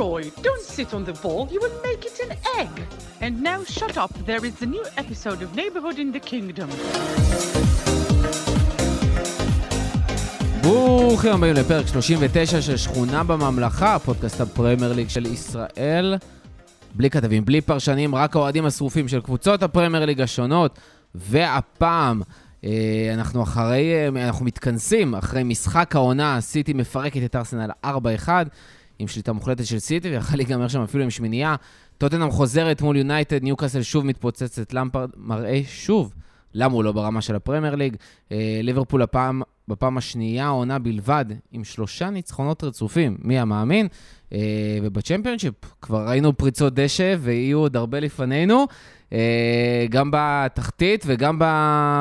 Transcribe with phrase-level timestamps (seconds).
[0.00, 2.74] Leroy, don't sit on the ball, you will make it an egg.
[3.24, 6.68] And now shut up, there is a new episode of Neighborhood in the Kingdom.
[10.62, 16.16] ברוכים הבאים לפרק 39 של שכונה בממלכה, פודקאסט הפרמייר ליג של ישראל.
[16.94, 20.78] בלי כתבים, בלי פרשנים, רק האוהדים השרופים של קבוצות הפרמייר ליג השונות.
[21.14, 22.22] והפעם
[22.64, 27.88] אה, אנחנו אחרי, אה, אנחנו מתכנסים אחרי משחק העונה, סיטי מפרקת את ארסנל 4-1,
[29.00, 31.56] עם שליטה מוחלטת של סיטי, ויכול להיגמר שם אפילו עם שמינייה.
[31.98, 36.12] טוטנאם חוזרת מול יונייטד, ניוקאסל שוב מתפוצצת, למפרד מראה שוב
[36.54, 37.96] למה הוא לא ברמה של הפרמייר ליג.
[38.32, 43.88] אה, ליברפול הפעם, בפעם השנייה העונה בלבד, עם שלושה ניצחונות רצופים, מי המאמין?
[44.32, 44.38] אה,
[44.82, 48.66] ובצ'מפיונשיפ כבר ראינו פריצות דשא, ויהיו עוד הרבה לפנינו,
[49.12, 51.36] אה, גם בתחתית וגם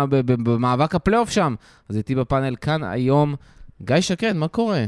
[0.09, 1.55] במאבק הפלייאוף שם.
[1.89, 3.36] אז איתי בפאנל כאן היום,
[3.81, 4.86] גיא שקד, מה קורה?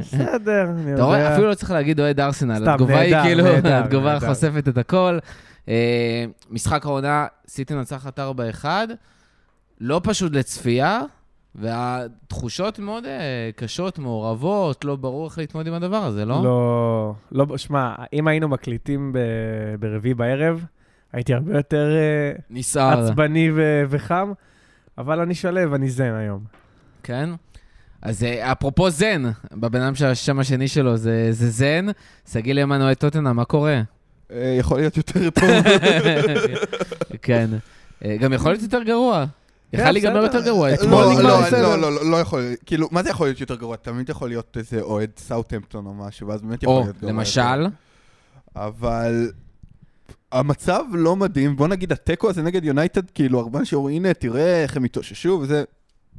[0.00, 1.32] בסדר, אני אתה רואה, יודע.
[1.32, 4.20] אפילו לא צריך להגיד אוהד ארסנל, התגובה היא כאילו, התגובה.
[4.20, 5.18] חושפת את הכל.
[5.68, 8.18] אה, משחק העונה, סיטי נצחת
[8.62, 8.64] 4-1,
[9.80, 11.00] לא פשוט לצפייה,
[11.54, 16.44] והתחושות מאוד אה, קשות, מעורבות, לא ברור איך להתמודד עם הדבר הזה, לא?
[16.44, 19.12] לא, לא, שמע, אם היינו מקליטים
[19.80, 20.64] ברביעי בערב,
[21.12, 23.04] הייתי הרבה יותר אה, נסער.
[23.04, 23.50] עצבני
[23.88, 24.32] וחם,
[24.98, 26.40] אבל אני שלו, אני זן היום.
[27.02, 27.30] כן?
[28.02, 31.86] אז אה, אפרופו זן, בבן אדם שהשם השני שלו זה, זה זן,
[32.32, 33.82] שגיא למן אוהד טוטנאם, מה קורה?
[34.32, 35.48] אה, יכול להיות יותר טוב.
[37.22, 37.50] כן.
[38.04, 39.24] אה, גם יכול להיות יותר גרוע.
[39.72, 40.22] כן, יכול להיגמר.
[40.22, 40.68] יותר גרוע.
[40.68, 41.62] לא, אתמול לא, נגמר לא, בסדר.
[41.62, 42.54] לא, לא, לא, לא יכול.
[42.66, 43.76] כאילו, מה זה יכול להיות יותר גרוע?
[43.76, 47.12] תמיד יכול להיות איזה אוהד סאוטהמפטון או משהו, ואז באמת יכול או, להיות גרוע.
[47.12, 47.76] למשל, יותר.
[48.56, 49.30] אבל
[50.32, 51.56] המצב לא מדהים.
[51.56, 55.38] בוא נגיד, התיקו הזה נגד יונייטד, כאילו, הרבה אנשים אומרים, הנה, תראה איך הם התאוששו
[55.42, 55.64] וזה...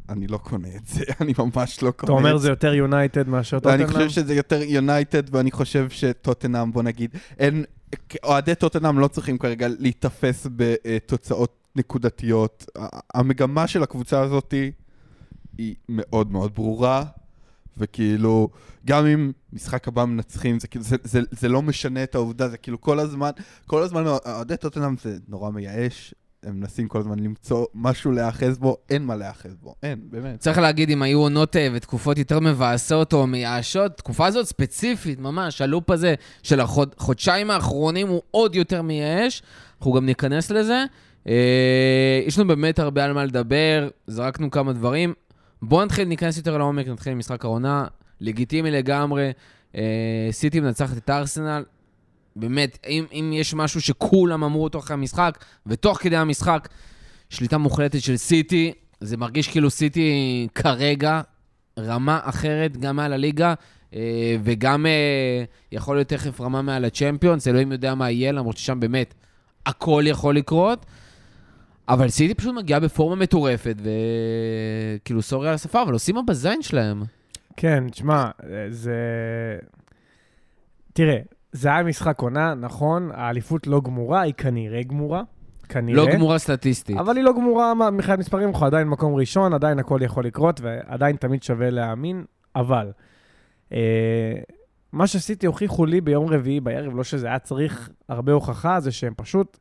[0.10, 2.04] אני לא קונה את זה, אני ממש לא קונה את זה.
[2.04, 3.88] אתה אומר זה יותר יונייטד מאשר טוטנאם?
[3.88, 7.64] חושב שזה יותר יונייטד, ואני חושב שטוטנאם, בוא נגיד, אין...
[8.24, 12.66] אוהדי טוטנאם לא צריכים כרגע להיתפס בתוצאות נקודתיות.
[13.14, 14.54] המגמה של הקבוצה הזאת
[15.58, 17.04] היא מאוד מאוד ברורה,
[17.78, 18.50] וכאילו,
[18.86, 22.58] גם אם משחק הבא מנצחים, זה כאילו, זה, זה, זה לא משנה את העובדה, זה
[22.58, 23.30] כאילו כל הזמן,
[23.68, 26.14] כל הזמן אוהדי טוטנאם זה נורא מייאש.
[26.44, 30.40] הם מנסים כל הזמן למצוא משהו להיאחז בו, אין מה להיאחז בו, אין, באמת.
[30.40, 35.62] צריך להגיד, אם היו עונות אה, ותקופות יותר מבאסות או מייאשות, תקופה הזאת ספציפית, ממש,
[35.62, 39.44] הלופ הזה של החודשיים האחרונים הוא עוד יותר מייאש.
[39.78, 40.86] אנחנו גם ניכנס לזה.
[41.28, 45.14] אה, יש לנו באמת הרבה על מה לדבר, זרקנו כמה דברים.
[45.62, 47.86] בואו נתחיל, ניכנס יותר לעומק, נתחיל עם משחק העונה.
[48.22, 49.32] לגיטימי לגמרי.
[49.76, 51.64] אה, סיטי מנצחת את ארסנל.
[52.36, 56.70] באמת, אם, אם יש משהו שכולם אמרו אותו אחרי המשחק, ותוך כדי המשחק,
[57.30, 61.22] שליטה מוחלטת של סיטי, זה מרגיש כאילו סיטי כרגע
[61.80, 63.54] רמה אחרת, גם מעל הליגה,
[63.94, 68.80] אה, וגם אה, יכול להיות תכף רמה מעל הצ'מפיונס, אלוהים יודע מה יהיה, למרות ששם
[68.80, 69.14] באמת
[69.66, 70.86] הכל יכול לקרות.
[71.90, 77.04] אבל סיטי פשוט מגיעה בפורמה מטורפת, וכאילו, סורי על השפה, אבל עושים מה בזין שלהם.
[77.58, 78.30] כן, תשמע,
[78.70, 78.96] זה...
[80.94, 81.20] תראה,
[81.52, 85.24] זה היה משחק עונה, נכון, האליפות לא גמורה, היא כנראה גמורה.
[85.70, 86.06] כנראה.
[86.06, 86.98] לא גמורה סטטיסטית.
[86.98, 91.16] אבל היא לא גמורה מבחינת מספרים, אנחנו עדיין מקום ראשון, עדיין הכל יכול לקרות, ועדיין
[91.16, 92.92] תמיד שווה להאמין, אבל
[93.74, 94.34] אה,
[94.92, 99.14] מה שעשיתי הוכיחו לי ביום רביעי בערב, לא שזה היה צריך הרבה הוכחה, זה שהם
[99.18, 99.58] פשוט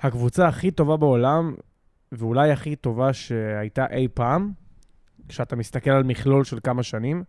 [0.00, 1.54] הקבוצה הכי טובה בעולם,
[2.12, 4.52] ואולי הכי טובה שהייתה אי פעם,
[5.28, 7.24] כשאתה מסתכל על מכלול של כמה שנים.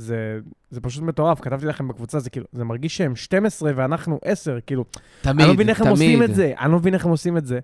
[0.00, 0.38] זה,
[0.70, 4.84] זה פשוט מטורף, כתבתי לכם בקבוצה, זה כאילו, זה מרגיש שהם 12 ואנחנו 10, כאילו,
[5.22, 5.88] תמיד, אני לא מבין איך הם.
[5.88, 7.58] עושים את זה, אני לא מבין איך הם עושים את זה.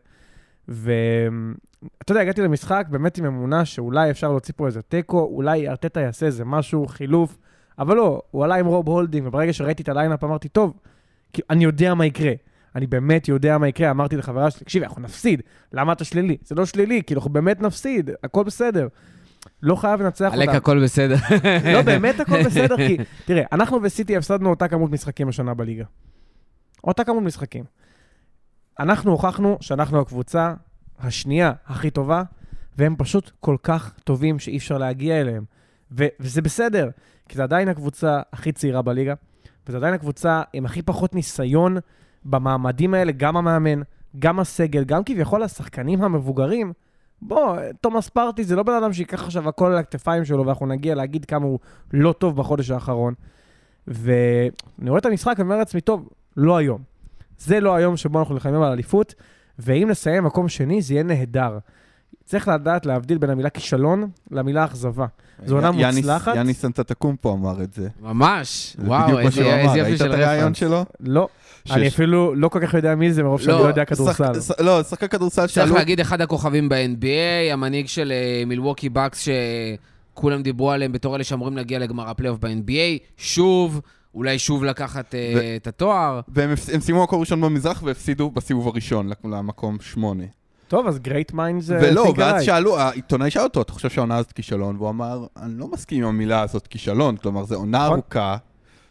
[0.69, 6.01] ואתה יודע, הגעתי למשחק באמת עם אמונה שאולי אפשר להוציא פה איזה תיקו, אולי ארטטה
[6.01, 7.39] יעשה איזה משהו, חילוף,
[7.79, 10.75] אבל לא, הוא עלה עם רוב הולדינג, וברגע שראיתי את ה lineup אמרתי, טוב,
[11.33, 12.33] כי אני יודע מה יקרה.
[12.75, 15.43] אני באמת יודע מה יקרה, אמרתי לחברה שלי, תקשיבי, אנחנו נפסיד,
[15.73, 16.37] למה אתה שלילי?
[16.45, 18.89] זה לא שלילי, כאילו, אנחנו באמת נפסיד, הכל בסדר.
[19.67, 20.59] לא חייב לנצח עלק אותם.
[20.59, 21.17] הכל בסדר.
[21.73, 25.85] לא, באמת הכל בסדר, כי תראה, אנחנו וסיטי הפסדנו אותה כמות משחקים השנה בליגה.
[26.85, 27.65] אותה כמות משחקים.
[28.81, 30.55] אנחנו הוכחנו שאנחנו הקבוצה
[30.99, 32.23] השנייה הכי טובה,
[32.79, 35.45] והם פשוט כל כך טובים שאי אפשר להגיע אליהם.
[35.93, 36.91] ו- וזה בסדר,
[37.29, 39.15] כי זה עדיין הקבוצה הכי צעירה בליגה,
[39.67, 41.77] וזה עדיין הקבוצה עם הכי פחות ניסיון
[42.25, 43.83] במעמדים האלה, גם המאמן,
[44.19, 46.73] גם הסגל, גם כביכול השחקנים המבוגרים.
[47.23, 50.95] בוא, תומאס פרטי זה לא בן אדם שייקח עכשיו הכל על הכתפיים שלו, ואנחנו נגיע
[50.95, 51.59] להגיד כמה הוא
[51.93, 53.15] לא טוב בחודש האחרון.
[53.87, 56.83] ואני רואה את המשחק ואומר לעצמי, טוב, לא היום.
[57.39, 59.15] זה לא היום שבו אנחנו נלחמים על אליפות,
[59.59, 61.59] ואם נסיים מקום שני, זה יהיה נהדר.
[62.25, 65.07] צריך לדעת להבדיל בין המילה כישלון למילה אכזבה.
[65.47, 66.37] זו עונה יאניס- מוצלחת?
[66.37, 67.89] יאניס סנטטקומפו אמר את זה.
[68.03, 69.57] ממש, וואו, איזה שהוא אמר.
[69.57, 70.57] איזה יופי ראית של את רפרנס.
[70.57, 70.85] שלו?
[71.01, 71.29] לא,
[71.71, 74.33] אני אפילו לא כל כך יודע מי זה, מרוב שאני לא, לא יודע כדורסל.
[74.61, 75.75] לא, שחקן כדורסל צריך שאלו...
[75.75, 79.29] להגיד אחד הכוכבים ב-NBA, המנהיג של אה, מילווקי בקס,
[80.15, 83.81] שכולם דיברו עליהם בתור אלה שאמורים להגיע לגמר הפלייאוף ב-NBA, שוב,
[84.15, 86.21] אולי שוב לקחת אה, ו- את התואר.
[86.29, 90.25] והם סיימו מקום ראשון במזרח והפסידו בסיבוב הראשון למקום שמונה.
[90.69, 91.79] טוב, אז גרייט מיינד זה...
[91.83, 94.77] ולא, ואז שאלו, העיתונאי שאל אותו, אתה חושב שהעונה הזאת כישלון?
[94.77, 97.93] והוא אמר, אני לא מסכים עם המילה הזאת כישלון, כלומר, זו עונה נכון.
[97.93, 98.37] ארוכה,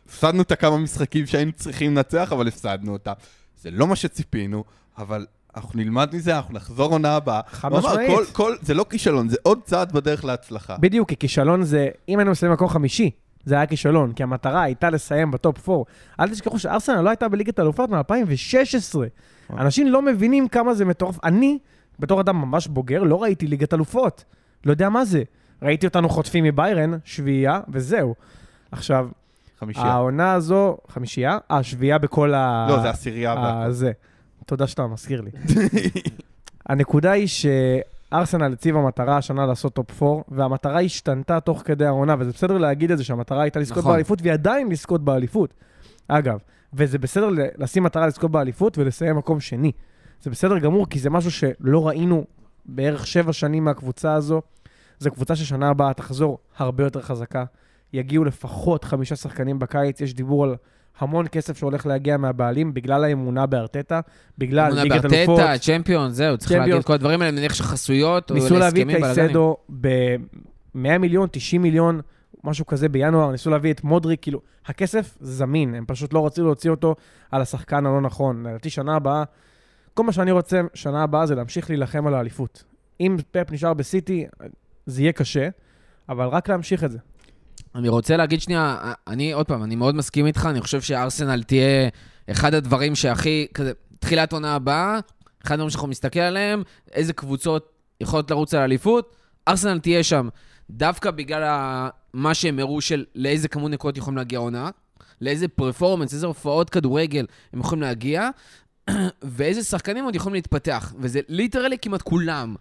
[0.06, 3.14] הפסדנו את הכמה משחקים שהיינו צריכים לנצח, אבל הפסדנו אותה.
[3.62, 4.64] זה לא מה שציפינו,
[4.98, 5.26] אבל
[5.56, 7.42] אנחנו נלמד מזה, אנחנו נחזור עונה הבאה.
[7.48, 8.20] חד משמעית.
[8.62, 10.78] זה לא כישלון, זה עוד צעד בדרך להצלחה.
[10.78, 13.12] בדיוק, כי כישלון זה, אם היינו מסיימים מקום חמישי,
[13.46, 15.84] זה היה כישלון, כי המטרה הייתה לסיים בטופ 4.
[16.20, 18.96] אל תשכחו שארסנל לא הייתה בליגת האלופות מ-2016.
[19.58, 21.20] אנשים לא מבינים כמה זה מטורף.
[21.24, 21.58] אני,
[22.00, 24.24] בתור אדם ממש בוגר, לא ראיתי ליגת אלופות.
[24.66, 25.24] לא יודע מה זה.
[25.62, 28.16] ראיתי אותנו חוטפים מביירן, שביעייה, וזהו.
[28.72, 29.08] עכשיו,
[29.60, 29.86] חמישייה.
[29.86, 31.38] העונה הזו, חמישייה?
[31.52, 32.68] אה, שביעייה בכל ה...
[32.70, 33.72] לא, זה עשירייה אה, והכל.
[33.72, 33.92] זה.
[34.46, 35.32] תודה שאתה מזכיר לי.
[36.70, 37.28] הנקודה היא
[38.16, 42.92] שארסנל הציבה מטרה השנה לעשות top 4, והמטרה השתנתה תוך כדי העונה, וזה בסדר להגיד
[42.92, 43.92] את זה שהמטרה הייתה לזכות נכון.
[43.92, 45.54] באליפות, והיא עדיין לזכות באליפות.
[46.08, 46.40] אגב,
[46.74, 49.72] וזה בסדר לשים מטרה לזכות באליפות ולסיים מקום שני.
[50.22, 52.26] זה בסדר גמור, כי זה משהו שלא ראינו
[52.66, 54.42] בערך שבע שנים מהקבוצה הזו.
[55.00, 57.44] זו קבוצה ששנה הבאה תחזור הרבה יותר חזקה.
[57.94, 60.56] יגיעו לפחות חמישה שחקנים בקיץ, יש דיבור על
[61.00, 64.00] המון כסף שהולך להגיע מהבעלים בגלל האמונה בארטטה,
[64.38, 65.38] בגלל אמונה ליגת אלופות.
[65.40, 66.52] בארטטה, צ'מפיון, זהו, צריך.
[66.52, 69.16] להגיד כל הדברים האלה, אני מניח שחסויות, או ניסו להביא את להסכמים.
[69.16, 72.02] קייסדו ב-100 מיליון, 90 מיליון,
[72.44, 76.72] משהו כזה בינואר, ניסו להביא את מודריק, כאילו, הכסף זמין, הם פשוט לא רצו להוציא
[76.72, 76.96] אותו
[77.32, 78.46] על השחקן הלא נכון.
[78.46, 79.24] לדעתי שנה הבאה,
[79.94, 82.64] כל מה שאני רוצה שנה הבאה זה להמשיך להילחם על האליפות.
[83.00, 84.26] אם פפ נשאר בסיטי,
[84.86, 85.50] זה יהיה קשה,
[86.10, 86.98] אבל רק להמשיך את זה.
[87.76, 91.90] אני רוצה להגיד שנייה, אני, עוד פעם, אני מאוד מסכים איתך, אני חושב שארסנל תהיה
[92.32, 95.00] אחד הדברים שהכי, כזה, תחילת עונה הבאה,
[95.44, 99.16] אחד הדברים שאנחנו מסתכל עליהם, איזה קבוצות יכולות לרוץ על אליפות,
[99.48, 100.30] ארסנל תהיה שם,
[100.70, 101.44] דווקא בגלל
[102.14, 104.70] מה שהם הראו של לאיזה כמות נקודות יכולים להגיע העונה,
[105.22, 108.30] לאיזה פרפורמנס, איזה הופעות כדורגל הם יכולים להגיע,
[109.24, 112.56] ואיזה שחקנים עוד יכולים להתפתח, וזה ליטרלי כמעט כולם.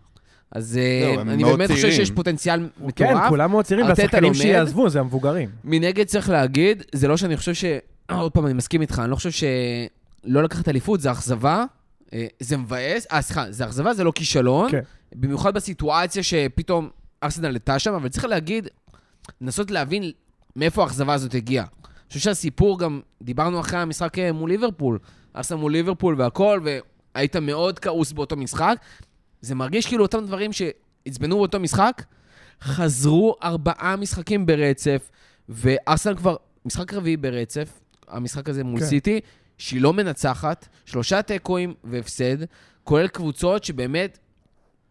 [0.51, 1.99] אז אה, הם אני באמת חושב צעירים.
[1.99, 3.29] שיש פוטנציאל כן, מטורף.
[3.29, 4.35] כולם מאוד צעירים, והשחקנים.
[4.35, 5.49] שיעזבו זה המבוגרים.
[5.65, 7.65] מנגד צריך להגיד, זה לא שאני חושב ש...
[8.11, 11.65] עוד פעם, אני מסכים איתך, אני לא חושב שלא לקחת אליפות זה אכזבה,
[12.13, 14.71] אה, זה מבאס, אה, סליחה, זה אכזבה, זה לא כישלון.
[14.71, 14.81] כן.
[15.15, 16.89] במיוחד בסיטואציה שפתאום
[17.23, 18.69] ארסנל הייתה שם, אבל צריך להגיד,
[19.41, 20.11] לנסות להבין
[20.57, 21.65] מאיפה האכזבה הזאת הגיעה.
[21.65, 24.99] אני חושב שהסיפור גם, דיברנו אחרי המשחק אה, מול ליברפול,
[25.37, 26.61] ארסנל מול ליברפול והכל,
[27.15, 28.77] והיית מאוד כעוס באותו משחק.
[29.45, 32.03] זה מרגיש כאילו אותם דברים שעצבנו באותו משחק,
[32.63, 35.11] חזרו ארבעה משחקים ברצף,
[35.49, 38.87] וארסנל כבר משחק רביעי ברצף, המשחק הזה מול כן.
[38.87, 39.21] סיטי,
[39.59, 42.37] שהיא לא מנצחת, שלושה תיקואים והפסד,
[42.85, 44.19] כולל קבוצות שבאמת,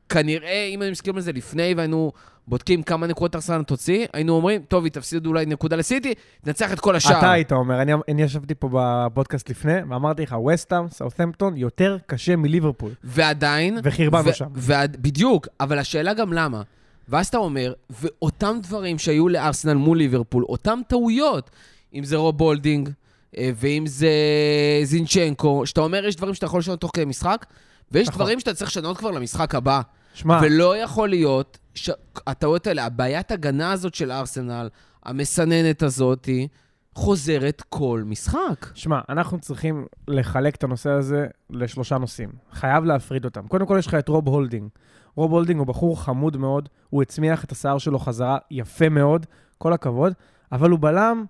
[0.09, 2.11] כנראה, אם היינו מסתכלים על זה לפני והיינו
[2.47, 6.13] בודקים כמה נקודות ארסנל תוציא, היינו אומרים, טוב, היא תפסיד אולי נקודה לסיטי,
[6.43, 7.19] תנצח את כל השאר.
[7.19, 12.35] אתה היית אומר, אני, אני ישבתי פה בפודקאסט לפני, ואמרתי לך, ווסטהאם, סאות'מפטון, יותר קשה
[12.35, 12.91] מליברפול.
[13.03, 13.79] ועדיין...
[13.83, 14.47] וחרבנו ו- שם.
[14.53, 16.61] ועד, בדיוק, אבל השאלה גם למה.
[17.09, 21.49] ואז אתה אומר, ואותם דברים שהיו לארסנל מול ליברפול, אותם טעויות,
[21.93, 22.89] אם זה רוב הולדינג,
[23.37, 24.11] אה, ואם זה
[24.83, 27.45] זינצ'נקו, שאתה אומר, יש דברים שאתה יכול לשנות תוך כדי משחק,
[27.93, 28.19] ויש נכון.
[28.21, 29.81] דברים שאתה צריך לשנות כבר למשחק הבא.
[30.13, 34.69] שמע, ולא יכול להיות שהטעויות האלה, הבעיית הגנה הזאת של ארסנל,
[35.03, 36.29] המסננת הזאת,
[36.95, 38.65] חוזרת כל משחק.
[38.73, 42.29] שמע, אנחנו צריכים לחלק את הנושא הזה לשלושה נושאים.
[42.51, 43.47] חייב להפריד אותם.
[43.47, 44.69] קודם כל יש לך את רוב הולדינג.
[45.15, 49.25] רוב הולדינג הוא בחור חמוד מאוד, הוא הצמיח את השיער שלו חזרה יפה מאוד,
[49.57, 50.13] כל הכבוד,
[50.51, 51.25] אבל הוא בלם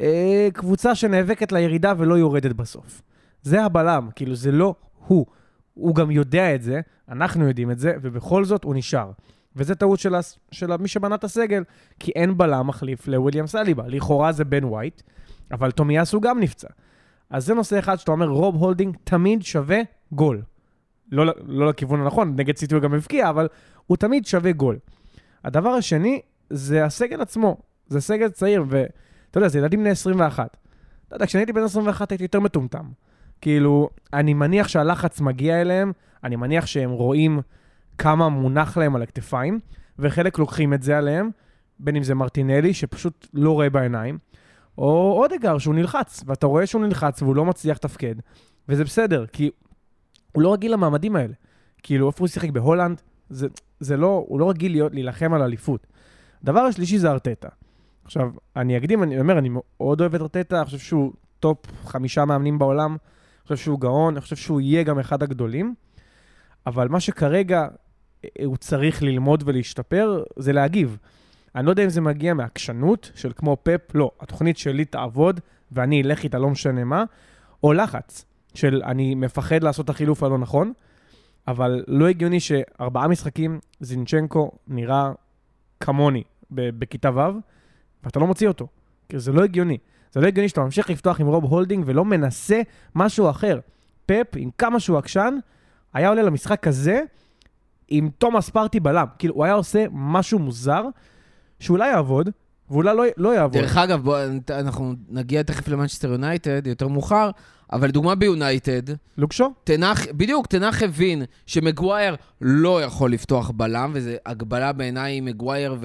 [0.00, 3.02] אה, קבוצה שנאבקת לירידה ולא יורדת בסוף.
[3.42, 4.74] זה הבלם, כאילו זה לא
[5.06, 5.26] הוא.
[5.74, 9.10] הוא גם יודע את זה, אנחנו יודעים את זה, ובכל זאת הוא נשאר.
[9.56, 11.64] וזה טעות של, הס- של מי שבנה את הסגל,
[11.98, 13.84] כי אין בלם מחליף לוויליאם סליבה.
[13.88, 15.02] לכאורה זה בן ווייט,
[15.50, 16.68] אבל תומיאסו גם נפצע.
[17.30, 19.78] אז זה נושא אחד שאתה אומר, רוב הולדינג תמיד שווה
[20.12, 20.42] גול.
[21.12, 23.48] לא, לא לכיוון הנכון, נגד סיטי הוא גם הבקיע, אבל
[23.86, 24.78] הוא תמיד שווה גול.
[25.44, 27.56] הדבר השני, זה הסגל עצמו.
[27.86, 30.56] זה סגל צעיר, ואתה יודע, זה ילדים בני 21.
[31.08, 32.84] אתה יודע, כשאני הייתי בן 21 הייתי יותר מטומטם.
[33.42, 35.92] כאילו, אני מניח שהלחץ מגיע אליהם,
[36.24, 37.40] אני מניח שהם רואים
[37.98, 39.60] כמה מונח להם על הכתפיים,
[39.98, 41.30] וחלק לוקחים את זה עליהם,
[41.78, 44.18] בין אם זה מרטינלי, שפשוט לא רואה בעיניים,
[44.78, 48.14] או אודגר, שהוא נלחץ, ואתה רואה שהוא נלחץ והוא לא מצליח לתפקד,
[48.68, 49.50] וזה בסדר, כי
[50.32, 51.34] הוא לא רגיל למעמדים האלה.
[51.82, 52.50] כאילו, איפה הוא שיחק?
[52.50, 53.02] בהולנד?
[53.30, 53.46] זה,
[53.80, 55.86] זה לא, הוא לא רגיל להיות, להילחם על אליפות.
[56.42, 57.48] הדבר השלישי זה ארטטה.
[58.04, 62.24] עכשיו, אני אקדים, אני אומר, אני מאוד אוהב את ארטטה, אני חושב שהוא טופ חמישה
[62.24, 62.96] מאמנים בעולם,
[63.56, 65.74] חושב שהוא גאון, אני חושב שהוא יהיה גם אחד הגדולים,
[66.66, 67.68] אבל מה שכרגע
[68.24, 70.98] אה, הוא צריך ללמוד ולהשתפר, זה להגיב.
[71.54, 75.40] אני לא יודע אם זה מגיע מעקשנות של כמו פפ, לא, התוכנית שלי תעבוד
[75.72, 77.04] ואני אלך איתה לא משנה מה,
[77.62, 80.72] או לחץ של אני מפחד לעשות את החילוף הלא נכון,
[81.48, 85.12] אבל לא הגיוני שארבעה משחקים, זינצ'נקו נראה
[85.80, 87.38] כמוני בכיתה ו',
[88.04, 88.68] ואתה לא מוציא אותו.
[89.08, 89.78] כי זה לא הגיוני.
[90.12, 92.60] זה לא הגיוני שאתה ממשיך לפתוח עם רוב הולדינג ולא מנסה
[92.94, 93.58] משהו אחר.
[94.06, 95.38] פפ, עם כמה שהוא עקשן,
[95.94, 97.00] היה עולה למשחק הזה
[97.88, 99.06] עם תומאס פרטי בלם.
[99.18, 100.84] כאילו, הוא היה עושה משהו מוזר,
[101.60, 102.30] שאולי יעבוד,
[102.70, 103.62] ואולי לא, לא יעבוד.
[103.62, 104.18] דרך אגב, בוא,
[104.50, 107.30] אנחנו נגיע תכף למנצ'סטר יונייטד, יותר מאוחר,
[107.72, 108.82] אבל לדוגמה ביונייטד,
[109.18, 109.52] לוקשו?
[109.64, 115.76] טן האח, בדיוק, טן האח הבין שמגווייר לא יכול לפתוח בלם, וזו הקבלה בעיניי מגווייר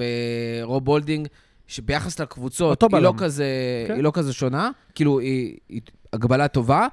[0.62, 1.28] ורוב הולדינג,
[1.68, 3.14] שביחס לקבוצות, היא לא.
[3.18, 3.46] כזה,
[3.88, 3.94] כן.
[3.94, 5.80] היא לא כזה שונה, כאילו, היא, היא
[6.12, 6.86] הקבלה טובה,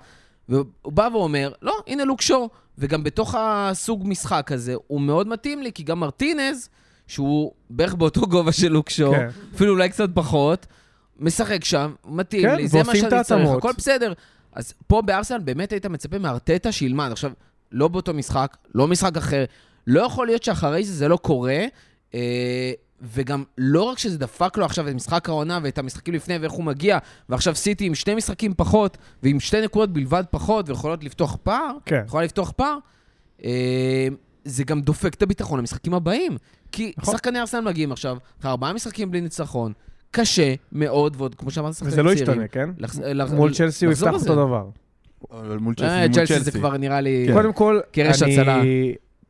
[0.50, 5.72] והוא בא ואומר, לא, הנה לוקשו, וגם בתוך הסוג משחק הזה, הוא מאוד מתאים לי,
[5.72, 6.70] כי גם מרטינז,
[7.08, 9.27] שהוא בערך באותו גובה של לוקשו, כן.
[9.55, 10.65] אפילו אולי קצת פחות,
[11.20, 13.50] משחק שם, מתאים כן, לי, זה מה שאני צריך.
[13.58, 14.13] הכל בסדר.
[14.53, 17.12] אז פה בארסנל באמת היית מצפה מארטטה שילמד.
[17.12, 17.32] עכשיו,
[17.72, 19.46] לא באותו משחק, לא משחק אחר.
[19.88, 21.65] לא יכול להיות שאחרי זה זה לא קורה,
[22.13, 22.72] אה,
[23.02, 26.64] וגם לא רק שזה דפק לו עכשיו את משחק העונה ואת המשחקים לפני ואיך הוא
[26.64, 26.98] מגיע,
[27.30, 32.02] ועכשיו סיטי עם שני משחקים פחות, ועם שתי נקודות בלבד פחות, ויכולות לפתוח פער, כן.
[32.06, 32.78] יכולה לפתוח פער,
[33.46, 34.08] אה,
[34.46, 36.38] זה גם דופק את הביטחון למשחקים הבאים.
[36.72, 37.14] כי נכון.
[37.14, 39.74] שחקני ארסנל מגיעים עכשיו, אחרי ארבעה משחקים בלי ניצחון,
[40.12, 42.30] קשה מאוד, ועוד, כמו שאמרת, שחקנים וזה לא צעירים.
[42.30, 42.70] ישתנה, כן?
[42.80, 44.14] לחז- לח- מול צ'לסי הוא יפתח.
[44.14, 44.68] אותו דבר.
[45.32, 47.24] אבל מול אה, צ'לסי, מול צ'לסי זה כבר נראה לי...
[47.28, 47.34] כן.
[47.34, 48.40] קודם כל, קרש אני...
[48.40, 48.62] הצלה.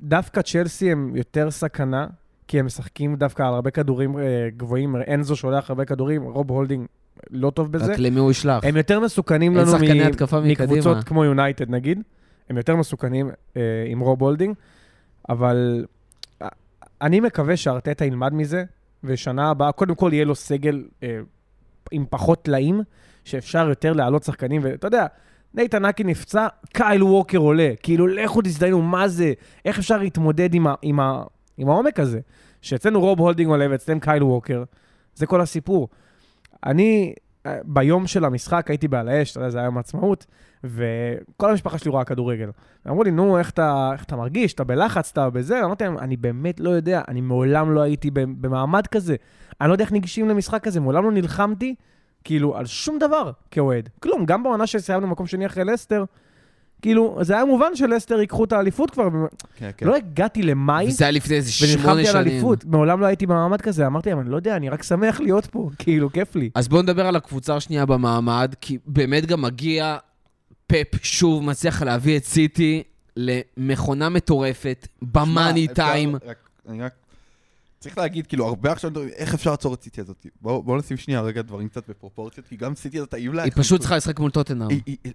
[0.01, 2.07] דווקא צ'לסי הם יותר סכנה,
[2.47, 4.23] כי הם משחקים דווקא על הרבה כדורים אה,
[4.57, 4.95] גבוהים.
[5.13, 6.85] אנזו שולח הרבה כדורים, רוב הולדינג
[7.31, 7.91] לא טוב בזה.
[7.93, 8.63] רק למי הוא ישלח.
[8.63, 10.47] הם יותר מסוכנים לנו מ-.
[10.47, 12.01] מקבוצות כמו יונייטד נגיד.
[12.49, 14.55] הם יותר מסוכנים אה, עם רוב הולדינג,
[15.29, 15.85] אבל
[16.41, 16.47] אה,
[17.01, 18.63] אני מקווה שארטטה ילמד מזה,
[19.03, 21.19] ושנה הבאה, קודם כל יהיה לו סגל אה,
[21.91, 22.81] עם פחות טלאים,
[23.23, 25.05] שאפשר יותר להעלות שחקנים, ואתה יודע,
[25.53, 27.71] נייתן אקי נפצע, קייל ווקר עולה.
[27.83, 29.33] כאילו, לכו תזדיינו, מה זה?
[29.65, 31.23] איך אפשר להתמודד עם, ה, עם, ה,
[31.57, 32.19] עם העומק הזה?
[32.62, 34.63] שאצלנו רוב הולדינג עולה ואצלם קייל ווקר.
[35.15, 35.88] זה כל הסיפור.
[36.65, 37.13] אני,
[37.45, 40.25] אה, ביום של המשחק הייתי בעל האש, אתה יודע, זה היה יום העצמאות,
[40.63, 42.50] וכל המשפחה שלי רואה כדורגל.
[42.88, 44.53] אמרו לי, נו, איך אתה, איך אתה מרגיש?
[44.53, 45.63] אתה בלחץ, אתה בזה?
[45.63, 49.15] אמרתי להם, אני באמת לא יודע, אני מעולם לא הייתי במעמד כזה.
[49.62, 51.75] אני לא יודע איך ניגשים למשחק כזה, מעולם לא נלחמתי,
[52.24, 53.89] כאילו, על שום דבר כאוהד.
[54.00, 56.03] כלום, גם בעונה שסיימנו מקום שני אחרי לסטר,
[56.82, 59.10] כאילו, זה היה מובן שלסטר ייקחו את האליפות כבר.
[59.55, 59.88] כן, כן.
[59.88, 62.34] לא הגעתי למאי, וזה היה לפני איזה שמונה ונלחמתי על שנים.
[62.34, 62.65] אליפות.
[62.65, 63.88] מעולם לא הייתי במעמד כזה.
[63.88, 66.50] אמרתי להם, אני לא יודע, אני רק שמח להיות פה, כאילו, כיף לי.
[66.55, 69.98] אז בואו נדבר על הקבוצה השנייה במעמד, כי באמת גם מגיע
[70.67, 72.84] פפ שוב מצליח להביא את סיטי
[73.17, 76.15] למכונה מטורפת, במאני טיים.
[76.70, 76.91] אני רק...
[77.86, 80.25] צריך להגיד, כאילו, הרבה עכשיו מדברים, איך אפשר לעצור את סיטי הזאת?
[80.42, 83.44] בואו בואו נשים שנייה רגע דברים קצת בפרופורציות, כי גם סיטי הזאת היו לה...
[83.44, 84.68] היא פשוט צריכה לשחק מול טוטנאם.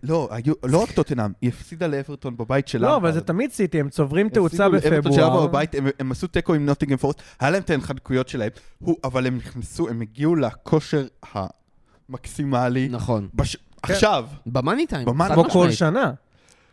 [0.03, 2.89] לא, היו- לא רק טוטנאם, היא הפסידה לאברטון בבית שלה.
[2.89, 4.69] לא, אבל זה תמיד סיטי, הם צוברים תאוצה שלה
[5.01, 5.47] בפברואר.
[5.47, 9.27] בבית, הם- הם עשו תיקו עם נוטינגרם פורסט, היה להם את ההנחנקויות שלהם, הוא- אבל
[9.27, 11.07] הם נכנסו, הם הגיעו לכושר
[12.09, 12.89] המקסימלי.
[12.89, 13.29] נכון.
[13.35, 15.07] בש- עכשיו, במאני טיים.
[15.07, 15.71] במאני- חד כמו כל.
[15.71, 16.13] שנה.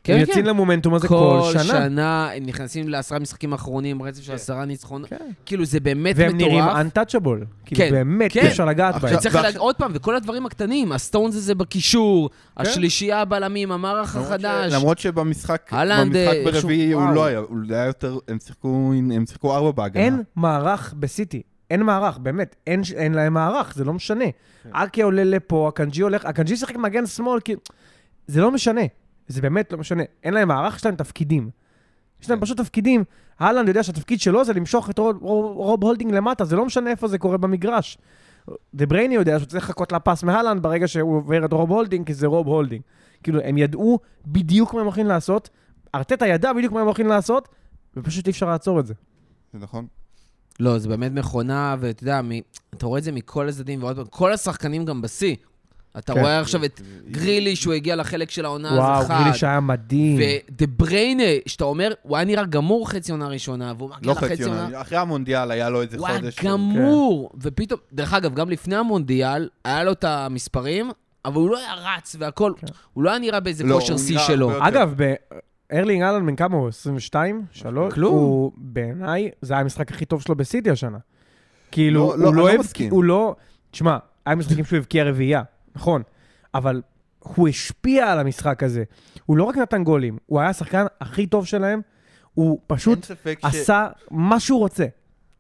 [0.08, 0.26] כן, הם כן.
[0.28, 1.64] יוצאים למומנטום הזה כל כל שנה.
[1.64, 4.36] שנה הם נכנסים לעשרה משחקים אחרונים, רצף של כן.
[4.36, 5.10] עשרה ניצחונות.
[5.10, 5.16] כן.
[5.46, 6.78] כאילו, זה באמת והם נראים מטורף.
[6.98, 7.46] untouchable.
[7.66, 8.40] כאילו, כן, באמת, כן.
[8.42, 9.18] אי אפשר לגעת עכשיו- בהם.
[9.20, 14.28] וצריך ועכשיו- להגיד עוד פעם, וכל הדברים הקטנים, הסטונס הזה בקישור, השלישייה הבלמים, המערך למרות
[14.28, 14.74] ש- החדש.
[14.74, 15.84] למרות שבמשחק אה,
[16.46, 17.10] ברביעי הוא.
[17.14, 20.04] לא היה, הוא היה יותר, הם שיחקו הם שיחקו ארבע בהגנה.
[20.04, 21.42] אין מערך בסיטי.
[21.72, 22.56] אין מערך, באמת.
[22.68, 24.26] אין, אין להם מערך, זה לא משנה.
[24.64, 24.70] כן.
[24.74, 27.60] אקי עולה לפה, אקנג'י הולך, אקנג'י שיחק מגן שמאל, כאילו...
[28.28, 28.82] זה לא משנה.
[29.28, 30.04] זה באמת לא משנה.
[30.24, 31.50] אין להם מערך, יש להם תפקידים.
[32.22, 32.46] יש להם כן.
[32.46, 33.04] פשוט תפקידים.
[33.42, 36.90] הלאנד יודע שהתפקיד שלו זה למשוך את רוב, רוב, רוב הולדינג למטה, זה לא משנה
[36.90, 37.98] איפה זה קורה במגרש.
[38.74, 42.14] דה ברייני יודע שהוא צריך לחכות לפס מהלנד ברגע שהוא עובר את רוב הולדינג, כי
[42.14, 42.82] זה רוב הולדינג.
[43.24, 45.50] כאילו, הם ידעו בדיוק מה הם הולכים לעשות,
[45.96, 47.50] ארטטה ידע בדיוק מה הם הולכים לעשות,
[47.98, 48.94] ופשוט אי אפשר לעצור את זה.
[49.54, 49.88] זה נכון.
[50.60, 52.32] לא, זה באמת מכונה, ואתה יודע, מ...
[52.74, 55.36] אתה רואה את זה מכל הצדדים, ועוד פעם, כל השחקנים גם בשיא.
[55.98, 56.20] אתה כן.
[56.20, 59.20] רואה עכשיו את גרילי, שהוא הגיע לחלק של העונה, וואו, אז אחד.
[59.24, 60.20] גריליש היה מדהים.
[60.52, 64.34] ודה בריינה, שאתה אומר, הוא היה נראה גמור חצי עונה ראשונה, והוא מגיע לא לחצי
[64.34, 64.64] חצי עונה...
[64.64, 64.82] עונה.
[64.82, 66.40] אחרי המונדיאל היה לו איזה הוא היה חודש.
[66.46, 70.92] גמור, ופתאום, דרך אגב, גם לפני המונדיאל, היה לו את המספרים,
[71.26, 72.68] אבל הוא לא היה רץ והכל, כן.
[72.94, 74.52] הוא לא היה נראה באיזה לא, כושר שיא שלו.
[74.52, 75.14] הרבה יותר- אגב, ב...
[75.74, 76.68] ארלינג אהלן בן כמה הוא?
[76.68, 77.46] 22?
[77.52, 77.94] 3?
[77.94, 78.14] כלום.
[78.16, 80.98] הוא, בעיניי, זה היה המשחק הכי טוב שלו בסיטי השנה.
[81.72, 82.92] כאילו, לא, הוא לא, לא לא הבקיע, מסכים.
[82.92, 83.36] הוא לא...
[83.72, 85.42] תשמע, היה משחקים שהוא הבקיע רביעייה,
[85.78, 86.02] נכון,
[86.54, 86.82] אבל
[87.20, 88.84] הוא השפיע על המשחק הזה.
[89.26, 91.82] הוא לא רק נתן גולים, הוא היה השחקן הכי טוב שלהם,
[92.34, 93.46] הוא פשוט ספק ש...
[93.46, 94.86] עשה מה שהוא רוצה.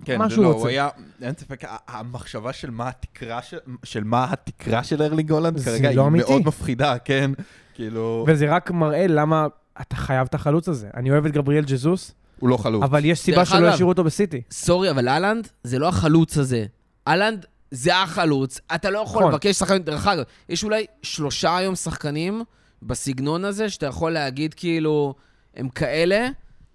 [0.05, 0.59] כן, מה זה שהוא לא, רוצה.
[0.59, 0.89] הוא היה,
[1.21, 5.91] אין ספק, המחשבה של מה התקרה של, של מה התקרה של ארלינג הולנד זה כרגע
[5.91, 6.29] לא היא אמיתי.
[6.29, 7.31] מאוד מפחידה, כן?
[7.73, 9.47] כאילו, וזה רק מראה למה
[9.81, 10.87] אתה חייב את החלוץ הזה.
[10.93, 12.83] אני אוהב את גבריאל ג'זוס, הוא לא חלוץ.
[12.83, 14.41] אבל יש סיבה שלא אגב, השאירו אותו בסיטי.
[14.51, 16.65] סורי, אבל אהלנד זה לא החלוץ הזה.
[17.07, 19.31] אהלנד זה החלוץ, אתה לא יכול נכון.
[19.33, 22.41] לבקש שחקנים, דרך אגב, יש אולי שלושה היום שחקנים
[22.81, 25.13] בסגנון הזה, שאתה יכול להגיד כאילו,
[25.55, 26.27] הם כאלה,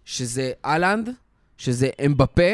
[0.04, 1.10] שזה אהלנד,
[1.58, 2.52] שזה אמבפה,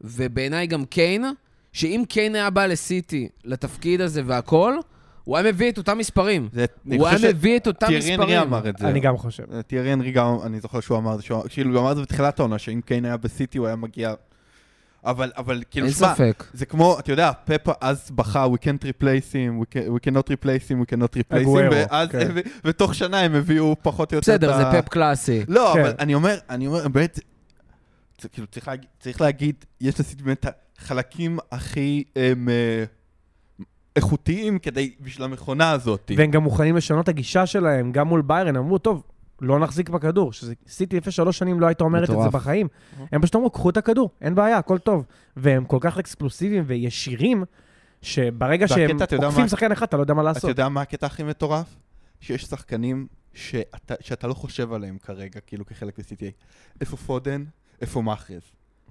[0.00, 1.24] ובעיניי גם קיין,
[1.72, 4.74] שאם קיין היה בא לסיטי, לתפקיד הזה והכל,
[5.24, 6.48] הוא היה מביא את אותם מספרים.
[6.52, 8.40] זה, אני הוא חושב היה מביא את אותם שטיירי הנרי מספרים.
[8.54, 8.88] אמר את זה.
[8.88, 9.60] אני גם חושב.
[9.62, 12.58] טיירי הנרי גם, אני זוכר שהוא אמר, שהוא- כאילו, הוא אמר את זה בתחילת העונה,
[12.58, 14.14] שאם קיין היה בסיטי הוא היה מגיע...
[15.06, 16.14] אבל, אבל, כאילו, שמע.
[16.52, 20.30] זה כמו, אתה יודע, פפה אז בכה, we can't replace him, we, can, we cannot
[20.30, 22.28] replace him, we cannot replace him, ואז, כן.
[22.34, 24.72] ו- ותוך שנה הם הביאו פחות או יותר את בסדר, ה...
[24.72, 25.44] זה פפ קלאסי.
[25.48, 25.80] לא, כן.
[25.80, 27.20] אבל אני אומר, אני אומר, באמת,
[28.20, 30.46] זה, כאילו, צריך להגיד, צריך להגיד, יש לסיטי באמת
[30.78, 32.84] החלקים הכי הם, אה,
[33.96, 36.10] איכותיים כדי, בשביל המכונה הזאת.
[36.16, 39.02] והם גם מוכנים לשנות את הגישה שלהם, גם מול ביירן, אמרו, טוב,
[39.40, 40.32] לא נחזיק בכדור.
[40.32, 42.28] שזה סיטי לפני שלוש שנים לא היית אומרת את זה.
[42.28, 42.68] בחיים.
[43.12, 45.04] הם פשוט אמרו, קחו את הכדור, אין בעיה, הכל טוב.
[45.36, 47.44] והם כל כך אקספלוסיביים וישירים,
[48.02, 50.48] שברגע שהם אתה עוקפים מה- שחקן אחד, אתה לא יודע מה אתה לעשות.
[50.48, 51.76] יודע מה הקטע הכי מטורף?
[52.20, 56.30] שיש שחקנים שאתה, שאתה לא חושב עליהם כרגע, כאילו כחלק מסיטי.
[56.80, 57.44] איפה פודן?
[57.80, 58.42] איפה מאחרז?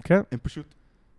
[0.04, 0.22] כן.
[0.32, 0.75] הם פשוט...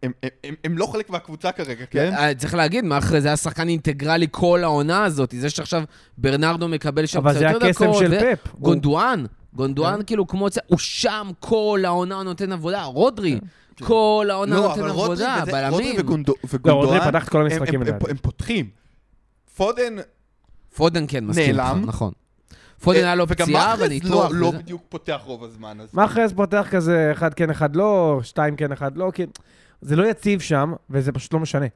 [0.06, 2.12] הם, הם, הם, הם לא חלק מהקבוצה כרגע, כן?
[2.14, 5.34] אה, צריך להגיד, מאחרז היה שחקן אינטגרלי כל העונה הזאת.
[5.38, 5.82] זה שעכשיו
[6.18, 7.98] ברנרדו מקבל שם אבל קצת זה יותר הקסם דקות.
[7.98, 8.50] של ו- פפ.
[8.52, 10.02] הוא- גונדואן, גונדואן כן.
[10.02, 10.48] כאילו כמו...
[10.66, 12.82] הוא שם כל העונה, נותן עבודה.
[12.84, 13.38] רודרי,
[13.82, 15.96] כל העונה לא, נותן אבל רודרי עבודה, רודרי בלמים.
[16.00, 18.10] וגונדו- לא, וגונדואן, רודרי פתח את כל הם- המשחקים הם- הם- לדעתי.
[18.10, 18.68] הם פותחים.
[19.56, 19.96] פודן
[20.76, 21.82] פודן כן, מסכים נעלם.
[21.86, 22.12] נכון.
[22.80, 24.30] פודן היה לו וגם פציעה מאחרז וניתוח.
[24.32, 24.58] לא, לא וזה.
[24.58, 25.78] בדיוק פותח רוב הזמן.
[25.92, 29.26] מאחרז פותח כזה, אחד כן, אחד לא, שתיים כן, אחד לא, כי
[29.80, 31.66] זה לא יציב שם, וזה פשוט לא משנה.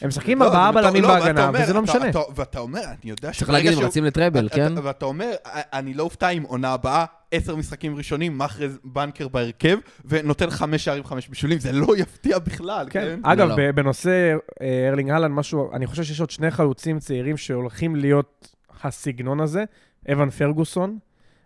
[0.00, 2.08] הם משחקים לא, ארבעה בלמים לא, בהגנה, אומר- וזה לא אתה- משנה.
[2.10, 4.72] אתה- ואתה אומר, אני יודע צריך להגיד, הם שהוא- רצים לטראבל, אתה- כן?
[4.82, 10.50] ואתה אומר, אני לא אופתע אם עונה הבאה, עשר משחקים ראשונים, מאחרז בנקר בהרכב, ונותן
[10.50, 13.00] חמש שערים, חמש בישולים, זה לא יפתיע בכלל, כן.
[13.00, 13.20] כן?
[13.22, 13.56] אגב, לא.
[13.56, 18.48] ב- בנושא אה, ארלינג אהלן, משהו, אני חושב שיש עוד שני חלוצים צעירים שהולכים להיות
[18.82, 19.64] הסגנון הזה,
[20.12, 20.98] אבן פרגוסון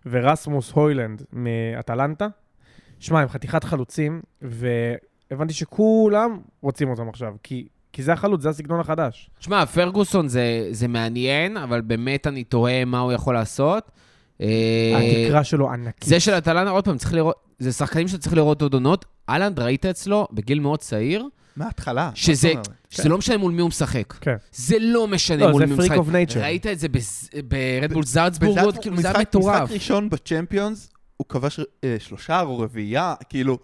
[0.07, 2.27] ורסמוס הוילנד מאטלנטה.
[2.99, 4.23] שמע, הם חתיכת חלוצים,
[5.31, 9.31] והבנתי שכולם רוצים אותם עכשיו, כי, כי זה החלוץ, זה הסגנון החדש.
[9.41, 13.91] שמע, פרגוסון זה, זה מעניין, אבל באמת אני תוהה מה הוא יכול לעשות.
[14.41, 14.47] אה,
[14.99, 16.09] התקרה שלו ענקית.
[16.09, 19.05] זה של אטלנה, עוד פעם, צריך לראות, זה שחקנים שצריך לראות עוד עונות.
[19.29, 22.05] אהלנד, ראית אצלו, בגיל מאוד צעיר, מההתחלה.
[22.05, 22.53] מה שזה?
[22.91, 24.13] שזה לא משנה מול מי הוא משחק.
[24.13, 24.37] כן.
[24.53, 25.97] זה לא משנה לא, מול זה מי הוא משחק.
[25.97, 26.39] of nature.
[26.39, 26.87] ראית את זה
[27.49, 29.63] ברדבול זלצבורג, כאילו, זה היה מטורף.
[29.63, 30.91] משחק ראשון בצ'מפיונס,
[31.25, 33.59] הוא כבש אה, שלושה או רביעייה, כאילו,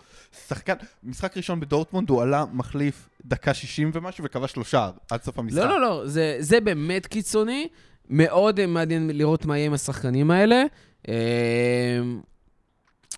[0.49, 5.59] שחקן, משחק ראשון בדורטמונד הוא עלה מחליף דקה 60 ומשהו וכבש שלושה עד סוף המשחק.
[5.59, 7.69] לא, לא, לא, זה, זה באמת קיצוני.
[8.11, 10.65] מאוד מעניין לראות מה יהיה עם השחקנים האלה.
[11.09, 11.15] אה,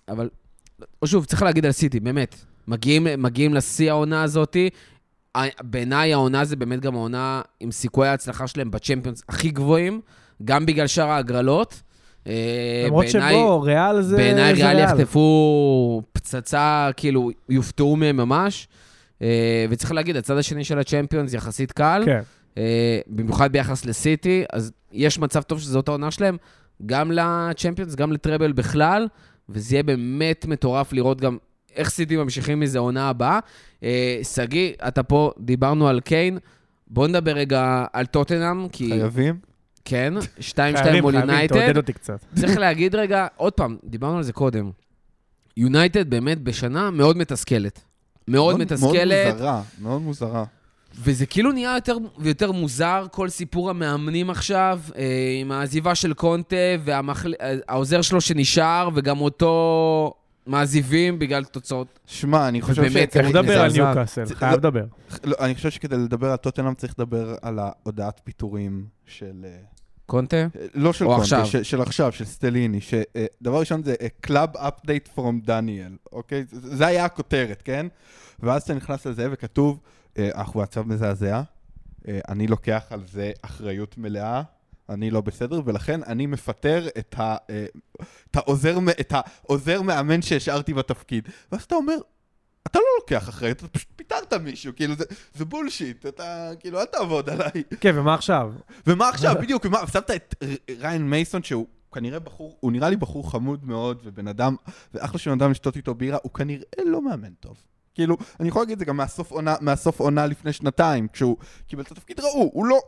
[0.09, 0.29] אבל,
[1.05, 2.35] שוב, צריך להגיד על סיטי, באמת.
[2.67, 4.69] מגיעים, מגיעים לשיא העונה הזאתי.
[5.61, 10.01] בעיניי העונה זה באמת גם העונה עם סיכויי ההצלחה שלהם בצ'מפיונס הכי גבוהים,
[10.45, 11.81] גם בגלל שאר ההגרלות.
[12.27, 18.67] אה, למרות בעיניי- שבו, ריאל זה בעיניי זה ריאל יחטפו פצצה, כאילו, יופתעו מהם ממש.
[19.21, 22.21] אה, וצריך להגיד, הצד השני של הצ'מפיונס יחסית קל, כן.
[22.57, 26.37] אה, במיוחד ביחס לסיטי, אז יש מצב טוב שזאת העונה שלהם,
[26.85, 29.07] גם לצ'מפיונס, גם לטראבל בכלל,
[29.49, 31.37] וזה יהיה באמת מטורף לראות גם
[31.75, 33.39] איך סיטי ממשיכים מזה עונה הבאה.
[33.83, 36.37] אה, שגיא, אתה פה, דיברנו על קיין,
[36.87, 39.35] בוא נדבר רגע על טוטנאם, כי חייבים?
[39.85, 40.21] כן, 2-2
[40.55, 41.55] חייבים, מול חייבים, יונייטד.
[41.59, 42.25] תעודד אותי קצת.
[42.35, 44.71] צריך להגיד רגע, עוד פעם, דיברנו על זה קודם.
[45.57, 47.81] יונייטד באמת בשנה מאוד מתסכלת.
[48.27, 50.43] מאוד מתסכלת, מאוד מוזרה, מאוד מוזרה.
[50.95, 55.03] וזה כאילו נהיה יותר ויותר מוזר, כל סיפור המאמנים עכשיו, אה,
[55.41, 60.13] עם העזיבה של קונטה והעוזר שלו שנשאר, וגם אותו
[60.45, 61.99] מעזיבים בגלל תוצאות.
[62.05, 63.71] שמע, אני חושב ובאמת, שצריך צריך לדבר על.
[63.71, 64.85] ניוקאסל, חייב לא- לדבר.
[65.23, 69.45] לא, אני חושב שכדי לדבר על טוטנאם צריך לדבר על ההודעת פיטורים של...
[69.45, 69.57] אה,
[70.05, 70.47] קונטה?
[70.73, 71.45] לא של קונטה, עכשיו.
[71.45, 76.45] של, של עכשיו, של סטליני, שדבר ראשון זה אה, Club Update from Daniel, אוקיי?
[76.51, 77.87] זה זה היה הכותרת, כן?
[78.39, 79.79] ואז אתה נכנס לזה וכתוב,
[80.17, 81.41] אה, אנחנו במצב מזעזע,
[82.07, 84.41] אה, אני לוקח על זה אחריות מלאה,
[84.89, 87.65] אני לא בסדר, ולכן אני מפטר את, ה, אה,
[88.31, 91.27] את, העוזר, את העוזר מאמן שהשארתי בתפקיד.
[91.51, 91.95] ואז אתה אומר,
[92.67, 96.85] אתה לא לוקח אחריות, אתה פשוט פיטרת מישהו, כאילו זה, זה בולשיט, אתה, כאילו, אל
[96.85, 97.63] תעבוד עליי.
[97.79, 98.53] כן, ומה עכשיו?
[98.87, 100.35] ומה עכשיו, בדיוק, ומה, שמת את
[100.79, 104.55] ריין מייסון, שהוא כנראה בחור, הוא נראה לי בחור חמוד מאוד, ובן אדם,
[104.93, 107.57] ואחלה של בן אדם לשתות איתו בירה, הוא כנראה לא מאמן טוב.
[107.95, 111.83] כאילו, אני יכול להגיד את זה גם מהסוף עונה, מהסוף עונה לפני שנתיים, כשהוא קיבל
[111.83, 112.79] את התפקיד, ראו, הוא לא...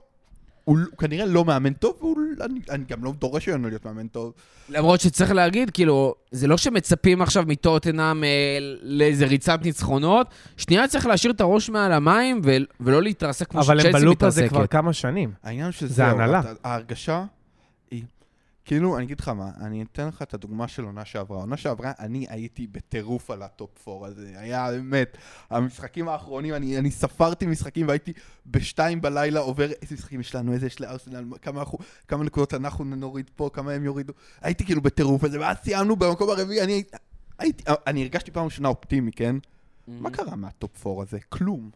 [0.65, 4.33] הוא, כנראה לא מאמן טוב, ואני אני גם לא דורש ממנו להיות מאמן טוב.
[4.69, 8.29] למרות שצריך להגיד, כאילו, זה לא שמצפים עכשיו מטוטנאם אה,
[8.81, 13.79] לאיזה ריצת ניצחונות, שנייה צריך להשאיר את הראש מעל המים ו- ולא להתרסק כמו אבל
[13.79, 14.57] הם שצ'לסי בלופ הזה מתרסקת.
[14.57, 15.31] כבר כמה שנים.
[15.43, 15.93] העניין שזה...
[15.93, 16.41] זה הנהלה.
[16.63, 17.23] ההרגשה.
[18.65, 21.37] כאילו, אני אגיד לך מה, אני אתן לך את הדוגמה של עונה שעברה.
[21.37, 24.33] עונה שעברה, אני הייתי בטירוף על הטופ 4 הזה.
[24.35, 25.17] היה באמת,
[25.49, 28.13] המשחקים האחרונים, אני, אני ספרתי משחקים והייתי
[28.45, 32.83] בשתיים בלילה עובר איזה משחקים יש לנו, איזה יש לארסנל, כמה, אנחנו, כמה נקודות אנחנו
[32.83, 34.13] נוריד פה, כמה הם יורידו.
[34.41, 36.83] הייתי כאילו בטירוף הזה, ואז סיימנו במקום הרביעי, אני
[37.39, 39.35] הייתי, אני הרגשתי פעם ראשונה אופטימי, כן?
[39.87, 41.19] מה קרה מהטופ 4 הזה?
[41.29, 41.69] כלום.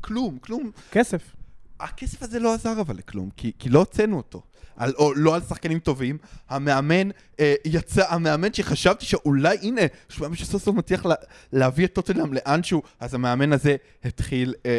[0.00, 0.70] כלום, כלום.
[0.90, 1.36] כסף.
[1.80, 4.42] הכסף הזה לא עזר אבל לכלום, כי, כי לא הוצאנו אותו.
[4.76, 6.18] על, או לא על שחקנים טובים.
[6.48, 7.08] המאמן
[7.40, 11.14] אה, יצא, המאמן שחשבתי שאולי, הנה, שהוא מאמן שסוף סוף מצליח לה,
[11.52, 14.78] להביא את טוטנאם לאנשהו, אז המאמן הזה התחיל, אה,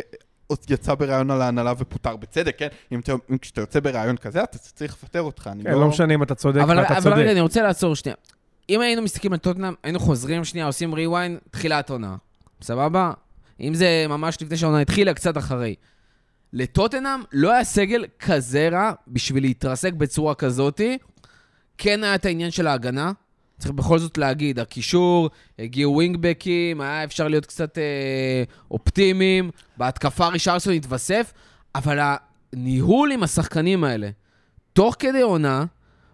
[0.69, 2.67] יצא בריאיון על ההנהלה ופוטר בצדק, כן?
[2.91, 6.13] אם, אתה, אם כשאתה יוצא בריאיון כזה, אתה צריך לפטר אותך, אני כן, לא משנה
[6.13, 7.15] אם אתה צודק אבל, ואתה אבל צודק.
[7.15, 8.15] רגע, אני רוצה לעצור שנייה.
[8.69, 12.15] אם היינו מסתכלים על טוטנאם, היינו חוזרים שנייה, עושים rewind, תחילת עונה.
[12.62, 13.12] סבבה?
[13.60, 15.75] אם זה ממש לפני שהעונה התחילה, קצת אחרי.
[16.55, 20.97] לטוטנאם לא היה סגל כזה רע בשביל להתרסק בצורה כזאתי.
[21.77, 23.11] כן היה את העניין של ההגנה.
[23.59, 29.51] צריך בכל זאת להגיד, הקישור, הגיעו ווינגבקים, היה אפשר להיות קצת אה, אופטימיים.
[29.77, 31.33] בהתקפה רישרסון התווסף,
[31.75, 31.99] אבל
[32.53, 34.09] הניהול עם השחקנים האלה,
[34.73, 35.65] תוך כדי עונה,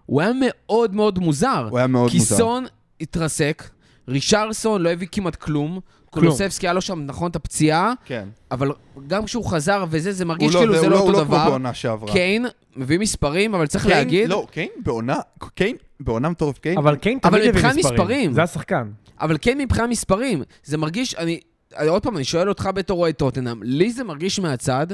[0.06, 1.68] הוא היה מאוד מאוד מוזר.
[1.70, 2.38] הוא היה מאוד כי מוזר.
[2.38, 2.66] סון
[3.02, 3.70] התרסק,
[4.08, 5.80] רישרסון לא הביא כמעט כלום.
[6.10, 8.28] קולוסבסקי היה לו שם, נכון, את הפציעה, כן.
[8.52, 8.72] אבל
[9.08, 11.26] גם כשהוא חזר וזה, זה הוא מרגיש לא, כאילו זה הוא לא הוא אותו לא
[11.26, 11.50] כמו דבר.
[11.50, 12.12] בעונה שעברה.
[12.14, 15.18] קיין מביא מספרים, אבל צריך קיין- להגיד, לא, קיין בעונה,
[15.56, 16.78] קיין בעונה מטורף, קיין.
[16.78, 17.94] אבל קיין אבל תמיד הביא מבחינת מספרים.
[18.00, 18.34] מספרים.
[18.34, 18.90] זה השחקן.
[19.22, 21.40] אבל כן מבחינת מספרים, זה מרגיש, אני,
[21.78, 24.88] אני עוד פעם, אני שואל אותך בתור אוהד טוטנאם, לי זה מרגיש מהצד,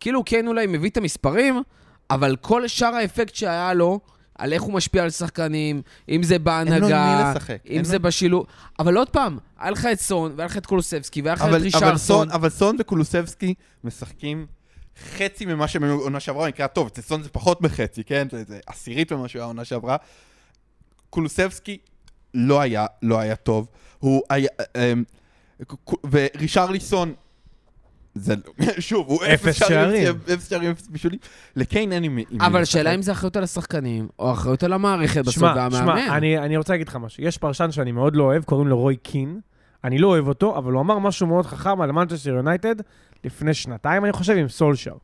[0.00, 1.62] כאילו כן אולי מביא את המספרים,
[2.10, 4.00] אבל כל שאר האפקט שהיה לו,
[4.38, 8.46] על איך הוא משפיע על שחקנים, אם זה לו בהנהגה, לשחק, אם לו- זה בשילוב,
[8.78, 11.96] אבל עוד פעם, היה לך את סון, והיה לך את קולוסבסקי, והיה לך את רישרסון.
[11.98, 14.46] סון, אבל סון וקולוסבסקי משחקים
[15.16, 18.28] חצי ממה שהם היו עונה שעברה, במקרה הטוב, אצל סון זה פחות מחצי, כן?
[18.30, 19.96] זה, זה עשירית ממה שהוא היה עונה שעברה.
[21.10, 21.78] קולוסבסקי
[22.34, 23.68] לא היה, לא היה טוב.
[23.98, 24.48] הוא היה...
[24.76, 25.04] אמ,
[26.10, 27.14] ורישרליסון,
[28.14, 28.34] זה,
[28.78, 30.16] שוב, הוא אפס שערים.
[30.34, 31.18] אפס שערים, אפס בישולים.
[31.56, 32.62] לקיין אין עם אבל.
[32.62, 36.02] השאלה אם זה אחריות על השחקנים, או אחריות על המערכת בסוף, שמע, והמאמן.
[36.02, 37.22] שמע, אני, אני רוצה להגיד לך משהו.
[37.22, 39.40] יש פרשן שאני מאוד לא אוהב, קוראים לו רוי קין.
[39.84, 42.74] אני לא אוהב אותו, אבל הוא אמר משהו מאוד חכם על מנצ'סטר יונייטד
[43.24, 44.94] לפני שנתיים, אני חושב, עם סולשר.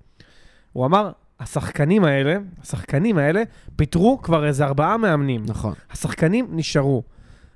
[0.73, 3.43] הוא אמר, השחקנים האלה, השחקנים האלה,
[3.77, 5.43] פיטרו כבר איזה ארבעה מאמנים.
[5.47, 5.75] נכון.
[5.91, 7.03] השחקנים נשארו.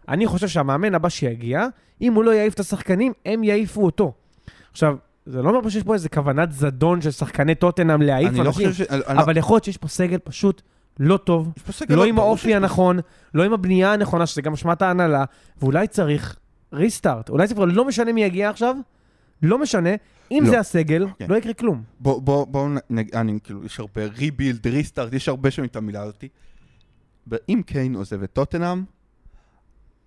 [0.09, 1.67] אני חושב שהמאמן הבא שיגיע,
[2.01, 4.13] אם הוא לא יעיף את השחקנים, הם יעיפו אותו.
[4.73, 8.71] עכשיו, זה לא אומר שיש פה איזה כוונת זדון של שחקני טוטנאם להעיף לא אנשים,
[8.71, 8.91] חושב ש...
[8.91, 10.63] לא- אבל יכול להיות שיש פה סגל פשוט
[10.99, 12.99] לא טוב, סגל לא עם האופי הנכון,
[13.35, 15.25] לא עם הבנייה הנכונה, שזה גם אשמת ההנהלה,
[15.59, 16.37] ואולי צריך
[16.73, 17.29] ריסטארט.
[17.29, 18.77] אולי זה כבר לא משנה מי יגיע עכשיו,
[19.43, 19.91] לא משנה.
[20.31, 20.51] אם לא.
[20.51, 21.27] זה הסגל, כן.
[21.29, 21.83] לא יקרה כלום.
[22.01, 26.03] בואו בוא, בוא, נ- אני כאילו, יש הרבה ריבילד, ריסטארט, יש הרבה שם את המילה
[26.03, 26.29] הזאתי.
[27.27, 28.85] ואם קיין עוזב את טוטנאם,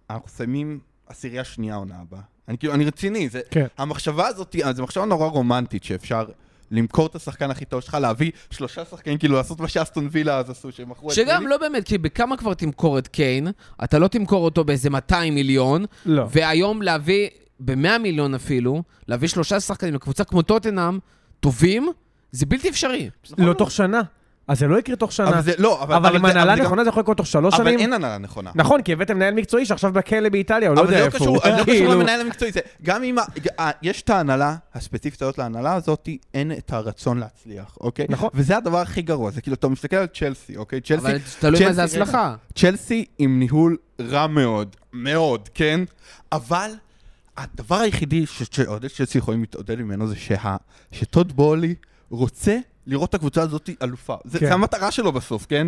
[0.10, 2.21] אנחנו שמים עשירייה שנייה עונה הבאה.
[2.48, 3.66] אני כאילו, אני רציני, זה, כן.
[3.78, 6.26] המחשבה הזאת, זו מחשבה נורא רומנטית, שאפשר
[6.72, 10.50] למכור את השחקן הכי טוב שלך, להביא שלושה שחקנים, כאילו לעשות מה שאסטון וילה אז
[10.50, 11.50] עשו, שהם מכרו את שגם וילי.
[11.50, 13.48] לא באמת, כי בכמה כבר תמכור את קיין,
[13.84, 16.26] אתה לא תמכור אותו באיזה 200 מיליון, לא.
[16.32, 17.28] והיום להביא,
[17.60, 21.00] ב-100 מיליון אפילו, להביא שלושה שחקנים לקבוצה כמו טוטנאם,
[21.40, 21.88] טובים,
[22.32, 23.10] זה בלתי אפשרי.
[23.38, 24.02] לא תוך שנה.
[24.48, 25.30] אז זה לא יקרה תוך שנה.
[25.30, 25.96] אבל זה, לא, אבל...
[25.96, 27.80] אבל עם הנהלה נכונה זה יכול לקרות תוך שלוש אבל שנים.
[27.80, 28.52] אין הנהלה נכונה.
[28.56, 31.40] נכון, כי הבאתם מנהל מקצועי שעכשיו בכלא באיטליה, הוא לא אבל יודע לא איפה הוא.
[31.44, 32.52] זה לא קשור כאילו, למנהל המקצועי,
[32.84, 33.22] גם אם ה-
[33.62, 38.06] ה- יש את ההנהלה הספציפית הזאת להנהלה הזאת, אין את הרצון להצליח, אוקיי?
[38.10, 38.30] נכון.
[38.34, 40.82] וזה הדבר הכי גרוע, זה כאילו, אתה מסתכל על צ'לסי, אוקיי?
[40.82, 42.36] צ'לסי, אבל תלוי מה זה הצלחה.
[42.56, 45.80] צ'לסי עם ניהול רע מאוד, מאוד, כן?
[46.32, 46.72] אבל
[47.38, 50.16] הדבר היחידי ש- שעודד צ'לסי יכולים להתעודד ממנו זה
[50.92, 51.76] שטוד בולי
[52.10, 54.15] רוצה לראות את הקבוצה הזאת אלופה.
[54.26, 54.45] זה כן.
[54.45, 55.67] זה המטרה שלו בסוף, כן?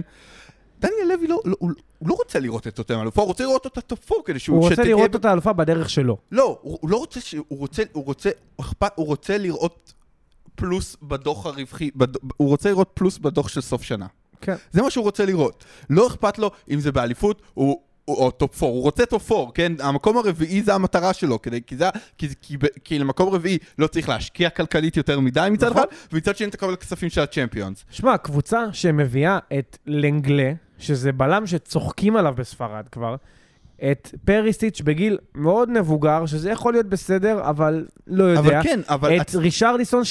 [0.79, 3.65] דניאל לוי לא, לא, הוא, הוא לא רוצה לראות את אותם אלופה, הוא רוצה לראות
[3.65, 4.55] אותה top four כדי שהוא...
[4.55, 6.17] הוא רוצה שתהיה לראות אותה אלופה בדרך שלו.
[6.31, 7.35] לא, הוא, הוא לא רוצה ש...
[7.47, 9.93] הוא רוצה, הוא רוצה, הוא אכפת, הוא רוצה לראות
[10.55, 12.15] פלוס בדוח הרווחי, בד...
[12.37, 14.07] הוא רוצה לראות פלוס בדוח של סוף שנה.
[14.41, 14.55] כן.
[14.71, 15.65] זה מה שהוא רוצה לראות.
[15.89, 17.81] לא אכפת לו אם זה באליפות, הוא...
[18.17, 19.73] או top 4, הוא רוצה top 4, כן?
[19.79, 24.09] המקום הרביעי זה המטרה שלו, כדי, כי, זה, כי, כי, כי למקום רביעי לא צריך
[24.09, 25.83] להשקיע כלכלית יותר מדי מצד נכון.
[25.83, 27.85] אחד, ומצד שני תקבל כספים של הצ'מפיונס.
[27.89, 33.15] שמע, קבוצה שמביאה את לנגלה, שזה בלם שצוחקים עליו בספרד כבר,
[33.91, 38.39] את פריסיץ' בגיל מאוד מבוגר, שזה יכול להיות בסדר, אבל לא יודע.
[38.39, 39.21] אבל כן, אבל...
[39.21, 40.03] את רישרליסון,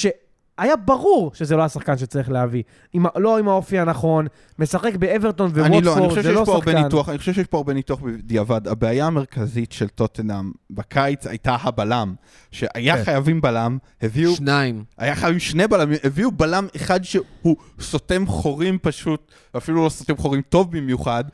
[0.59, 2.63] שהיה ברור שזה לא השחקן שצריך להביא.
[2.93, 4.27] עם, לא עם האופי הנכון,
[4.59, 6.83] משחק באברטון אני לא, אני וווטפורד, חושב זה שיש לא פה הרבה שחקן.
[6.85, 8.69] ניתוח, אני חושב שיש פה הרבה ניתוח בדיעבד.
[8.69, 12.15] הבעיה המרכזית של טוטנאם בקיץ הייתה הבלם,
[12.51, 13.05] שהיה כן.
[13.05, 14.85] חייבים בלם, הביאו, שניים.
[14.99, 20.43] היה חייבים שני בלמים, הביאו בלם אחד שהוא סותם חורים פשוט, אפילו לא סותם חורים
[20.49, 21.25] טוב במיוחד.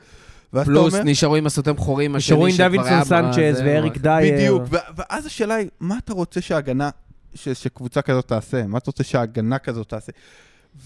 [0.64, 4.34] פלוס אומר, נשארו עם הסותם חורים השני נשארו עם שכבר דוידסון היה סנצ'ז ואריק דייר.
[4.34, 4.62] בדיוק,
[4.96, 6.90] ואז השאלה היא, מה אתה רוצה שההגנה,
[7.35, 8.66] ש- שקבוצה כזאת תעשה?
[8.66, 10.12] מה אתה רוצה שההגנה כזאת תעשה?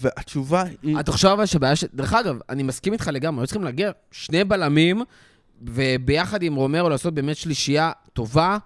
[0.01, 0.99] והתשובה היא...
[0.99, 1.83] אתה חושב אבל שבעיה ש...
[1.93, 5.03] דרך אגב, אני מסכים איתך לגמרי, היו צריכים להגיע שני בלמים,
[5.61, 8.57] וביחד עם רומרו לעשות באמת שלישייה טובה,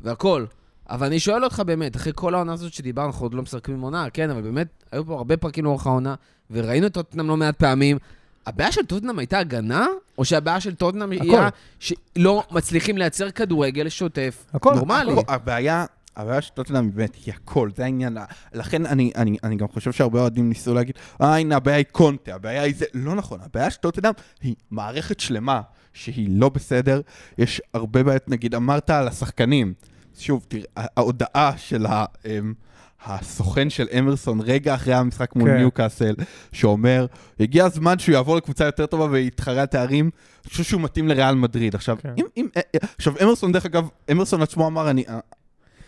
[0.00, 0.46] והכול.
[0.90, 4.10] אבל אני שואל אותך באמת, אחרי כל העונה הזאת שדיברנו, אנחנו עוד לא עם עונה,
[4.10, 6.14] כן, אבל באמת, היו פה הרבה פרקים לאורך העונה,
[6.50, 7.98] וראינו את טוטנאם לא מעט פעמים.
[8.46, 9.86] הבעיה של טוטנאם הייתה הגנה,
[10.18, 11.10] או שהבעיה של טוטנאם.
[11.10, 11.32] היא
[11.78, 14.74] שלא מצליחים לייצר כדורגל שוטף, הכל.
[14.74, 15.12] נורמלי?
[15.12, 15.86] הכל, הבעיה,
[16.18, 18.18] הבעיה של טוטנאם באמת היא הכל, זה העניין.
[18.52, 22.34] לכן אני, אני, אני גם חושב שהרבה אוהדים ניסו להגיד, אה הנה הבעיה היא קונטה,
[22.34, 25.60] הבעיה היא זה, לא נכון, הבעיה של טוטנאם היא מערכת שלמה
[25.92, 27.00] שהיא לא בסדר,
[27.38, 29.74] יש הרבה בעיות, נגיד אמרת על השחקנים,
[30.18, 32.04] שוב, תראה, ההודעה של ה...
[32.24, 32.54] אמ,
[33.04, 35.56] הסוכן של אמרסון רגע אחרי המשחק מול כן.
[35.56, 36.14] ניוקאסל,
[36.52, 37.06] שאומר,
[37.40, 40.10] הגיע הזמן שהוא יעבור לקבוצה יותר טובה ויתחרה תארים,
[40.44, 41.74] אני חושב שהוא מתאים לריאל מדריד.
[41.74, 42.12] עכשיו, כן.
[42.18, 42.62] אם, אם, אה,
[42.98, 45.18] עכשיו, אמרסון, דרך אגב, אמרסון עצמו אמר, אני, אה,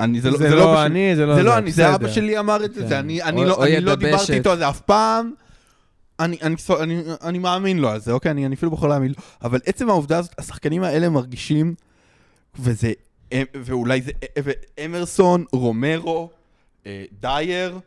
[0.00, 1.94] אני, זה, לא- זה זה לא בשביל- אני, זה לא זה זה, לא אני, זה.
[1.94, 2.88] אבא שלי אמר את זה, כן.
[2.88, 3.94] זה אני, אני או- לא, או אני לא.
[3.94, 5.32] דיברתי איתו על זה אף פעם.
[6.20, 8.30] אני, אני, אני, אני מאמין לו על זה, אוקיי?
[8.30, 9.22] אני, אני אפילו בוחר להאמין לו.
[9.42, 11.74] אבל עצם העובדה הזאת, השחקנים האלה מרגישים,
[12.58, 12.92] וזה,
[13.32, 16.30] אה, ואולי זה אה, אמרסון, רומרו,
[16.86, 17.78] אה, דייר,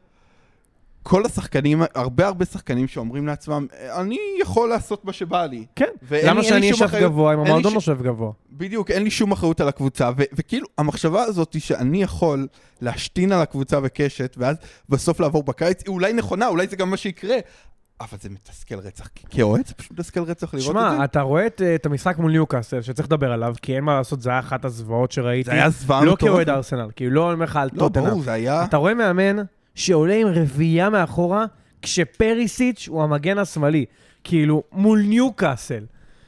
[1.03, 5.65] כל השחקנים, הרבה הרבה שחקנים שאומרים לעצמם, "אה, אני יכול לעשות מה שבא לי.
[5.75, 8.31] כן, למה שאני אשב אחריות- גבוה אם המועדון ש- יושב גבוה?
[8.51, 12.47] בדיוק, אין לי שום אחריות על הקבוצה, ו- וכאילו, המחשבה הזאת היא שאני יכול
[12.81, 14.55] להשתין על הקבוצה וקשת, ואז
[14.89, 17.35] בסוף לעבור בקיץ, היא אולי נכונה, אולי זה גם מה שיקרה,
[18.01, 19.09] אבל זה מתסכל רצח.
[19.29, 20.89] כאוהד זה פשוט מתסכל רצח לראות את זה.
[20.95, 23.97] שמע, אתה רואה את, אה, את המשחק מול ניוקאסל, שצריך לדבר עליו, כי אין מה
[23.97, 25.45] לעשות, זה היה אחת הזוועות שראיתי.
[25.45, 26.33] זה היה זוועה לא מטורפת.
[26.33, 28.05] כאוהד ארסנל, כאילו לא אומר לך על לא, טוטנאם.
[28.05, 28.63] ברור, זה היה...
[28.63, 29.35] אתה רואה מאמן
[29.75, 31.45] שעולה עם רביעייה מאחורה,
[31.81, 33.85] כשפריסיץ' הוא המגן השמאלי.
[34.23, 35.83] כאילו, מול ניוקאסל.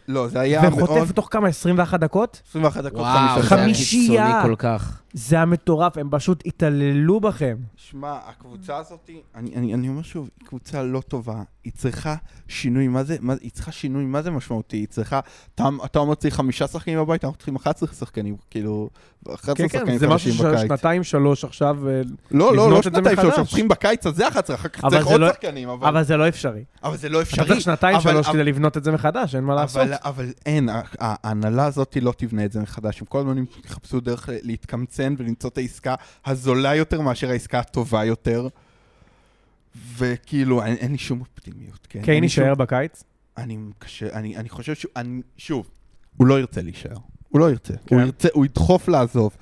[0.08, 0.74] לא, זה היה מאוד...
[0.84, 1.48] וחוטף תוך כמה?
[1.48, 2.42] 21 דקות?
[2.50, 4.26] 21 דקות, וואו, חמישה זה היה.
[4.26, 5.02] קיצוני כל כך.
[5.18, 7.58] זה היה מטורף, הם פשוט התעללו בכם.
[7.76, 12.16] שמע, הקבוצה הזאת, אני, אני, אני אומר שוב, היא קבוצה לא טובה, היא צריכה
[12.48, 14.78] שינוי, מה זה, מה, היא צריכה שינוי, מה זה משמעותי?
[14.78, 15.20] היא צריכה,
[15.56, 18.90] אתה, אתה אומר צריך חמישה שחקנים בבית, אנחנו צריכים 11 שחקנים, כאילו,
[19.34, 20.34] 11 כן, שחקנים כן, זה משהו.
[20.34, 22.02] שנתיים, שלוש עכשיו, אה,
[22.32, 23.26] לא, לא, לא שנתיים, שלוש.
[23.26, 26.28] אנחנו צריכים בקיץ הזה 11, אחר כך צריך עוד לא- שחקנים, אבל, אבל זה לא
[26.28, 26.64] אפשרי.
[26.84, 27.48] אבל זה לא אתה אפשרי.
[27.48, 29.88] צריך שנתיים, שלוש כדי לבנות את זה מחדש, אין מה לעשות.
[30.04, 35.05] אבל, אין, ההנהלה הזאת לא תבנה את זה מחדש, הם כל הזמן יחפשו דרך להתקמצן
[35.18, 38.48] ולמצוא את העסקה הזולה יותר מאשר העסקה הטובה יותר.
[39.98, 42.02] וכאילו, אין, אין לי שום אופטימיות, כן?
[42.02, 43.04] קיין לי שום- יישאר בקיץ?
[43.38, 45.70] אני קשה, אני, אני חושב שהוא, אני, שוב,
[46.18, 46.98] הוא לא ירצה להישאר.
[47.30, 47.74] הוא לא ירצה.
[47.86, 47.96] כן.
[47.96, 49.38] הוא ירצה, הוא ידחוף לעזוב.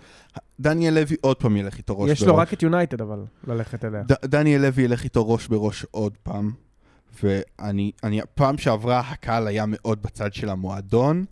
[0.60, 2.22] דניאל לוי עוד פעם ילך איתו ראש בראש.
[2.22, 4.04] יש לו רק את יונייטד, אבל, ללכת אליה.
[4.04, 6.52] ד- דניאל לוי ילך איתו ראש בראש עוד פעם.
[7.24, 11.26] ואני, אני, פעם שעברה הקהל היה מאוד בצד של המועדון.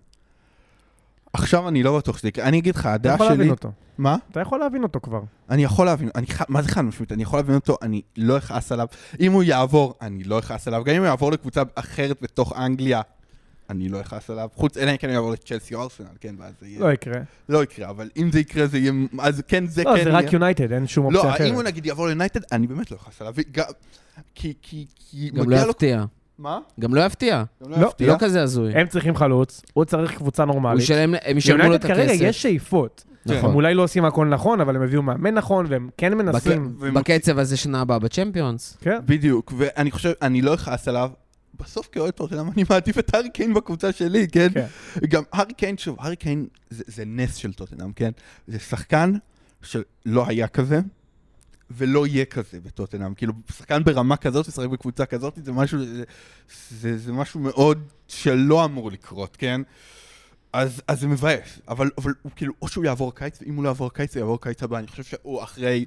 [1.33, 2.45] עכשיו אני לא בטוח שזה יקרה.
[2.47, 3.35] אני אגיד לך, אתה הדעה יכול שלי...
[3.37, 3.71] להבין אותו.
[3.97, 4.17] מה?
[4.31, 5.21] אתה יכול להבין אותו כבר.
[5.49, 7.11] אני יכול להבין, אני, ח- מה זה חד משמעית?
[7.11, 8.87] אני יכול להבין אותו, אני לא אכעס עליו.
[9.19, 10.83] אם הוא יעבור, אני לא אכעס עליו.
[10.83, 13.01] גם אם הוא יעבור לקבוצה אחרת בתוך אנגליה,
[13.69, 14.49] אני לא אכעס עליו.
[14.53, 16.79] חוץ, אלא אם כן הוא יעבור לצ'לסי או ארסנל, כן, ואז זה יהיה...
[16.79, 17.19] לא יקרה.
[17.49, 18.91] לא יקרה, אבל אם זה יקרה, זה יהיה...
[19.19, 20.19] אז כן, זה לא, כן זה יהיה.
[20.19, 21.47] רק יונייטד, אין שום לא, אופציה אחרת.
[21.49, 23.33] אם הוא נגיד יעבור ליונייטד, אני באמת לא אכעס עליו.
[23.51, 23.65] גם-
[24.35, 25.73] כי, כי, כי גם לא מגיע לו...
[26.41, 26.59] מה?
[26.79, 27.43] גם לא יפתיע.
[27.63, 28.07] גם לא, יפתיע.
[28.07, 28.73] לא כזה הזוי.
[28.73, 30.83] הם צריכים חלוץ, הוא צריך קבוצה הוא נורמלית.
[30.83, 32.23] ישלם, הם ישלמו לו את ליונייטד כרגע הכסף.
[32.23, 33.03] יש שאיפות.
[33.27, 33.33] כן.
[33.33, 36.75] הם אולי לא עושים הכל נכון, אבל הם הביאו מאמן נכון, והם כן מנסים.
[36.79, 38.77] והם בקצב הזה שנה הבאה בצ'מפיונס.
[38.81, 38.99] כן.
[39.05, 41.09] בדיוק, ואני חושב, אני לא אכעס עליו.
[41.59, 44.47] בסוף כאוהד טוטנאם אני מעדיף את הארי קיין בקבוצה שלי, כן?
[44.53, 44.65] כן.
[45.09, 48.11] גם הארי קיין, שוב, הארי קיין זה, זה נס של טוטנאם, כן?
[48.47, 49.13] זה שחקן
[49.61, 50.79] שלא היה כזה,
[51.77, 53.13] ולא יהיה כזה בטוטנאם.
[53.13, 56.03] כאילו, שחקן ברמה כזאת, לשחק בקבוצה כזאת, זה משהו, זה,
[56.69, 59.61] זה, זה משהו מאוד שלא אמור לקרות, כן?
[60.53, 63.69] אז, אז זה מבאס, אבל, אבל הוא כאילו, או שהוא יעבור קיץ, ואם הוא לא
[63.69, 64.77] יעבור קיץ, הוא יעבור קיץ הבא.
[64.79, 65.85] אני חושב שהוא אחרי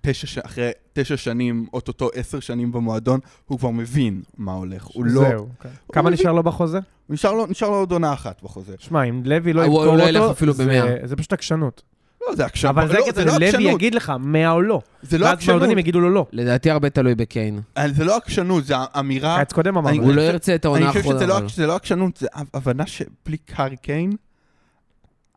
[0.00, 4.84] תשע, ש- אחרי תשע שנים, אוטוטו עשר שנים במועדון, הוא כבר מבין מה הולך.
[4.84, 5.20] הוא לא...
[5.28, 5.48] זהו.
[5.60, 5.68] כן.
[5.92, 6.20] כמה מבין.
[6.20, 6.78] נשאר לו בחוזה?
[7.08, 8.74] נשאר לו, נשאר לו עוד עונה אחת בחוזה.
[8.78, 11.06] שמע, אם לוי לא הוא- הוא ימכור לא ילך אותו, זה-.
[11.08, 11.82] זה פשוט עקשנות.
[12.28, 12.76] לא, זה עקשנות.
[12.76, 13.72] אבל זה לא, הקטע, לא לוי עקשנות.
[13.72, 14.80] יגיד לך 100 או לא.
[15.02, 15.56] זה לא ואז עקשנות.
[15.56, 16.26] מועדונים יגידו לו לא.
[16.32, 17.60] לדעתי הרבה תלוי בקיין.
[17.78, 19.38] אה, זה לא עקשנות, זה אמירה...
[19.38, 19.88] קיץ קודם אמרנו.
[19.88, 21.18] אני- הוא לא חושב- ירצה את אני העונה חושב האחרונה.
[21.18, 21.48] שזה לא, אבל.
[21.48, 24.12] שזה לא עקשנות, זה הב- הבנה שבלי קארי קיין,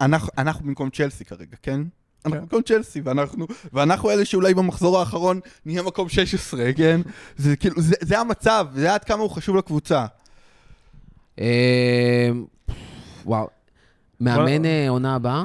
[0.01, 1.81] אנחנו, אנחנו במקום צ'לסי כרגע, כן?
[2.25, 7.01] אנחנו במקום צ'לסי, ואנחנו, ואנחנו אלה שאולי במחזור האחרון נהיה מקום 16, כן?
[7.37, 10.05] זה כאילו, זה, זה המצב, זה עד כמה הוא חשוב לקבוצה.
[11.39, 12.29] אה,
[13.25, 13.47] וואו.
[14.19, 15.43] מאמן אה, עונה הבאה?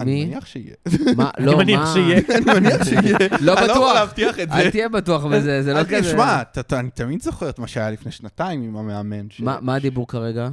[0.00, 0.24] אני?
[0.24, 0.74] מניח שיהיה.
[1.16, 1.30] מה?
[1.38, 1.92] אני לא, מניח מה?
[1.92, 2.20] שיהיה.
[2.36, 3.16] אני מניח שיהיה.
[3.18, 3.94] לא אני לא יכול בטוח.
[3.94, 4.70] להבטיח את אל זה.
[4.70, 6.16] תהיה בטוח בזה, זה לא אל כזה...
[6.60, 9.26] אתה- אני תמיד זוכר את מה שהיה לפני שנתיים עם המאמן.
[9.40, 10.48] מה- הדיבור כרגע?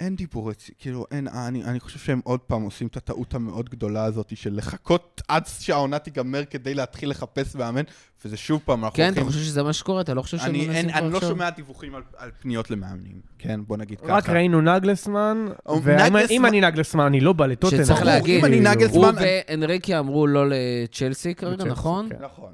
[0.00, 4.04] אין דיבור, כאילו, אין, אני, אני חושב שהם עוד פעם עושים את הטעות המאוד גדולה
[4.04, 7.82] הזאת של לחכות עד שהעונה תיגמר כדי להתחיל לחפש מאמן,
[8.24, 9.26] וזה שוב פעם, אנחנו כן, אתה הולכים...
[9.26, 10.00] חושב שזה מה שקורה?
[10.00, 11.30] אתה לא חושב שהם אני, מנסים אין, כבר אני לא עכשיו?
[11.30, 14.12] שומע דיווחים על, על פניות למאמנים, כן, בוא נגיד ככה.
[14.12, 17.84] רק ראינו נגלסמן, או, ואם אני נגלסמן, אני לא בא לטוטנאם.
[17.84, 22.08] שצריך להגיד, אם אני נגלסמן- הוא אני- ואנריקי אמרו לא לצ'לסי כרגע, לצ'לסי, נכון?
[22.10, 22.24] כן.
[22.24, 22.52] נכון,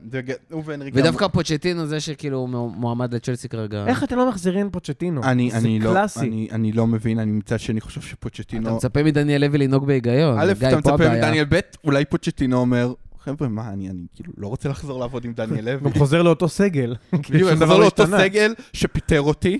[0.50, 0.94] הוא ואנריק...
[0.96, 3.84] ודווקא פוצ'טינו זה שכאילו מועמד לצ'לסי כרגע.
[3.86, 5.22] איך אתם לא מחזירים פוצ'טינו?
[5.24, 6.20] אני, זה אני, לא, קלאסי.
[6.20, 8.66] אני, אני לא מבין, אני מצד שני חושב שפוצ'טינו...
[8.68, 10.38] אתה מצפה מדניאל לוי לנהוג בהיגיון.
[10.40, 11.08] א', אתה פה מצפה.
[11.08, 12.92] מדניאל ב', אולי פוצ'טינו אומר,
[13.24, 15.90] חבר'ה, מה, אני, אני כאילו לא רוצה לחזור לעבוד עם דניאל לוי.
[15.90, 16.96] גם חוזר לאותו סגל.
[17.12, 18.06] בדיוק, אני חוזר לא לאותו.
[18.06, 19.58] סגל שפיטר אותי,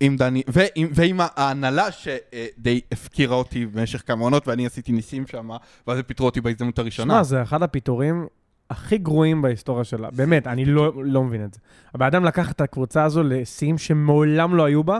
[0.00, 5.50] עם דני, ועם, ועם ההנהלה שדי הפקירה אותי במשך כמה עונות, ואני עשיתי ניסים שם,
[5.86, 7.14] ואז הם פיטרו אותי בהזדמנות הראשונה.
[7.14, 8.26] שמע, זה אחד הפיטורים
[8.70, 10.10] הכי גרועים בהיסטוריה שלה.
[10.10, 11.60] באמת, אני לא, לא מבין את זה.
[11.94, 14.98] הבן אדם לקח את הקבוצה הזו לשיאים שמעולם לא היו בה,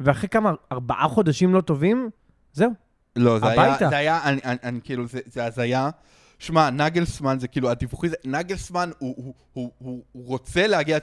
[0.00, 2.10] ואחרי כמה, ארבעה חודשים לא טובים,
[2.52, 2.70] זהו.
[3.16, 3.88] לא, זה היה, הביתה.
[3.88, 5.90] זה היה, אני, אני, אני כאילו, זה, זה הזיה.
[6.38, 10.98] שמע, נגלסמן זה כאילו, הדיווחי זה, נגלסמן הוא, הוא, הוא, הוא, הוא רוצה להגיע,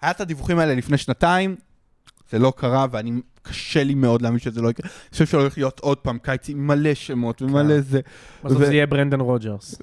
[0.00, 1.56] היה את הדיווחים האלה לפני שנתיים,
[2.30, 3.12] זה לא קרה, ואני,
[3.44, 4.90] קשה לי מאוד להאמין שזה לא יקרה.
[4.90, 8.00] אני חושב שהולך להיות עוד פעם קיץ עם מלא שמות ומלא זה.
[8.44, 9.78] בסוף זה יהיה ברנדן רוג'רס.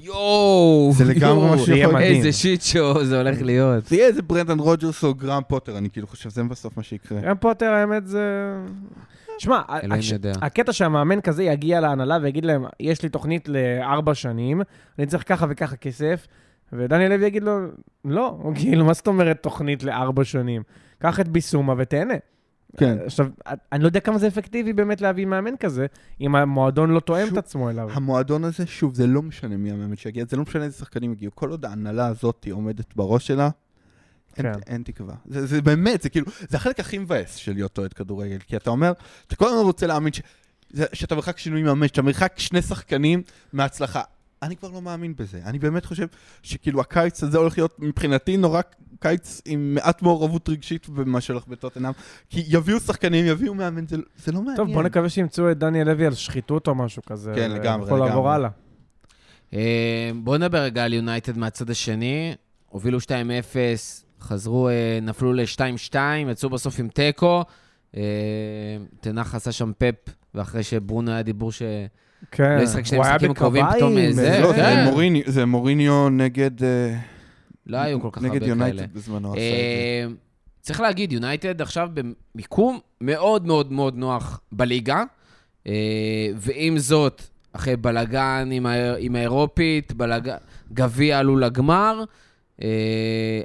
[0.00, 0.92] יואו!
[0.96, 2.16] זה לגמרי מה שיכול להיות.
[2.16, 3.86] איזה shit show זה הולך להיות.
[3.86, 7.20] זה יהיה איזה ברנדן רוג'רס או גראם פוטר, אני כאילו חושב שזה בסוף מה שיקרה.
[7.20, 8.52] גם פוטר, האמת, זה...
[9.38, 10.12] שמע, הש-.
[10.42, 14.62] הקטע שהמאמן כזה יגיע להנהלה ויגיד להם, יש לי תוכנית לארבע שנים,
[14.98, 16.26] אני צריך ככה וככה כסף,
[16.72, 17.58] ודניאל לוי יגיד לו,
[18.04, 20.62] לא, כאילו, מה זאת אומרת תוכנית לארבע שנים?
[20.98, 22.14] קח את ביסומה ותהנה.
[22.76, 22.98] כן.
[23.04, 23.26] עכשיו,
[23.72, 25.86] אני לא יודע כמה זה אפקטיבי באמת להביא מאמן כזה,
[26.20, 27.88] אם המועדון לא תואם שוב, את עצמו אליו.
[27.92, 31.32] המועדון הזה, שוב, זה לא משנה מי המאמן שיגיע, זה לא משנה איזה שחקנים יגיעו.
[31.34, 33.48] כל עוד ההנהלה הזאת עומדת בראש שלה,
[34.36, 34.58] אין, כן.
[34.66, 35.14] אין תקווה.
[35.26, 38.70] זה, זה באמת, זה כאילו, זה החלק הכי מבאס של להיות אוהד כדורגל, כי אתה
[38.70, 38.92] אומר,
[39.26, 40.20] אתה כל הזמן רוצה להאמין ש,
[40.70, 44.02] זה, שאתה מרחק שינוי מאמן, שאתה מרחק שני שחקנים מההצלחה.
[44.42, 45.40] אני כבר לא מאמין בזה.
[45.44, 46.06] אני באמת חושב
[46.42, 48.60] שכאילו הקיץ הזה הולך להיות מבחינתי נורא
[49.00, 51.92] קיץ עם מעט מעורבות רגשית במה שהולך בטוטנאם,
[52.30, 54.56] כי יביאו שחקנים, יביאו מאמן, זה, זה לא מעניין.
[54.56, 57.32] טוב, בוא נקווה שימצאו את דניאל לוי על שחיתות או משהו כזה.
[57.34, 58.30] כן, לגמרי, יכול לעבור.
[58.30, 58.50] הלאה.
[59.54, 62.34] אה, בואו נדבר רגע על יונייטד מהצד השני.
[62.68, 63.08] הובילו 2-0,
[64.22, 65.96] חזרו, אה, נפלו ל-2-2,
[66.30, 67.44] יצאו בסוף עם תיקו.
[67.96, 68.02] אה,
[69.00, 69.94] תנח עשה שם פאפ,
[70.34, 71.62] ואחרי שברונו היה דיבור ש...
[72.30, 74.84] כן, לא ישחק שני הוא היה בקרביים, פתאום, אה, זה, לא, כן.
[74.84, 76.50] זה מוריני- זה מוריניו נגד...
[77.66, 78.48] לא היו כל כך הרבה נגד כאלה.
[78.50, 79.52] יונייטד בזמנו עשה את זה.
[80.08, 80.14] אה,
[80.60, 81.88] צריך להגיד, יונייטד עכשיו
[82.34, 85.02] במיקום מאוד מאוד מאוד נוח בליגה,
[85.66, 85.72] אה,
[86.36, 88.94] ועם זאת, אחרי בלגן עם, ה...
[88.98, 90.32] עם האירופית, בלג...
[90.72, 92.04] גביע עלו לגמר,
[92.62, 92.68] אה,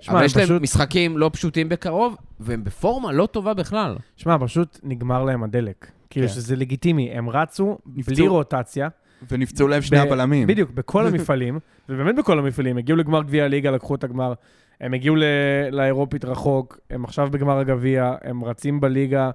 [0.02, 3.96] שמע, אבל יש להם פשוט- משחקים לא פשוטים בקרוב, והם בפורמה לא טובה בכלל.
[4.16, 5.88] שמע, פשוט נגמר להם הדלק.
[6.10, 6.34] כאילו כן.
[6.34, 8.28] שזה לגיטימי, הם רצו בלי נפצעו.
[8.30, 8.88] רוטציה.
[9.32, 10.48] ונפצעו להם שני ב- הבלמים.
[10.48, 14.34] בדיוק, בכל המפעלים, ובאמת בכל המפעלים, הגיעו לגמר גביע הליגה, לקחו את הגמר,
[14.82, 15.24] הם הגיעו ל-
[15.72, 19.30] לאירופית רחוק, הם עכשיו בגמר הגביע, הם רצים בליגה,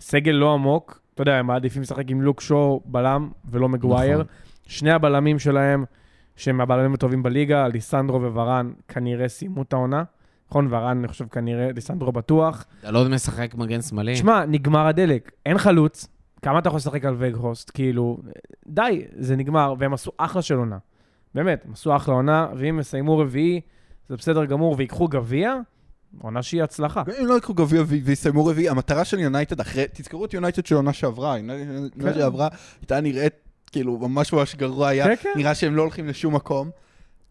[0.00, 4.14] סגל לא עמוק, אתה יודע, הם מעדיפים לשחק עם לוק שואו בלם ולא מגווייר.
[4.14, 4.26] נכון.
[4.66, 5.84] שני הבלמים שלהם,
[6.38, 10.02] שהם הבלמים הטובים בליגה, ליסנדרו וורן, כנראה סיימו את העונה.
[10.48, 12.64] נכון, ורן, אני חושב, כנראה, ליסנדרו בטוח.
[12.82, 14.16] דלוד משחק מגן שמאלי.
[14.16, 16.08] שמע, נגמר הדלק, אין חלוץ,
[16.42, 17.70] כמה אתה יכול לשחק על וגהוסט?
[17.74, 18.18] כאילו,
[18.66, 20.78] די, זה נגמר, והם עשו אחלה של עונה.
[21.34, 23.60] באמת, הם עשו אחלה עונה, ואם יסיימו רביעי,
[24.08, 25.54] זה בסדר גמור, ויקחו גביע,
[26.20, 27.02] עונה שהיא הצלחה.
[27.20, 30.92] אם לא יקחו גביע ויסיימו רביעי, המטרה של יונייטד אחרי, תזכרו את יונייטד של עונה
[30.92, 31.54] שעברה, עונה
[32.00, 32.14] כן.
[32.14, 32.48] שעברה
[32.80, 35.30] הייתה נראית כאילו ממש ממש גרוע היה, כן, כן.
[35.36, 36.70] נראה שהם לא הולכים לשום מקום.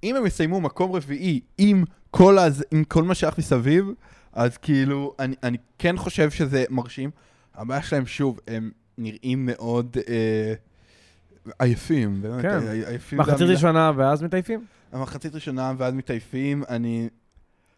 [0.04, 2.64] אם הם יסיימו מקום רביעי עם כל, הז...
[2.72, 3.86] עם כל מה שייך מסביב,
[4.34, 7.10] אז כאילו, אני, אני כן חושב שזה מרשים.
[7.56, 9.98] הבעיה שלהם, שוב, הם נראים מאוד...
[10.10, 10.54] אה,
[11.60, 12.68] עייפים, באמת, כן.
[12.68, 13.20] עי- עייפים.
[13.20, 13.54] מחצית המילה.
[13.54, 14.66] ראשונה ואז מתעייפים?
[14.92, 17.10] המחצית ראשונה ואז מתעייפים, אני...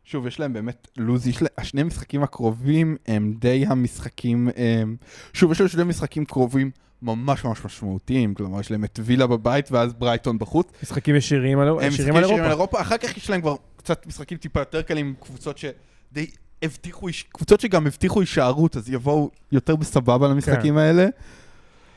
[0.03, 1.51] שוב, יש להם באמת לוז, יש להם...
[1.57, 4.49] השני משחקים הקרובים הם די המשחקים...
[4.55, 4.95] הם...
[5.34, 9.71] שוב, יש להם שני משחקים קרובים ממש ממש משמעותיים, כלומר, יש להם את וילה בבית
[9.71, 10.67] ואז ברייטון בחוץ.
[10.83, 12.81] משחקים ישירים על הם ישירים משחקים על ישירים על אירופה.
[12.81, 16.27] אחר כך יש להם כבר קצת משחקים טיפה יותר קלים, עם קבוצות שדי
[16.61, 21.07] הבטיחו, קבוצות שגם הבטיחו הישארות, אז יבואו יותר בסבבה למשחקים האלה.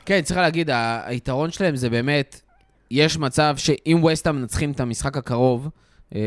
[0.05, 0.69] כן, צריך להגיד,
[1.05, 2.41] היתרון שלהם זה באמת,
[2.91, 5.69] יש מצב שאם ווסטהאם מנצחים את המשחק הקרוב,
[6.15, 6.21] אה,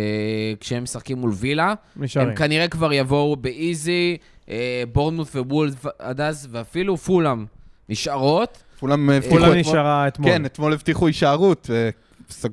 [0.61, 2.29] כשהם משחקים מול וילה, נשארים.
[2.29, 4.17] הם כנראה כבר יבואו באיזי,
[4.49, 7.45] אה, בורנמוט ובולס עד אז, ואפילו פולאם
[7.89, 8.63] נשארות.
[8.81, 10.31] כולם הבטיחו כולם אתמול- נשארה אתמול.
[10.31, 11.71] כן, אתמול הבטיחו הישארות,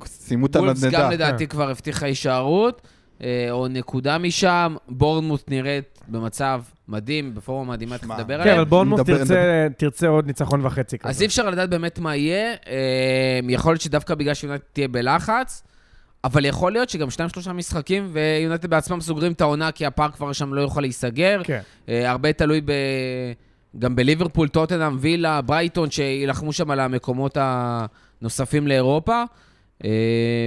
[0.05, 1.03] סיימו את וולס הנדנדה.
[1.03, 2.82] גם לדעתי כבר הבטיחה הישארות,
[3.24, 4.76] אה, או נקודה משם.
[4.89, 8.57] בורנמוט נראית במצב מדהים, בפורמה מדהימה, שמע, לדבר כן, עליהם.
[8.59, 11.09] אבל בורנמוט תרצה- תרצה עוד ניצחון וחצי כזה.
[11.09, 12.53] אז אי אפשר לדעת באמת מה יהיה.
[12.67, 15.63] אה, יכול להיות שדווקא בגלל שיונתד תהיה בלחץ,
[16.24, 20.32] אבל יכול להיות שגם שניים שלושה משחקים, ויונתד בעצמם סוגרים את העונה, כי הפארק כבר
[20.34, 21.41] שם לא יוכל להיסגר.
[21.43, 21.59] כן.
[21.89, 22.71] אה, הרבה תלוי ב...
[23.80, 29.24] גם בליברפול, טוטנאם, וילה, ברייטון, שיילחמו שם על המקומות הנוספים לאירופה,
[29.84, 29.89] אה,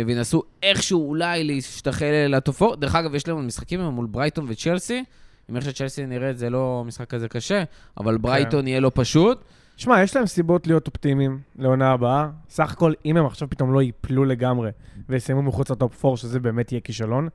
[0.06, 2.80] וינסו איכשהו אולי להשתחל לתופעות.
[2.80, 5.04] דרך אגב, יש לנו משחקים מול ברייטון וצ'לסי.
[5.48, 7.64] עם איך שצ'לסי נראית, זה לא משחק כזה קשה,
[7.96, 9.44] אבל ברייטון יהיה לא פשוט.
[9.76, 12.28] שמע, יש להם סיבות להיות אופטימיים לעונה הבאה.
[12.48, 14.70] סך הכל, אם הם עכשיו פתאום לא ייפלו לגמרי
[15.08, 17.28] ויסיימו מחוץ לטופ 4, שזה באמת יהיה כישלון.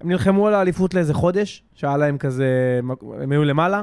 [0.00, 2.80] הם נלחמו על האליפות לאיזה חודש, שהיה להם כזה,
[3.22, 3.82] הם היו למעלה,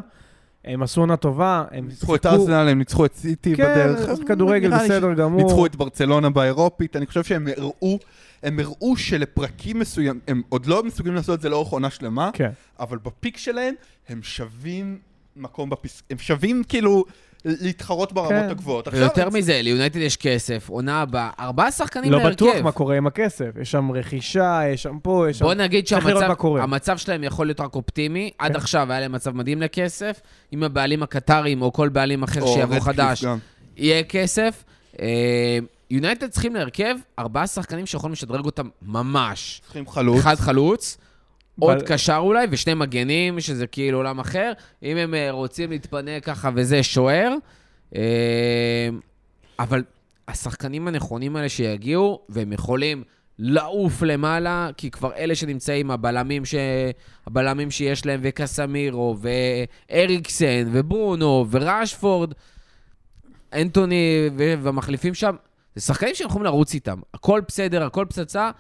[0.66, 4.10] הם עשו עונה טובה, הם ניצחו את ארסנל, הם ניצחו את סיטי כן, בדרך.
[4.10, 5.44] אז כדורגל בסדר גמור.
[5.44, 8.00] ניצחו את ברצלונה באירופית, אני חושב שהם הראו,
[8.44, 12.50] הם הראו שלפרקים מסוים, הם עוד לא מסוגלים לעשות את זה לאורך עונה שלמה, כן.
[12.80, 13.74] אבל בפיק שלהם
[14.10, 15.00] הם שווים
[15.36, 16.04] מקום בפס...
[16.10, 17.06] הם שווים כאילו
[17.46, 18.50] להתחרות ברמות כן.
[18.50, 18.88] הגבוהות.
[18.88, 22.34] הם- מזה, ליונייטד יש כסף, עונה הבאה, ארבעה שחקנים לא להרכב.
[22.34, 23.50] בטוח מה קורה עם הכסף.
[23.62, 25.46] יש שם רכישה, יש שם פה, יש שם...
[25.46, 28.32] בוא נגיד שהמצב שלהם יכול להיות רק אופטימי.
[28.40, 28.58] עד כן.
[28.58, 30.22] עכשיו היה להם מצב מדהים לכסף.
[30.52, 33.26] עם הבעלים הקטרים או כל בעלים אחר שיבוא חדש.
[33.78, 34.64] יהיה כסף.
[35.00, 35.58] אה,
[35.92, 39.62] יונייטד צריכים להרכב ארבעה שחקנים שיכולים לשדרג אותם ממש.
[39.64, 40.20] צריכים חלוץ.
[40.20, 40.98] אחד חלוץ,
[41.60, 44.52] עוד קשר אולי, ושני מגנים, שזה כאילו עולם אחר.
[44.84, 47.36] אם הם אה, רוצים להתפנק ככה וזה, שוער.
[47.96, 48.90] אה,
[49.60, 49.84] אבל
[50.28, 53.04] השחקנים הנכונים האלה שיגיעו, והם יכולים
[53.40, 56.56] לעוף למעלה, כי כבר אלה שנמצאים, הבלמים, ש...
[57.28, 59.18] הבלמים שיש להם, וקסמירו,
[59.90, 62.34] ואריקסן, וברונו, וראשפורד,
[63.54, 64.54] אנטוני ו...
[64.62, 65.36] והמחליפים שם,
[65.76, 67.00] זה שחקנים שהם יכולים לרוץ איתם.
[67.14, 68.52] הכל בסדר, הכל פצצה.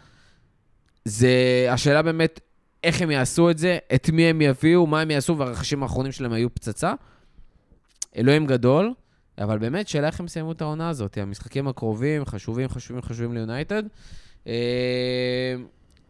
[1.06, 1.30] זה
[1.70, 2.40] השאלה באמת,
[2.86, 6.34] איך הם יעשו את זה, את מי הם יביאו, מה הם יעשו, והרכשים האחרונים שלהם
[6.34, 6.94] היו פצצה.
[8.18, 8.94] אלוהים גדול,
[9.38, 11.18] אבל באמת, שאלה איך הם יסיימו את העונה הזאת.
[11.18, 13.84] המשחקים הקרובים חשובים, חשובים, חשובים ליונייטד.
[14.48, 14.54] אה,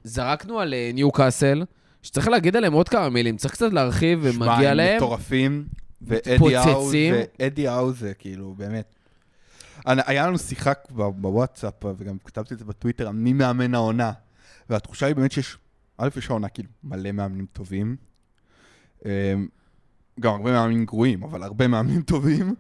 [0.03, 1.63] זרקנו על אה, ניו קאסל,
[2.01, 4.97] שצריך להגיד עליהם עוד כמה מילים, צריך קצת להרחיב ומגיע הם להם.
[4.97, 5.65] מטורפים,
[6.01, 7.15] ואדי מתפוצצים.
[7.39, 8.95] ואדי האוז זה כאילו, באמת.
[9.85, 14.11] היה לנו שיחה בוואטסאפ, וגם כתבתי את זה בטוויטר, מי מאמן העונה.
[14.69, 15.57] והתחושה היא באמת שיש,
[15.97, 17.95] א', יש העונה כאילו מלא מאמנים טובים.
[19.05, 19.47] אמ,
[20.19, 22.55] גם הרבה מאמנים גרועים, אבל הרבה מאמנים טובים.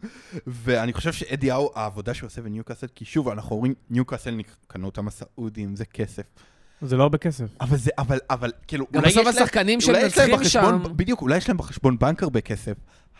[0.47, 5.07] ואני חושב שאדי האו, העבודה שהוא עושה בניוקאסל, כי שוב, אנחנו אומרים, ניוקאסל קנו אותם
[5.07, 6.23] הסעודים, זה כסף.
[6.81, 7.45] זה לא הרבה כסף.
[7.61, 11.99] אבל זה, אבל, אבל, כאילו, אולי יש להם שמנצחים שם, בדיוק, אולי יש להם בחשבון
[11.99, 12.73] בנק הרבה כסף.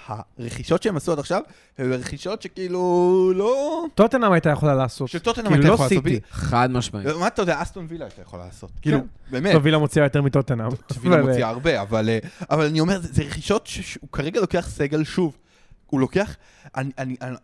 [0.07, 1.41] הרכישות שהם עשו עד עכשיו,
[1.77, 3.83] הן רכישות שכאילו לא...
[3.95, 5.09] טוטנאם הייתה יכולה לעשות.
[5.09, 6.03] שטוטנאם כאילו, הייתה לא יכולה לעשות.
[6.03, 6.19] סיטי.
[6.31, 7.07] חד משמעית.
[7.07, 8.71] מה אתה יודע, אסטון וילה הייתה יכולה לעשות.
[8.81, 8.99] כאילו,
[9.31, 9.53] באמת.
[9.53, 10.69] טוב, וילה מוציאה יותר מטוטנאם.
[11.01, 14.67] וילה אבל, מוציאה הרבה, אבל אה, אבל אני אומר, זה זה רכישות שהוא כרגע לוקח
[14.69, 15.37] סגל שוב.
[15.85, 16.35] הוא לוקח,
[16.77, 17.35] אני, אני, אני,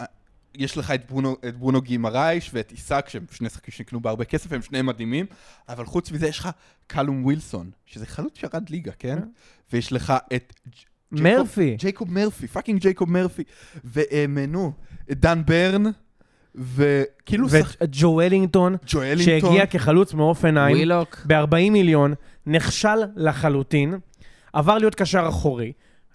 [0.58, 4.54] יש לך את ברונו, את ברונו גימרייש ואת איסק, שהם שני שחקנים שנקנו בהרבה כסף,
[4.54, 5.26] הם שניהם מדהימים,
[5.70, 6.49] אבל חוץ מזה יש לך
[6.88, 9.20] קאלום ווילסון, שזה חלוץ שירד ליגה, כן?
[9.74, 10.54] ויש לך את...
[11.12, 11.76] מרפי.
[11.80, 13.43] ג'ייקוב מרפי, fucking ג'ייקוב מרפי.
[13.86, 14.72] ונו,
[15.12, 15.84] דן ברן,
[16.56, 17.76] וכאילו שח...
[17.84, 19.39] וג'ו ולינגטון, ג'ואלינגטון.
[19.52, 21.22] שהגיע כחלוץ מהופנהיים, ווילוק.
[21.28, 22.14] ב-40 מיליון,
[22.45, 23.93] נכשל לחלוטין,
[24.54, 25.72] עבר להיות קשר אחורי,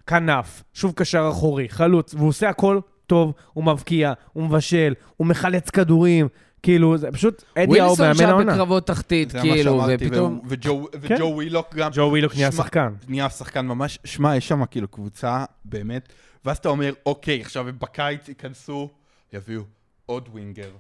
[0.07, 5.71] כנף, שוב קשר אחורי, חלוץ, והוא עושה הכל טוב, הוא מבקיע, הוא מבשל, הוא מחלץ
[5.71, 6.29] כדורים,
[6.63, 8.53] כאילו, זה פשוט אדי האו ווילסון מאמן העונה.
[8.53, 10.41] בקרבות תחתית, זה מה כאילו, ופתאום...
[10.49, 11.15] וג'ו- כן.
[11.15, 11.91] וג'ו ווילוק גם.
[11.95, 12.93] ג'ו ווילוק נהיה שמע, שחקן.
[13.09, 16.09] נהיה שחקן ממש, שמע, יש שם כאילו קבוצה, באמת,
[16.45, 18.89] ואז אתה אומר, אוקיי, עכשיו הם בקיץ ייכנסו,
[19.33, 19.63] יביאו
[20.07, 20.71] עוד winger,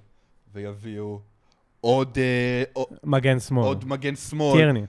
[0.54, 1.20] ויביאו
[1.80, 3.64] עוד, אה, מגן שמאל.
[3.64, 4.56] עוד מגן שמאל.
[4.56, 4.82] טיירני,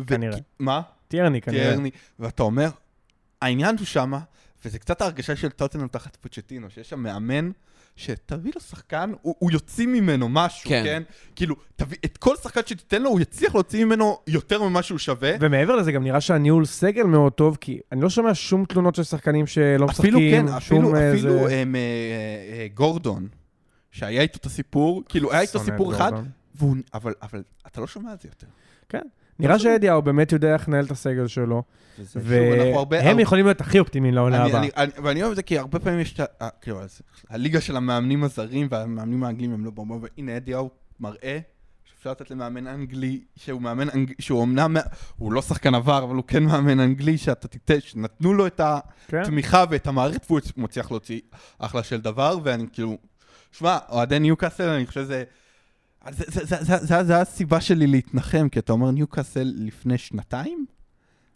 [0.00, 0.38] ו- כנראה.
[0.58, 0.80] מה?
[1.08, 1.64] טיירני כנראה.
[1.64, 1.90] טיירני.
[2.18, 2.68] ואתה אומר,
[3.42, 4.18] העניין הוא שמה,
[4.66, 7.50] וזה קצת ההרגשה של טוטנאם תחת פוצ'טינו, שיש שם מאמן
[7.96, 10.82] שתביא לו שחקן, הוא, הוא יוציא ממנו משהו, כן.
[10.84, 11.02] כן?
[11.06, 11.14] כן?
[11.36, 15.32] כאילו, תביא, את כל שחקן שתיתן לו, הוא יצליח להוציא ממנו יותר ממה שהוא שווה.
[15.40, 19.02] ומעבר לזה, גם נראה שהניהול סגל מאוד טוב, כי אני לא שומע שום תלונות של
[19.02, 20.14] שחקנים שלא משחקים.
[20.14, 21.80] אפילו, כן, שום אפילו, אה, אפילו זה- הם, אה,
[22.52, 23.28] אה, גורדון,
[23.90, 26.28] שהיה איתו את הסיפור, כאילו, היה איתו סיפור אחד, גורדון.
[26.54, 28.46] והוא, אבל, אבל אתה לא שומע את זה יותר.
[29.38, 31.62] נראה שאדיהו באמת יודע איך לנהל את הסגל שלו,
[32.90, 34.58] והם יכולים להיות הכי אופטימיים לעונה הבאה.
[34.58, 36.24] אני, אני, ואני אוהב את זה כי הרבה פעמים יש את ה...
[36.42, 36.80] אה, כאילו,
[37.30, 40.70] הליגה של המאמנים הזרים והמאמנים האנגלים הם לא ברמה, והנה אדיהו
[41.00, 41.38] מראה
[41.84, 44.76] שאפשר לתת למאמן אנגלי, שהוא מאמן אנגלי, שהוא אמנם,
[45.16, 48.60] הוא לא שחקן עבר, אבל הוא כן מאמן אנגלי, שאתה תיתן, שנתנו לו את
[49.08, 49.22] כן?
[49.22, 51.20] התמיכה ואת המערכת, והוא מצליח להוציא
[51.58, 52.98] אחלה של דבר, ואני כאילו...
[53.52, 55.24] שמע, אוהדי ניוקאסל, אני חושב שזה...
[56.10, 60.66] זה, זה, זה, זה, זה, זה הסיבה שלי להתנחם, כי אתה אומר ניוקאסל לפני שנתיים,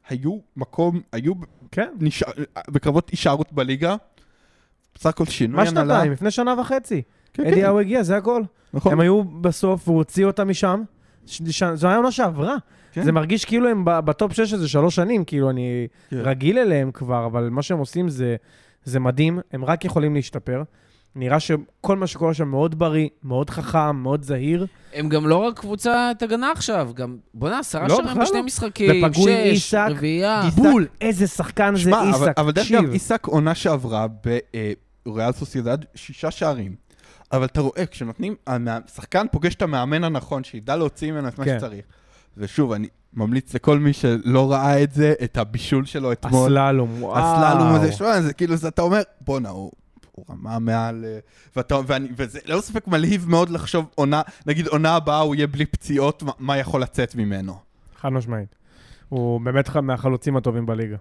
[0.08, 1.32] היו מקום, היו
[1.72, 1.88] כן.
[2.00, 2.32] נשאר,
[2.70, 3.96] בקרבות הישארות בליגה.
[4.94, 6.12] בסך הכל שינוי מה שנתיים?
[6.12, 7.02] לפני שנה וחצי.
[7.32, 8.42] כן, אדיהו הגיע, זה הכל.
[8.74, 8.92] נכון.
[8.92, 10.82] הם היו בסוף, והוא הוציא אותם משם.
[11.26, 12.56] ש- ש- זו הייתה עונה שעברה.
[12.92, 13.02] כן.
[13.02, 16.16] זה מרגיש כאילו הם בטופ 6 איזה שלוש שנים, כאילו אני כן.
[16.16, 18.36] רגיל אליהם כבר, אבל מה שהם עושים זה,
[18.84, 20.62] זה מדהים, הם רק יכולים להשתפר.
[21.14, 24.66] נראה שכל מה שקורה שם מאוד בריא, מאוד חכם, מאוד זהיר.
[24.94, 28.44] הם גם לא רק קבוצת הגנה עכשיו, גם, בוא'נה, עשרה לא, שערים בשני לא.
[28.44, 30.42] משחקים, ופגעו עם שש, איסק, רביעייה.
[30.46, 32.78] איסק- בול, איזה שחקן זה שמע, אבל, איסק, אבל דרך תקשיב.
[32.80, 34.06] אגב, איסק עונה שעברה
[35.06, 36.74] בריאל סוסיידד שישה שערים.
[37.32, 41.44] אבל אתה רואה, כשנותנים, המא- שחקן פוגש את המאמן הנכון, שידע להוציא ממנו את מה
[41.44, 41.56] כן.
[41.58, 41.84] שצריך.
[42.36, 46.58] ושוב, אני ממליץ לכל מי שלא ראה את זה, את הבישול שלו אתמול.
[46.58, 47.18] הסללום, וואו.
[47.18, 49.72] הסללום הזה, שמע, זה כאילו, זה אתה אומר, בואנה, הוא...
[50.26, 51.04] הוא רמה מעל...
[51.04, 51.18] אה,
[51.56, 55.66] ואתה, ואני, וזה ללא ספק מלהיב מאוד לחשוב עונה, נגיד עונה הבאה הוא יהיה בלי
[55.66, 57.56] פציעות, מה, מה יכול לצאת ממנו.
[58.00, 58.54] חד משמעית.
[59.08, 60.96] הוא באמת אחד מהחלוצים הטובים בליגה.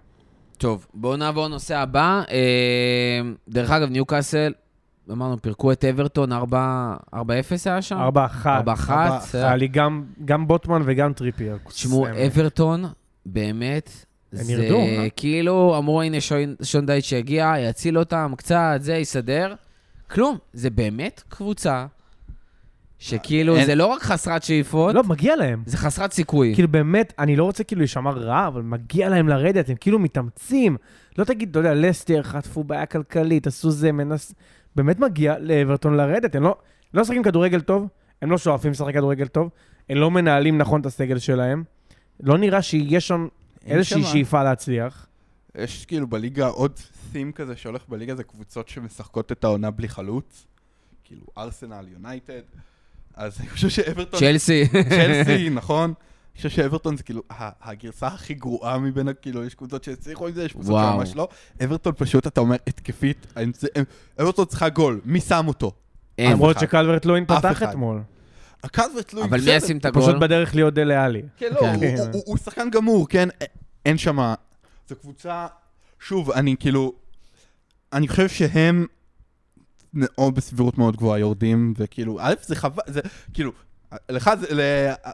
[0.58, 2.22] טוב, בואו נעבור לנושא הבא.
[2.30, 4.52] אה, דרך אגב, ניוקאסל,
[5.10, 6.36] אמרנו, פירקו את אברטון 4-0
[7.64, 7.96] היה שם?
[8.44, 8.46] 4-1.
[8.46, 8.90] 4-1.
[9.32, 11.58] היה לי גם- גם בוטמן וגם טריפייר.
[11.68, 12.06] תשמעו.
[12.26, 12.84] אברטון,
[13.26, 13.90] באמת,
[14.32, 15.06] הם זה ירדו, אה?
[15.16, 19.54] כאילו, אמרו, הנה שון- שון דייט שהגיע, יציל אותם קצת, זה יסדר.
[20.10, 21.86] כלום, זה באמת קבוצה
[22.98, 25.62] שכאילו, אין- זה לא רק חסרת שאיפות, לא, מגיע להם.
[25.66, 26.54] זה חסרת סיכוי.
[26.54, 30.76] כאילו באמת, אני לא רוצה כאילו להישמע רע, אבל מגיע להם לרדת, הם כאילו מתאמצים.
[31.18, 34.34] לא תגיד, אתה יודע, לסטר, חטפו בעיה כלכלית, עשו זה, מנס...
[34.76, 36.54] באמת מגיע לאברטון לרדת, הם לא,
[36.94, 37.86] לא משחקים כדורגל טוב,
[38.22, 39.48] הם לא שואפים לשחק כדורגל טוב,
[39.90, 41.62] הם לא מנהלים נכון את הסגל שלהם.
[42.20, 43.28] לא נראה שיש שם
[43.66, 44.02] איזושהי.
[44.04, 45.06] שאיפה להצליח.
[45.54, 46.78] יש כאילו בליגה עוד
[47.12, 50.46] סים כזה שהולך בליגה, זה קבוצות שמשחקות את העונה בלי חלוץ.
[51.04, 52.40] כאילו ארסנל, יונייטד.
[53.14, 54.20] אז אני חושב שאברטון...
[54.20, 54.64] צ'לסי.
[54.88, 55.84] צ'לסי, נכון?
[56.32, 60.26] אני חושב שאברטון זה כאילו ה- הגרסה הכי גרועה מבין, ה- כאילו, יש קבוצות שהצליחו
[60.28, 60.80] עם זה, יש קבוצות.
[60.94, 61.28] שממש לא.
[61.64, 63.26] אברטון פשוט, אתה אומר, התקפית,
[64.20, 65.72] אברטון צריכה גול, מי שם אותו?
[66.20, 66.58] למרות.
[66.60, 67.66] שקלברט לוין אף פתח אחד.
[67.68, 68.00] אתמול.
[68.64, 69.50] הקלברט לואי, אבל מי.
[69.50, 70.18] ישים את פשוט הגול?
[70.20, 71.22] בדרך להיות דלה עלי.
[71.36, 71.94] כן, לא, כן.
[72.26, 73.28] הוא- שחקן גמור, כן?
[73.86, 74.34] אין שם...
[74.88, 75.46] זו קבוצה...
[76.00, 76.92] שוב, אני כאילו...
[77.92, 78.86] אני חושב שהם
[79.94, 83.00] מאוד בסבירות מאוד גבוהה יורדים, וכאילו, א', זה חבל, זה
[83.34, 83.52] כאילו,
[84.10, 84.46] לך זה...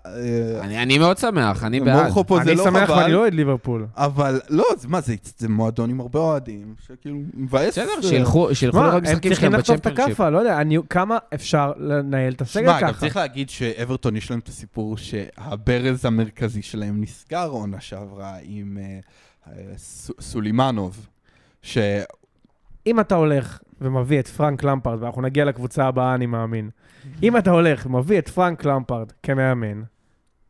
[0.06, 2.02] אה, אני אני מאוד שמח, אני בעד.
[2.02, 3.86] מורכו פה זה אני לא שמח ואני חבל, לא אוהד ליברפול.
[3.96, 7.72] אבל לא, מה, זה זה מועדון עם הרבה אוהדים, שכאילו, מבאס.
[7.78, 10.06] בסדר, שילכו שילכו מה, לראות הם משחקים צריכים שלהם לחטוף את בצ'מפיונשיפ.
[10.20, 13.00] הכאפה, לא יודע, אני- כמה אפשר לנהל את הסגל שמע, גם ככה?
[13.00, 18.98] צריך להגיד שאברטון יש להם את הסיפור שהברז המרכזי שלהם נסגר עונה שעברה עם אה,
[19.52, 21.06] אה, סו- סולימנוב,
[21.62, 21.78] ש...
[22.86, 26.70] אם אתה הולך ומביא את פרנק למפרד, ואנחנו נגיע לקבוצה הבאה, אני מאמין.
[27.22, 29.82] אם אתה הולך ומביא את פרנק למפרד כמאמן,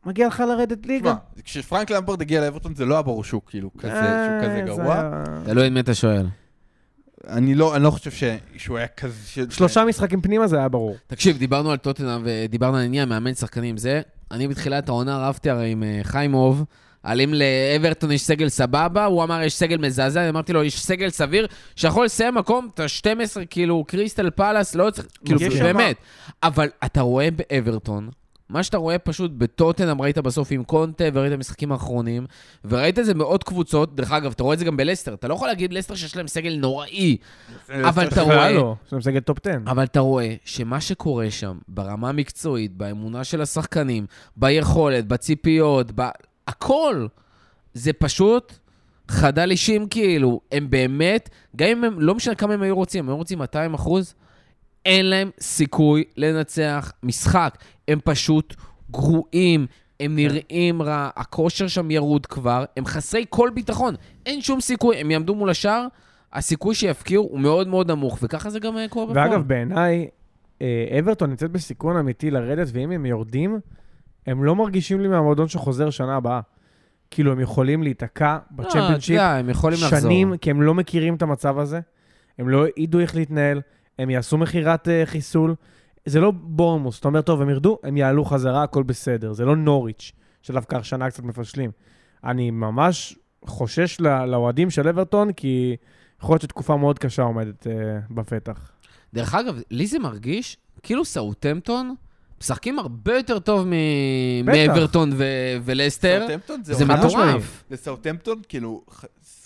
[0.05, 1.09] מגיע לך לרדת ליגה.
[1.35, 4.55] שמע, כשפרנק למפרד הגיע לאברטון זה לא היה ברור שהוא כאילו כזה, שהוא אה, כזה
[4.55, 5.23] זה גרוע.
[5.45, 6.25] תלוי את מי אתה שואל.
[7.27, 8.23] אני לא אני לא חושב ש-
[8.57, 9.45] שהוא היה כזה...
[9.49, 10.95] שלושה משחקים פנימה זה היה ברור.
[11.07, 14.01] תקשיב, דיברנו על טוטנאם ודיברנו על עניין מאמן שחקנים זה.
[14.31, 16.63] אני בתחילת העונה רבתי הרי עם אה, חיימוב,
[17.07, 21.09] על אם לאברטון יש סגל סבבה, הוא אמר יש סגל מזעזע, אמרתי לו יש סגל
[21.09, 23.09] סביר, שיכול לסיים מקום, את ה-12,
[23.49, 25.95] כאילו קריסטל פלאס, לא צריך, כאילו באמת.
[26.43, 28.09] אבל אתה רואה באברטון,
[28.49, 32.25] מה שאתה רואה פשוט בטוטנאם, ראית בסוף עם קונטה, וראית במשחקים האחרונים,
[32.65, 35.33] וראית את זה בעוד קבוצות, דרך אגב, אתה רואה את זה גם בלסטר, אתה לא
[35.33, 37.17] יכול להגיד לסטר שיש להם סגל נוראי,
[37.69, 39.57] אבל אתה רואה- לא, יש להם סגל top 10.
[39.67, 44.05] אבל אתה רואה שמה שקורה שם, ברמה המקצועית, באמונה של השחקנים,
[44.37, 45.91] ביכולת, בציפיות,
[46.47, 47.07] בהכל,
[47.73, 48.53] זה פשוט
[49.07, 50.41] חדל אישים כאילו.
[50.51, 53.73] הם באמת, גם אם הם, לא משנה כמה הם היו רוצים, הם היו רוצים 200
[53.73, 54.15] אחוז,
[54.85, 57.57] אין להם סיכוי לנצח משחק.
[57.87, 58.55] הם פשוט
[58.91, 59.67] גרועים,
[59.99, 63.95] הם נראים רע, הכושר שם ירוד כבר, הם חסרי כל ביטחון,
[64.25, 65.87] אין שום סיכוי, הם יעמדו מול השאר.
[66.33, 69.29] הסיכוי שיפקיעו הוא מאוד מאוד נמוך, וככה זה גם אה, קורה בפועל.
[69.29, 70.07] ואגב, בעיניי,
[70.61, 73.59] אה, אברטון נמצאת בסיכון אמיתי לרדת, ואם הם יורדים,
[74.27, 76.41] הם לא מרגישים לי מהמועדון שחוזר שנה הבאה.
[77.11, 79.99] כאילו, הם יכולים להיתקע לא, בצ'מפיונשיפ הם יכולים לחזור.
[79.99, 81.79] שנים, כי הם לא מכירים את המצב הזה.
[82.37, 83.61] הם לא ידעו איך להתנהל,
[83.99, 85.55] הם יעשו מכירת אה, חיסול.
[86.05, 89.33] זה לא בורמוס, אתה אומר, טוב, הם ירדו, הם יעלו חזרה, הכל בסדר.
[89.33, 90.11] זה לא נוריץ',
[90.41, 91.71] שדווקא השנה קצת מפשלים.
[92.23, 93.15] אני ממש
[93.45, 95.75] חושש לאוהדים של אברטון, כי
[96.21, 97.73] יכול להיות שתקופה מאוד קשה עומדת אה,
[98.09, 98.71] בפתח.
[99.13, 101.95] דרך אגב, לי זה מרגיש כאילו סאוטמפטון
[102.41, 103.67] משחקים הרבה יותר טוב.
[104.43, 105.11] מאברטון
[105.63, 106.27] ולסטר.
[106.61, 107.63] זה מטורף.
[107.71, 108.81] לסאוטהמפטון, כאילו,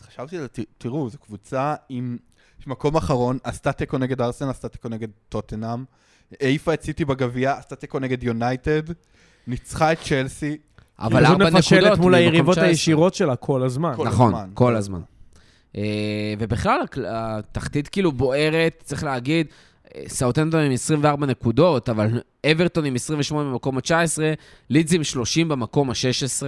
[0.08, 0.38] חשבתי
[0.78, 2.18] תראו, זו קבוצה עם
[2.62, 5.84] יש מקום אחרון, עשתה תיקו נגד ארסן, עשתה תיקו נגד טוטנאם,
[6.42, 8.82] העיפה את סיטי בגביע, עשתה תיקו נגד יונייטד,
[9.48, 10.58] ניצחה את צ'לסי,
[11.00, 12.70] אבל פשוט ארבע מפשלת נקודות מול ממקום היריבות 19.
[12.70, 13.94] הישירות שלה כל הזמן.
[14.06, 14.34] נכון.
[14.54, 15.00] כל הזמן.
[15.76, 19.48] אה, ובכלל, התחתית כאילו בוערת, צריך להגיד,
[20.08, 22.22] סאוטנטון עם 24 נקודות, אבל
[22.52, 24.20] אברטון עם 28 במקום ה-19,
[24.70, 26.44] לידס עם 30 במקום ה-16.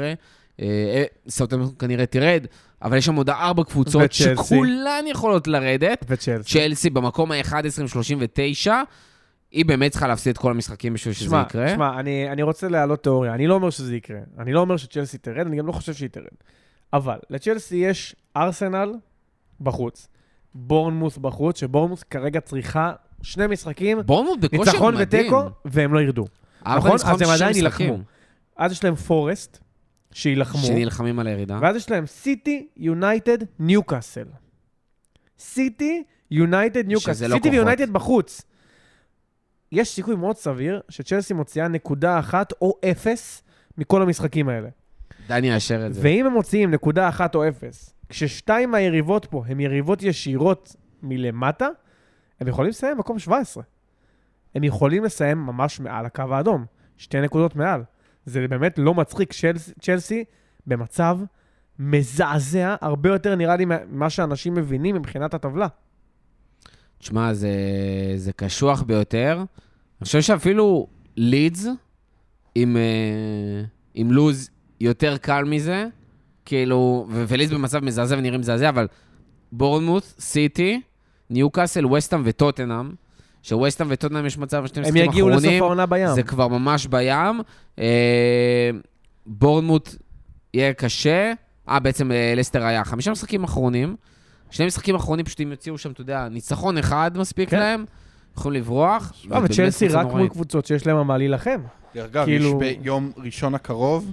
[1.29, 2.45] סאוטנטון כנראה תרד,
[2.81, 4.35] אבל יש שם עוד ארבע קבוצות וצ'לסי.
[4.35, 6.05] שכולן יכולות לרדת.
[6.07, 6.59] וצ'לסי.
[6.59, 8.81] צ'לסי במקום ה-11 עם 39,
[9.51, 11.69] היא באמת צריכה להפסיד את כל המשחקים בשביל שזה יקרה.
[11.69, 13.33] שמע, אני, אני רוצה להעלות תיאוריה.
[13.33, 14.19] אני לא אומר שזה יקרה.
[14.39, 16.25] אני לא אומר שצ'לסי תרד, אני גם לא חושב שהיא תרד.
[16.93, 18.93] אבל לצ'לסי יש ארסנל
[19.61, 20.07] בחוץ,
[20.55, 22.93] בורנמוס בחוץ, שבורנמוס כרגע צריכה
[23.23, 23.97] שני משחקים,
[24.39, 24.95] בכושר ניצחון.
[24.97, 26.25] ותיקו, והם לא ירדו.
[26.65, 26.91] נכון?
[27.05, 27.55] אז הם עדיין.
[27.55, 27.97] יילחמו.
[28.57, 29.59] אז יש להם פורסט,
[30.11, 31.59] שיילחמו, שנלחמים על הירידה.
[31.61, 34.25] ואז יש להם סיטי, יונייטד, ניוקאסל.
[35.39, 37.13] סיטי, יונייטד, ניוקאסל.
[37.13, 37.49] שזה לא סיטי.
[37.49, 38.41] ויונייטד בחוץ.
[39.71, 43.43] יש סיכוי מאוד סביר שצ'לסי מוציאה נקודה אחת או אפס
[43.77, 44.69] מכל המשחקים האלה.
[45.27, 46.01] דני יאשר את זה.
[46.03, 51.67] ואם הם מוציאים נקודה אחת או אפס, כששתיים מהיריבות פה הן יריבות ישירות מלמטה,
[52.39, 53.63] הם יכולים לסיים מקום 17.
[54.55, 56.65] הם יכולים לסיים ממש מעל הקו האדום,
[56.97, 57.83] שתי נקודות מעל.
[58.25, 59.33] זה באמת לא מצחיק.
[59.33, 60.23] צ'לסי, צ'לסי
[60.67, 61.19] במצב
[61.79, 65.67] מזעזע, הרבה יותר נראה לי ממה שאנשים מבינים מבחינת הטבלה.
[66.97, 67.51] תשמע, זה,
[68.15, 69.37] זה קשוח ביותר.
[69.37, 71.67] אני חושב שאפילו לידס
[72.55, 73.63] עם, אה,
[73.93, 75.87] עם לוז יותר קל מזה,
[76.45, 78.87] כאילו, ולידס במצב מזעזע ונראים מזעזע, אבל
[79.51, 80.81] בורנמוט, סיטי,
[81.29, 82.91] ניוקאסל, וסטאם וטוטנאם,
[83.43, 86.07] שווסטאם וטוטנאם יש מצב שני הם משחקים יגיעו לסוף אחרונים, העונה בים.
[86.15, 87.41] זה כבר ממש בים.
[87.79, 88.69] אה,
[89.25, 89.95] בורנמוט
[90.53, 91.33] יהיה קשה.
[91.69, 93.95] אה, בעצם אה, לסטר היה חמישה משחקים אחרונים.
[94.49, 97.59] שני משחקים אחרונים פשוט הם יוציאו שם, אתה יודע, ניצחון אחד מספיק כן.
[97.59, 97.85] להם,
[98.37, 99.13] יכולים לברוח.
[99.25, 100.29] לא, וצ'לסי רק מול.
[100.29, 101.61] קבוצות שיש להם מה להילחם.
[101.95, 104.11] דרך אגב, כאילו- יש ביום ראשון הקרוב,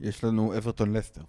[0.00, 1.20] יש לנו אברטון לסטר.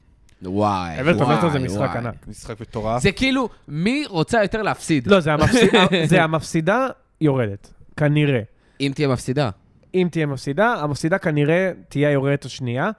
[0.45, 1.97] וואי, אברטון וואי, לסטר זה משחק וואי.
[1.97, 2.27] ענק.
[2.27, 3.01] משחק מטורף.
[3.01, 5.07] זה כאילו, מי רוצה יותר להפסיד?
[5.07, 6.87] לא, זה המפסידה, זה המפסידה
[7.21, 8.41] יורדת, כנראה.
[8.81, 9.49] אם תהיה מפסידה.
[9.95, 12.91] אם תהיה מפסידה, המפסידה כנראה תהיה היורדת השנייה,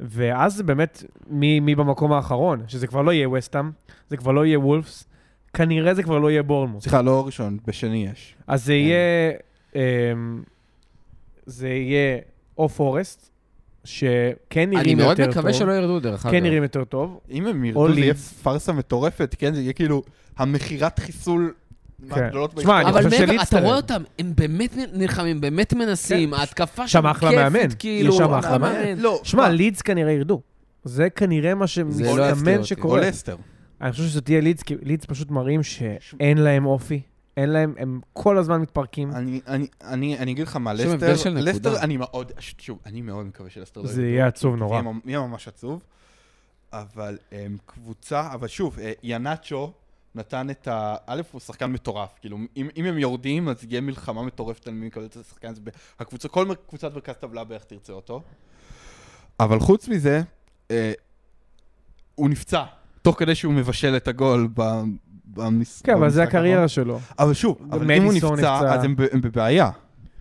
[0.00, 3.70] ואז באמת מי, מי במקום האחרון, שזה כבר לא יהיה וסטאם,
[4.10, 5.04] זה כבר לא יהיה וולפס,
[5.54, 6.82] כנראה זה כבר לא יהיה בורנמוס.
[6.82, 8.34] סליחה, לא ראשון, בשני יש.
[8.46, 9.32] אז זה יהיה,
[9.74, 9.80] אמ,
[11.46, 12.18] זה יהיה
[12.58, 13.30] או פורסט,
[13.86, 16.34] שכן אני נראים מאוד יותר מקווה טוב, שלא ירדו, דרך אגב.
[16.34, 18.14] כן נראים יותר טוב, אם הם ירדו, זה יהיה.
[18.14, 19.54] פארסה מטורפת, כן?
[19.54, 20.02] זה יהיה כאילו
[20.38, 21.52] המכירת חיסול
[22.10, 22.20] כן.
[22.20, 23.60] מהגדולות אני אבל מעבר, אתה.
[23.60, 27.68] רואה אותם, הם באמת נלחמים, באמת מנסים, ההתקפה שם אחלה מאמן.
[27.78, 28.12] כאילו.
[28.12, 28.98] יש שם אחלה מאמן.
[28.98, 30.40] לא, שמע, לידס כנראה ירדו.
[30.84, 32.60] זה כנראה מה זה לא יפתיע שמסתמן אותי.
[32.60, 33.00] או שקורה.
[33.00, 33.36] לסטר.
[33.80, 37.00] אני חושב שזו תהיה לידס, כי לידס פשוט מראים שאין להם אופי.
[37.36, 39.12] אין להם, הם כל הזמן מתפרקים.
[39.12, 41.12] אני, אני, אני, אני אגיד לך מה, לסטר.
[41.34, 44.06] לסטר, אני מאוד, שוב, אני מאוד מקווה שלסטר לא זה.
[44.06, 44.72] יהיה עצוב נורא.
[44.72, 45.82] יהיה ממ- יהיה ממש עצוב.
[46.72, 49.72] אבל הם קבוצה, אבל שוב, אה, ינאצ'ו
[50.14, 50.96] נתן את ה...
[51.06, 52.08] א', הוא שחקן מטורף.
[52.20, 55.60] כאילו, אם, אם הם יורדים, אז יהיה מלחמה מטורפת על מי מקבל את השחקן הזה.
[56.00, 58.22] הקבוצה, כל קבוצת מרכז טבלה בערך תרצה אותו.
[59.40, 60.22] אבל חוץ מזה,
[60.70, 60.92] אה,
[62.14, 62.64] הוא נפצע,
[63.02, 64.48] תוך כדי שהוא מבשל את הגול
[65.36, 65.82] ב- במש...
[65.84, 67.00] כן, אבל זה במשחק הקריירה שלו.
[67.18, 68.74] אבל שוב, אבל אם הוא נפצע.
[68.74, 69.70] אז הם, בבעיה.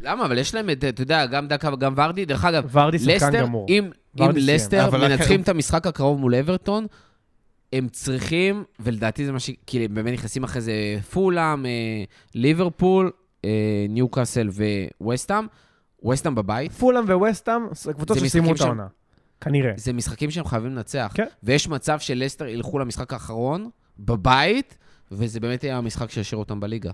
[0.02, 0.26] למה?
[0.26, 2.26] אבל יש להם את, אתה יודע, גם דקה וגם ורדי.
[2.26, 3.66] דרך אגב, ורדי שחקן לסטר, גמור.
[3.70, 3.90] אם,
[4.20, 4.30] אם.
[4.36, 6.86] לסטר מנצחים את המשחק הקרוב מול אברטון,
[7.74, 9.50] הם צריכים, ולדעתי זה מה ש...
[9.68, 10.74] כי הם באמת נכנסים אחרי זה
[11.12, 11.72] פולאם, אה,
[12.36, 13.12] ליברפול,
[13.46, 13.50] אה,
[13.90, 14.50] ניוקאסל
[15.02, 15.48] וווסטאם.
[16.02, 18.88] ווסטאם בבית, פולאם וווסטאם, זה קבוצות זה שסיימו את העונה.
[19.42, 19.72] כנראה.
[19.78, 21.12] זה משחקים שהם חייבים לנצח.
[21.14, 21.26] כן.
[21.44, 24.78] ויש מצב שלסטר ילכו למשחק האחרון, בבית,
[25.12, 26.92] וזה באמת יהיה המשחק שישאיר אותם בליגה.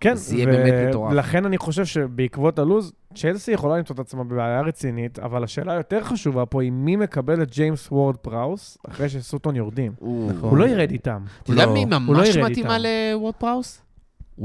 [0.00, 1.12] כן, זה יהיה באמת מטורף.
[1.12, 6.04] ולכן אני חושב שבעקבות הלוז, צ'לסי יכולה למצוא את עצמה בבעיה רצינית, אבל השאלה היותר
[6.04, 9.92] חשובה פה היא מי מקבל את ג'יימס וורד פראוס אחרי שסוטון יורדים.
[9.98, 11.22] הוא הוא לא ירד איתם.
[11.42, 12.76] אתה יודע לא, מי לא ממש מתאימה.
[12.78, 13.82] לוורד פראוס?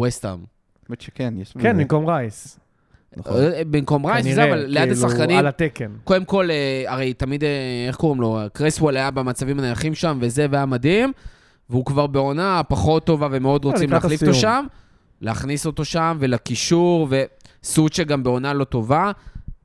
[0.01, 0.39] וסטאם.
[0.89, 1.53] האמת שכן, יש...
[1.59, 2.59] כן, במקום רייס.
[3.17, 3.35] נכון.
[3.71, 5.91] במקום רייס, זה, אבל ליד כאילו, השחקנים, על התקן.
[6.03, 7.49] קודם כל, אה, הרי תמיד, אה,
[7.87, 8.39] איך קוראים לו?
[8.53, 11.11] קרסוול היה במצבים הנייחים שם, וזה, והיה מדהים,
[11.69, 14.33] והוא כבר בעונה פחות טובה ומאוד אה, רוצים להחליף אותו.
[14.33, 14.65] שם,
[15.21, 17.07] להכניס אותו שם, ולקישור,
[17.63, 19.11] וסוצ'ה גם בעונה לא טובה.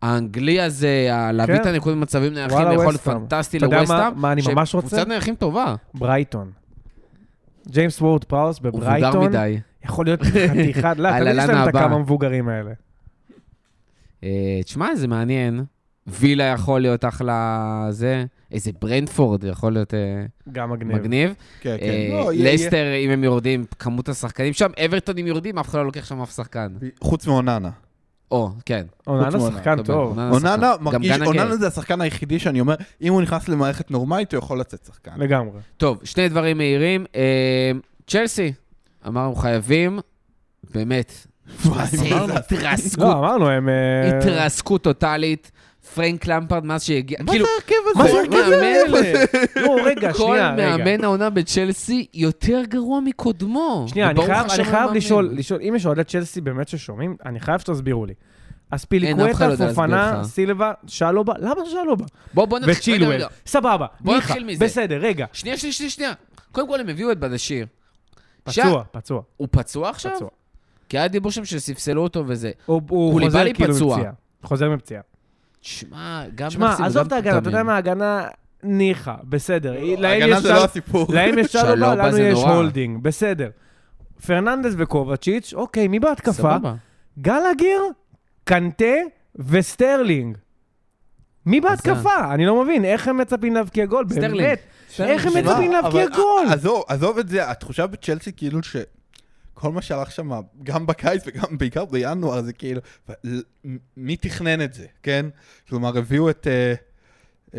[0.03, 1.61] האנגלי הזה, להביא כן.
[1.61, 3.01] את הנקודות במצבים נייחים, וואלה, יכול להיות.
[3.01, 3.83] פנטסטי אתה יודע
[4.17, 4.89] מה- אני ממש רוצה?
[4.89, 5.75] קבוצת נייחים טובה.
[5.95, 6.51] ברייטון.
[7.69, 9.59] ג'יימס וורד פראוס הוא מבוגר בברייטון, מדי.
[9.85, 11.75] יכול להיות חתיכת, לא, תמיד יש להם את.
[11.75, 12.71] הכמה מבוגרים האלה.
[14.25, 15.65] אה, תשמע, זה מעניין.
[16.07, 19.99] וילה יכול להיות אחלה זה, איזה ברנדפורד יכול להיות אה,
[20.53, 20.97] גם מגניב.
[20.97, 21.35] מגניב.
[21.61, 21.85] כן, כן.
[21.87, 25.79] אה, לא, יהיה- לסטר, אם הם יורדים, כמות השחקנים שם, אברטון אם יורדים, אף אחד
[25.79, 26.73] לא לוקח שם אף שחקן.
[26.83, 27.71] יהיה- חוץ מאוננה.
[28.31, 28.87] או, כן.
[29.07, 30.19] אוננה שחקן טוב.
[30.19, 30.85] אוננה שחקן.
[30.85, 31.21] מרגיש.
[31.27, 35.11] אוננה זה השחקן היחידי שאני אומר, אם הוא נכנס למערכת נורמלית, הוא יכול לצאת שחקן.
[35.17, 35.59] לגמרי.
[35.77, 37.07] טוב, שני דברים מהירים.
[37.17, 37.71] אה,
[38.07, 38.53] צ'לסי,
[39.07, 39.99] אמרנו חייבים,
[40.75, 41.13] באמת?
[42.37, 43.69] התרסקות, לא, אמרנו, הם...
[43.69, 45.51] אה, התרסקות טוטאלית.
[45.95, 48.13] פרנק למפרד, מאז שהגיע, מה כאילו, זה ההרכב מה הזה?
[48.23, 49.25] זה כל ההרכב מאמן- האלה?
[49.67, 50.77] לא, רגע, כל שנייה, רגע.
[50.77, 53.87] מאמן העונה בצ'לסי יותר גרוע מקודמו.
[53.89, 54.27] שנייה, אני
[54.65, 54.93] חייב.
[54.95, 58.15] לשאול, לשאול, אם יש אוהדי צ'לסי באמת ששומעים, אני חייב שתסבירו לי.
[58.71, 60.25] אז לא פיליקווטה, להסביר פופנה.
[60.25, 62.05] סילבה, שלובה, למה שלובה?
[62.35, 63.23] בוא, בוא נתחיל, רגע, וצ'ילואל.
[63.47, 64.65] סבבה, בוא מיכה, נתחיל מזה.
[64.65, 65.27] בסדר, רגע.
[65.33, 66.13] שנייה, שנייה, שנייה, שנייה.
[66.53, 67.67] קודם כל הם הביאו את בדשיר.
[68.45, 70.13] פצוע, פצוע, הוא פצוע עכשיו?
[70.17, 70.29] פצוע.
[70.89, 72.51] כי היה דיבור שם שספסלו אותו וזה.
[72.67, 73.97] הוא חוזר כאילו פצוע.
[73.97, 74.13] מפציעה.
[74.43, 75.03] חוזר מפציעה.
[75.61, 77.63] שמע, גם שמע, נחסים עזוב את ההגנה, אתה יודע.
[77.63, 78.29] מה, ההגנה
[78.63, 79.73] ניחא, בסדר.
[79.99, 81.07] להם ההגנה יש זה לא הסיפור.
[81.13, 82.39] להם יש שלובה, שלובה לנו יש.
[82.39, 83.51] הולדינג, בסדר.
[84.27, 86.33] פרננדס וקובצ'יץ', אוקיי, מי בהתקפה?
[86.33, 86.75] סבבה.
[87.19, 87.81] גלגר,
[88.45, 88.85] קנטה
[89.37, 90.37] וסטרלינג.
[91.47, 92.35] מי בהתקפה?
[92.35, 94.05] אני לא מבין, איך הם מצפים להבקיע גול?
[94.11, 94.37] סטרלינג.
[94.37, 94.61] באמת.
[95.01, 96.47] איך הם מצפים להבקיע גול?
[96.89, 98.77] עזוב את זה, התחושה בצ'לסי כאילו ש...
[99.61, 100.31] כל מה שהלך שם,
[100.63, 102.81] גם בקיץ וגם בעיקר בינואר, זה כאילו,
[103.67, 105.27] מ- מי תכנן את זה, כן?
[105.69, 106.75] כלומר, הביאו את, אה,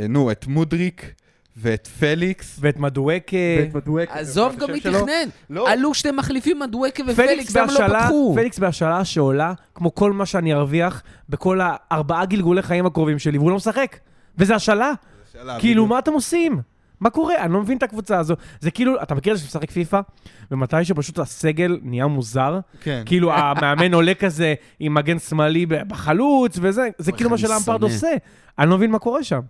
[0.02, 1.14] אה, נו, את מודריק
[1.58, 2.58] ואת פליקס.
[2.60, 3.38] ואת מדואקה.
[3.60, 4.14] ואת מדואקה.
[4.14, 5.30] עזוב גם מי תכנן.
[5.50, 5.70] לא.
[5.70, 8.34] עלו שני מחליפים, מדואקה פליקס ופליקס, למה לא פתחו?
[8.36, 13.50] פליקס בהשאלה שעולה כמו כל מה שאני ארוויח בכל הארבעה גלגולי חיים הקרובים שלי, והוא
[13.50, 13.98] לא משחק.
[14.38, 14.92] וזה השאלה.
[15.34, 15.86] שאלה, כאילו.
[15.88, 16.62] מה אתם עושים?
[17.02, 17.44] מה קורה?
[17.44, 18.36] אני לא מבין את הקבוצה הזו.
[18.60, 20.00] זה כאילו, אתה מכיר את זה שמשחק פיפא?
[20.52, 22.60] ומתי שפשוט הסגל נהיה מוזר?
[22.82, 23.04] כן.
[23.06, 27.54] כאילו, המאמן עולה כזה עם מגן שמאלי בחלוץ, וזה, זה כאילו מה שונא.
[27.82, 28.12] עושה.
[28.60, 29.42] אני לא מבין מה קורה שם.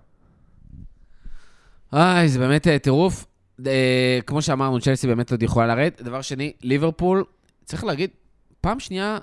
[1.93, 3.25] איי, זה באמת אה, טירוף.
[3.67, 6.01] אה, כמו שאמרנו, צ'לסי באמת עוד יכולה לרדת.
[6.01, 7.23] דבר שני, ליברפול,
[7.65, 8.09] צריך להגיד,
[8.61, 9.17] פעם שנייה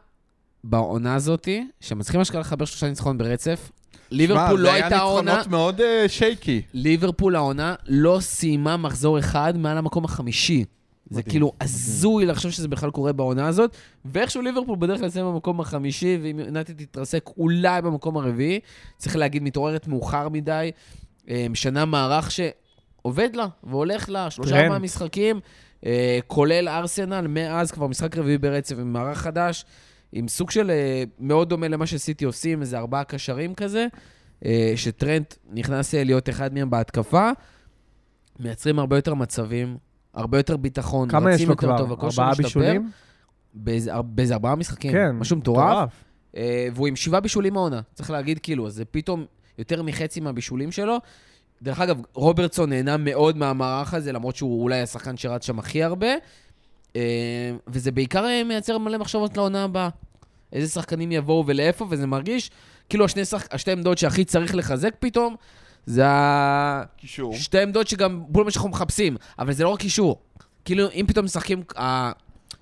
[0.64, 3.70] בעונה הזאתי, שהם מצליחים אשכרה לחבר שלושה ניצחון ברצף.
[4.10, 6.62] ליברפול לא הייתה זה היה עונה, ניצחונות מאוד אה, שייקי.
[6.74, 10.64] ליברפול העונה לא סיימה מחזור אחד מעל המקום החמישי.
[11.10, 11.30] זה מדהים.
[11.30, 16.18] כאילו הזוי לחשוב שזה בכלל קורה בעונה הזאת, ואיכשהו ליברפול בדרך כלל סיימה במקום החמישי,
[16.22, 18.60] ואם יונייטד תתרסק אולי במקום הרביעי,
[18.96, 20.70] צריך להגיד, מתעוררת מאוחר מדי,
[21.30, 24.68] אה, משנה מערך שעובד לה והולך לה, שלושה טרנט.
[24.68, 25.40] מהמשחקים,
[25.86, 29.64] אה, כולל ארסנל, מאז כבר משחק רביעי ברצף עם מערך חדש,
[30.12, 33.86] עם סוג של אה, מאוד דומה למה שסיטי עושים, איזה ארבעה קשרים כזה,
[34.44, 37.30] אה, שטרנט נכנס אה, להיות אחד מהם בהתקפה,
[38.40, 39.76] מייצרים הרבה יותר מצבים,
[40.14, 41.78] הרבה יותר ביטחון, כמה יש לו כבר?
[41.78, 42.34] טוב, ארבעה.
[42.34, 42.90] בישולים?
[43.54, 45.10] באיזה, ארבעה משחקים, כן.
[45.10, 46.04] משהו מטורף.
[46.74, 49.24] והוא עם שבעה בישולים העונה, צריך להגיד כאילו, אז זה פתאום
[49.58, 50.98] יותר מחצי מהבישולים שלו.
[51.62, 56.08] דרך אגב, רוברטסון נהנה מאוד מהמערך הזה, למרות שהוא אולי השחקן שרץ שם הכי הרבה.
[56.96, 57.00] אה,
[57.66, 59.88] וזה בעיקר אה, מייצר מלא מחשבות לעונה הבאה.
[60.52, 62.50] איזה שחקנים יבואו ולאיפה, וזה מרגיש
[62.88, 63.46] כאילו השני, שח...
[63.50, 65.36] השתי עמדות שהכי צריך לחזק פתאום,
[65.86, 66.04] זה.
[66.96, 67.34] קישור.
[67.34, 70.16] שתי עמדות שגם בול מה שאנחנו מחפשים, אבל זה לא רק קישור.
[70.64, 72.12] כאילו, אם פתאום משחקים אה,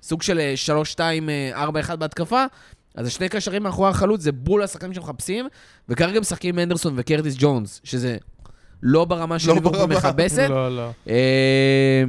[0.03, 2.45] סוג של אה, 3, 2, 4, 1 בהתקפה,
[2.95, 5.47] אז השני קשרים מאחורי החלוץ זה בול השחקנים שמחפשים,
[5.89, 8.17] וכרגע משחקים עם אנדרסון וקרטיס ג'ונס, שזה
[8.83, 9.95] לא ברמה של לא ליברפול ברמה.
[9.95, 10.47] מכבסת.
[10.49, 10.89] לא, לא.
[11.09, 12.03] אה,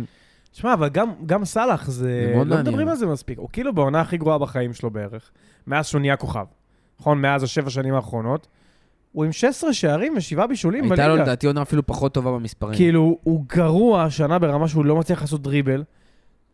[0.59, 2.33] שמע, אבל גם, גם סאלח, זה...
[2.35, 2.61] לא מעניין.
[2.61, 3.39] מדברים על זה מספיק.
[3.39, 5.31] הוא כאילו בעונה הכי גרועה בחיים שלו בערך,
[5.67, 6.45] מאז שהוא נהיה כוכב.
[7.01, 7.21] נכון?
[7.21, 8.47] מאז השבע שנים האחרונות.
[9.13, 11.03] הוא עם 16 שערים ושבעה בישולים בליגה.
[11.03, 12.75] הייתה לו לדעתי עונה אפילו פחות טובה במספרים.
[12.75, 15.85] כאילו, הוא גרוע השנה ברמה שהוא לא מצליח לעשות דריבל,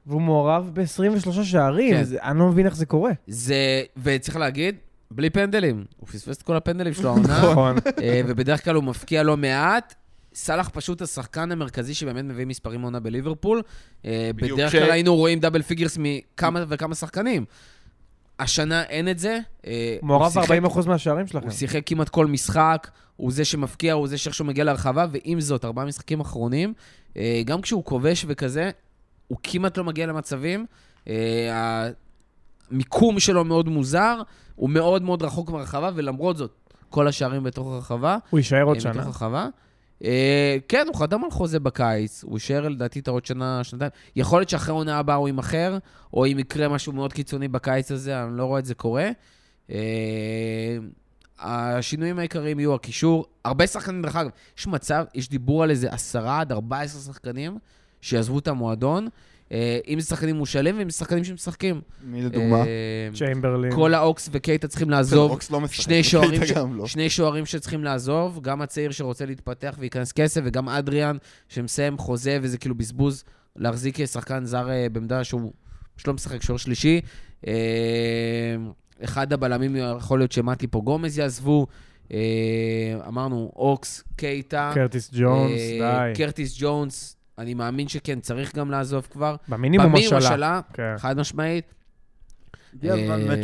[0.06, 1.94] והוא מעורב ב-23 שערים.
[1.94, 2.04] כן.
[2.04, 3.12] זה, אני לא מבין איך זה קורה.
[3.26, 4.76] זה, וצריך להגיד,
[5.10, 5.84] בלי פנדלים.
[5.96, 7.50] הוא פספס את כל הפנדלים שלו העונה.
[7.50, 7.76] נכון.
[8.02, 9.94] אה, ובדרך כלל הוא מבקיע לא מעט.
[10.34, 13.62] סאלח פשוט השחקן המרכזי שבאמת מביא מספרים עונה בליברפול.
[14.04, 17.44] אה, בדרך ש- כלל היינו רואים double figures מכמה וכמה שחקנים.
[18.38, 19.38] השנה אין את זה.
[20.02, 21.46] מעורב הוא שיחק- ב-40% מהשערים שלכם.
[21.46, 25.64] הוא שיחק כמעט כל משחק, הוא זה שמבקיע, הוא זה שאיכשהו מגיע להרחבה, ועם זאת,
[25.64, 26.74] ארבעה משחקים אחרונים,
[27.16, 28.70] אה, גם כשהוא כובש וכזה,
[29.28, 30.66] הוא כמעט לא מגיע למצבים.
[31.08, 31.88] אה,
[32.70, 34.20] המיקום שלו מאוד מוזר,
[34.54, 36.50] הוא מאוד מאוד רחוק מהרחבה, ולמרות זאת,
[36.90, 38.16] כל השערים בתוך הרחבה.
[38.30, 38.92] הוא יישאר עוד שנה.
[38.92, 39.48] בתוך הרחבה.
[40.04, 43.90] אה, כן, הוא חתם על חוזה בקיץ, הוא יישאר לדעתי את העוד שנה, שנתיים.
[44.16, 45.78] יכול להיות שאחרי העונה הבאה הוא יימכר,
[46.14, 49.10] או אם יקרה משהו מאוד קיצוני בקיץ הזה, אני לא רואה את זה קורה.
[49.70, 50.78] אה,
[51.38, 53.26] השינויים העיקריים יהיו הקישור.
[53.44, 57.58] הרבה שחקנים, דרך אגב, יש מצב, יש דיבור על איזה עשרה עד 14 שחקנים
[58.00, 59.08] שיעזבו את המועדון.
[59.52, 61.80] אה, אם זה שחקנים מושאלים ואם זה שחקנים שמשחקים.
[62.04, 62.56] מי לדוגמה?
[62.56, 63.72] אה, צ'יימברלין.
[63.74, 65.30] כל האוקס וקייטה צריכים לעזוב.
[65.30, 66.40] אוקס לא שני שוערים,
[66.72, 66.86] לא.
[66.86, 71.16] שני שוערים שצריכים לעזוב, גם הצעיר שרוצה להתפתח וייכנס כסף, וגם אדריאן
[71.48, 73.24] שמסיים חוזה, וזה כאילו בזבוז
[73.56, 75.52] להחזיק שחקן זר אה, בעמדה שהוא
[75.96, 77.00] פשוט לא משחק שוער שלישי.
[79.04, 81.66] אחד הבלמים יכול להיות שמטי פה גומז יעזבו.
[83.08, 84.70] אמרנו, אוקס, קייטה.
[84.74, 86.12] קרטיס ג'ונס, די.
[86.14, 89.36] קרטיס ג'ונס, אני מאמין שכן, צריך גם לעזוב כבר.
[89.48, 90.28] במינימום במינימום השאלה.
[90.28, 90.94] השאלה, כן.
[90.98, 91.74] חד משמעית.
[92.72, 93.38] באמת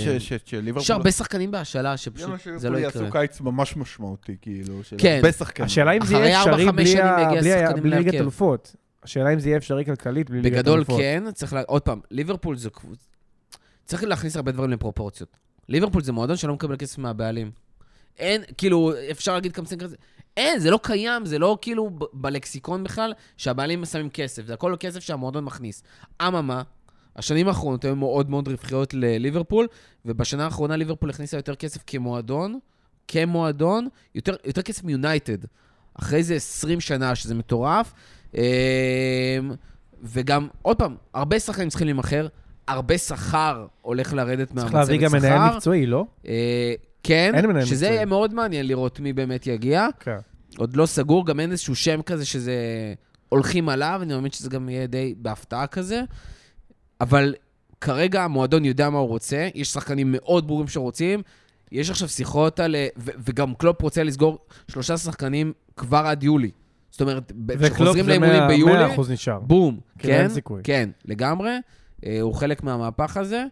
[0.45, 0.83] שליברפול...
[0.83, 3.03] יש הרבה שחקנים בהשאלה שפשוט זה לא יקרה.
[3.03, 5.17] יעשו קיץ ממש משמעותי, כאילו, של כן.
[5.17, 5.67] הרבה שחקנים.
[5.67, 6.73] השאלה אם זה יהיה אפשרי
[7.83, 8.15] בלי ליגת.
[8.15, 8.77] אלופות.
[9.03, 11.01] השאלה אם זה יהיה אפשרי כלכלית בלי ליגת בגדול אלופות.
[11.01, 11.63] כן, צריך, לה...
[11.67, 12.69] עוד פעם, ליברפול זה.
[13.85, 15.37] צריך להכניס הרבה דברים לפרופורציות.
[15.69, 17.51] ליברפול זה מועדון שלא מקבל כסף מהבעלים.
[18.19, 19.97] אין, כאילו, אפשר להגיד קמצן כזה,
[20.41, 24.75] אין, זה לא קיים, זה לא כאילו ב- בלקסיקון בכלל, שהבעלים שמים כסף, זה הכל
[24.81, 25.83] כסף שהמועדון מכניס.
[26.23, 26.63] אממה,
[27.17, 29.67] השנים האחרונות היו מאוד מאוד רווחיות לליברפול,
[30.05, 32.59] ובשנה האחרונה ליברפול הכניסה יותר כסף כמועדון,
[33.09, 35.39] כמועדון, יותר, יותר כסף מיונייטד.
[35.95, 37.93] אחרי זה 20 שנה, שזה מטורף.
[38.35, 38.41] אמ,
[40.03, 42.27] וגם, עוד פעם, הרבה שחקנים צריכים להימכר,
[42.69, 45.19] הרבה שכר הולך לרדת צריך מהמצבת להביא גם שכר.
[45.19, 46.05] מנהל מקצועי, לא?
[46.27, 47.33] אה, כן,
[47.65, 47.87] שזה.
[47.87, 49.87] יהיה מאוד מעניין לראות מי באמת יגיע.
[50.01, 50.19] כן.
[50.57, 52.55] עוד לא סגור, גם אין איזשהו שם כזה שזה
[53.29, 56.03] הולכים עליו, אני מאמין שזה גם יהיה די בהפתעה כזה.
[57.01, 57.35] אבל
[57.81, 61.23] כרגע המועדון יודע מה הוא רוצה, יש שחקנים מאוד ברורים שרוצים,
[61.73, 62.77] יש עכשיו שיחות על...
[62.99, 64.39] ו- וגם קלופ רוצה לסגור
[64.69, 66.51] שלושה שחקנים כבר עד יולי.
[66.91, 69.41] זאת אומרת, וקלופ כשחוזרים זה לאימונים 100 ביולי, 100% נשאר.
[69.41, 70.29] בום, כאילו, כן.
[70.65, 71.51] כן, לגמרי.
[72.07, 73.45] אה, הוא חלק מהמהפך הזה.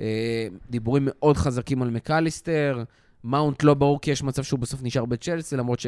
[0.00, 2.82] אה, דיבורים מאוד חזקים על מקליסטר.
[3.24, 5.80] מאונט לא ברור כי יש מצב שהוא בסוף נשאר בצ'לסי, למרות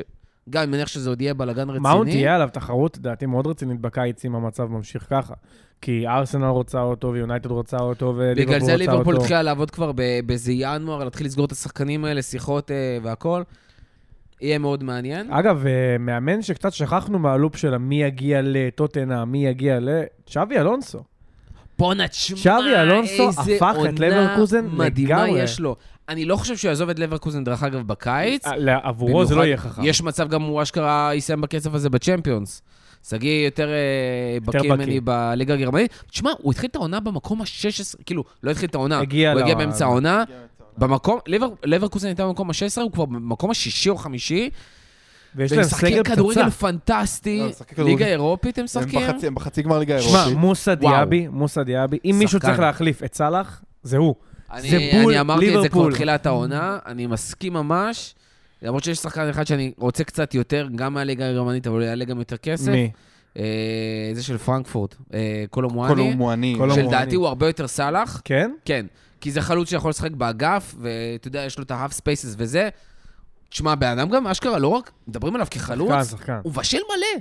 [0.51, 1.78] שגם אני מניח שזה עוד יהיה בלאגן רציני.
[1.78, 5.34] מאונט תהיה עליו תחרות, לדעתי, מאוד רצינית בקיץ אם המצב ממשיך ככה.
[5.80, 9.24] כי ארסנל רוצה אותו, ויונייטד רוצה אותו, וליברפול בגלל זה רוצה ליברפול אותו.
[9.24, 9.92] התחילה לעבוד כבר
[10.26, 13.42] באיזה ינואר, להתחיל לסגור את השחקנים האלה, שיחות אה, והכל.
[14.40, 15.32] יהיה מאוד מעניין.
[15.32, 19.88] אגב, אה, מאמן שקצת שכחנו מה loop של מי יגיע לטוטנהאם, מי יגיע ל...
[20.26, 21.03] שווי אלונסו.
[21.78, 22.72] בואנה, תשמע, איזה עונה
[24.72, 25.28] מדהימה.
[25.28, 25.76] יש לו.
[26.11, 28.47] אני לא חושב שהוא יעזוב את לברקוזן, דרך אגב, בקיץ.
[28.47, 29.83] אה, עבורו זה לא יהיה חכם.
[29.85, 32.63] יש מצב גם הוא אשכרה יסיים בקצב הזה בצ'מפיונס.
[33.09, 34.73] שגיא יותר אה, בקיא.
[34.73, 36.03] ממני בליגה הגרמנית.
[36.11, 39.55] תשמע, הוא התחיל את העונה במקום ה-16, כאילו, לא התחיל את העונה, הגיע הוא הגיע
[39.55, 40.25] באמצע העונה.
[40.79, 44.51] במקום, לבר- לברקוזן הייתה במקום ה-16, הוא כבר במקום השישי או חמישי.
[45.37, 46.67] ויש להם סגל משחקים כדורגל פצצה.
[46.67, 47.43] פנטסטי.
[47.79, 47.85] לא.
[47.85, 49.01] ליגה אירופית הם משחקים?
[49.23, 50.39] הם בחצי גמר ליגה שמע, האירופית.
[50.39, 50.75] מוסא.
[50.75, 52.41] דיאבי, מוסא דיאבי, אם מישהו.
[52.41, 54.15] צריך להחליף את סאלח, זה הוא.
[54.53, 55.92] אני, זה בול אני אמרתי את זה כבר ליברפול.
[55.92, 58.14] בתחילת העונה, אני מסכים ממש.
[58.62, 62.18] למרות שיש שחקן אחד שאני רוצה קצת יותר, גם מהליגה הגרמנית, אבל הוא יעלה גם
[62.18, 62.68] יותר כסף.
[62.72, 62.90] מי?
[63.36, 63.44] אה,
[64.14, 66.55] זה של פרנקפורט, אה, כל קולומואני.
[66.59, 67.14] כל שלדעתי.
[67.16, 68.20] הוא הרבה יותר סאלח.
[68.24, 68.51] כן?
[68.64, 68.86] כן,
[69.20, 72.68] כי זה חלוץ שיכול לשחק באגף, ואתה יודע, יש לו את ה-half spaces וזה.
[73.48, 76.38] תשמע, בן אדם גם, אשכרה, לא רק מדברים עליו שחקן, כחלוץ, שחקן.
[76.42, 77.20] הוא בשל מלא.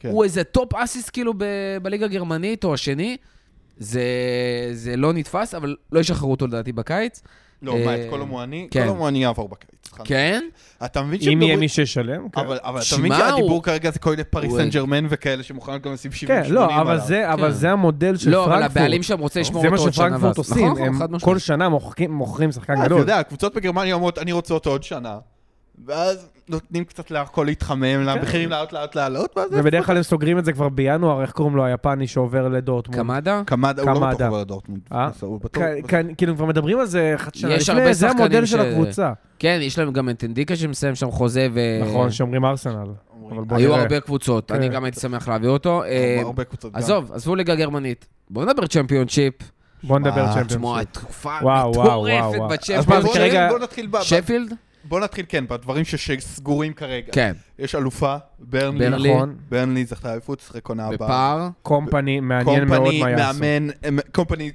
[0.00, 0.08] כן.
[0.08, 1.44] הוא איזה top assist כאילו ב-
[1.82, 3.16] בליגה הגרמנית או השני.
[3.80, 4.02] זה,
[4.72, 7.22] זה לא נתפס, אבל לא ישחררו אותו לדעתי בקיץ.
[7.62, 8.68] לא, מה, אה, את קולו מואני?
[8.70, 8.84] כן.
[8.84, 9.70] קולו מואני יעבור בקיץ.
[10.04, 10.42] כן?
[10.84, 12.40] אתה מבין אם יהיה מי שישלם, כן.
[12.40, 15.82] אבל אבל אתה מבין שהדיבור הוא- כרגע זה כל מיני פריס סן ג'רמן וכאלה שמוכנות
[15.82, 16.42] גם לשים 70-80 כן.
[16.48, 17.50] לא, אבל זה- אבל כן.
[17.54, 18.76] זה המודל של לא, אבל פרנקפורט.
[18.76, 20.04] הבעלים שם רוצה לשמור זה מה אותו עוד שנה.
[20.06, 21.38] שפרנקפורט ואז- עושים, נכון, הם כל.
[21.38, 23.00] שנה מוחקים- מוכרים שחקן אה, אתה גדול.
[23.00, 25.18] יודע, קבוצות בגרמניה אומרות, אני רוצה אותו עוד שנה.
[25.86, 29.48] ואז נותנים קצת להכל להתחמם, למחירים לעלות לאט לעלות, ואז...
[29.52, 32.98] ובדרך כלל הם סוגרים את זה כבר בינואר, איך קוראים לו היפני שעובר לדורטמונד?
[33.00, 33.42] קמדה?
[33.46, 34.00] קמדה, הוא לא.
[34.00, 34.80] בטוח עובר לדורטמונד.
[34.92, 35.08] אה?
[35.20, 35.62] הוא בטוח...
[35.62, 38.60] כ- כ- כאילו, כבר מדברים על זה חצי שנה יש הרבה לפני, זה המודל של
[38.60, 39.12] הקבוצה.
[39.38, 41.60] כן, יש להם גם את אנדיקה שמסיים שם חוזה, ו...
[41.82, 42.86] נכון, שאומרים ארסנל.
[43.50, 43.74] היו.
[43.74, 44.74] הרבה קבוצות, אני כן.
[44.74, 45.84] גם הייתי שמח להביא אותו.
[45.84, 46.70] אה, גם.
[46.72, 48.06] עזוב, עזבו ליגה גרמנית.
[48.30, 49.34] בואו נדבר צ'מפיונשיפ.
[49.82, 50.84] בוא נדבר וואו, תשמע.
[50.84, 52.52] תקופה וואו, וואו, מטורפת וואו, וואו.
[52.52, 54.02] אז בצ'מפיונשיפ.
[54.02, 54.54] שפילד?
[54.84, 57.12] בוא נתחיל, כן, בדברים שסגורים כרגע.
[57.12, 58.78] כן, יש אלופה, ברנלי.
[58.90, 59.14] ברנלי.
[59.14, 59.36] נכון.
[59.48, 60.96] ברנלי זכתה אליפות, שחק עונה הבאה.
[60.96, 61.48] בפער.
[61.62, 63.40] קומפני, מעניין מאוד קומפני, מה יעשו.
[63.40, 64.50] מאמן, אה, קומפני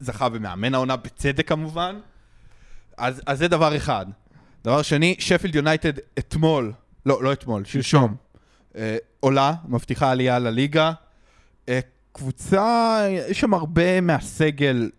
[0.00, 1.96] זכה במאמן העונה, בצדק כמובן.
[2.96, 4.06] אז, אז זה דבר אחד.
[4.64, 6.72] דבר שני, שפילד יונייטד אתמול,
[7.06, 8.14] לא, לא אתמול, שלשום,
[8.76, 10.92] אה, עולה, מבטיחה עלייה לליגה.
[11.68, 11.80] אה,
[12.12, 12.98] קבוצה,
[13.28, 14.90] יש שם הרבה מהסגל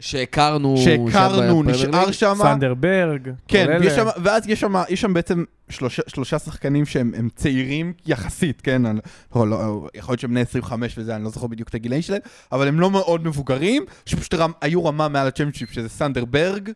[0.00, 0.76] שהכרנו...
[0.76, 2.34] שהכרנו, נשאר שם.
[2.42, 3.30] סנדר ברג.
[3.48, 3.80] כן, כל אלה.
[3.80, 8.60] ויש שם, ואז יש שם, יש שם בעצם שלושה, שלושה שחקנים שהם הם צעירים יחסית,
[8.60, 8.86] כן?
[8.86, 9.00] אני,
[9.36, 12.20] לא, לא, יכול להיות שהם בני 25 וזה, אני לא זוכר בדיוק את הגילאים שלהם,
[12.52, 16.70] אבל הם לא מאוד מבוגרים, שפשוט רמ, היו רמה מעל הצ'מפיונשיפ, שזה סנדר ברג,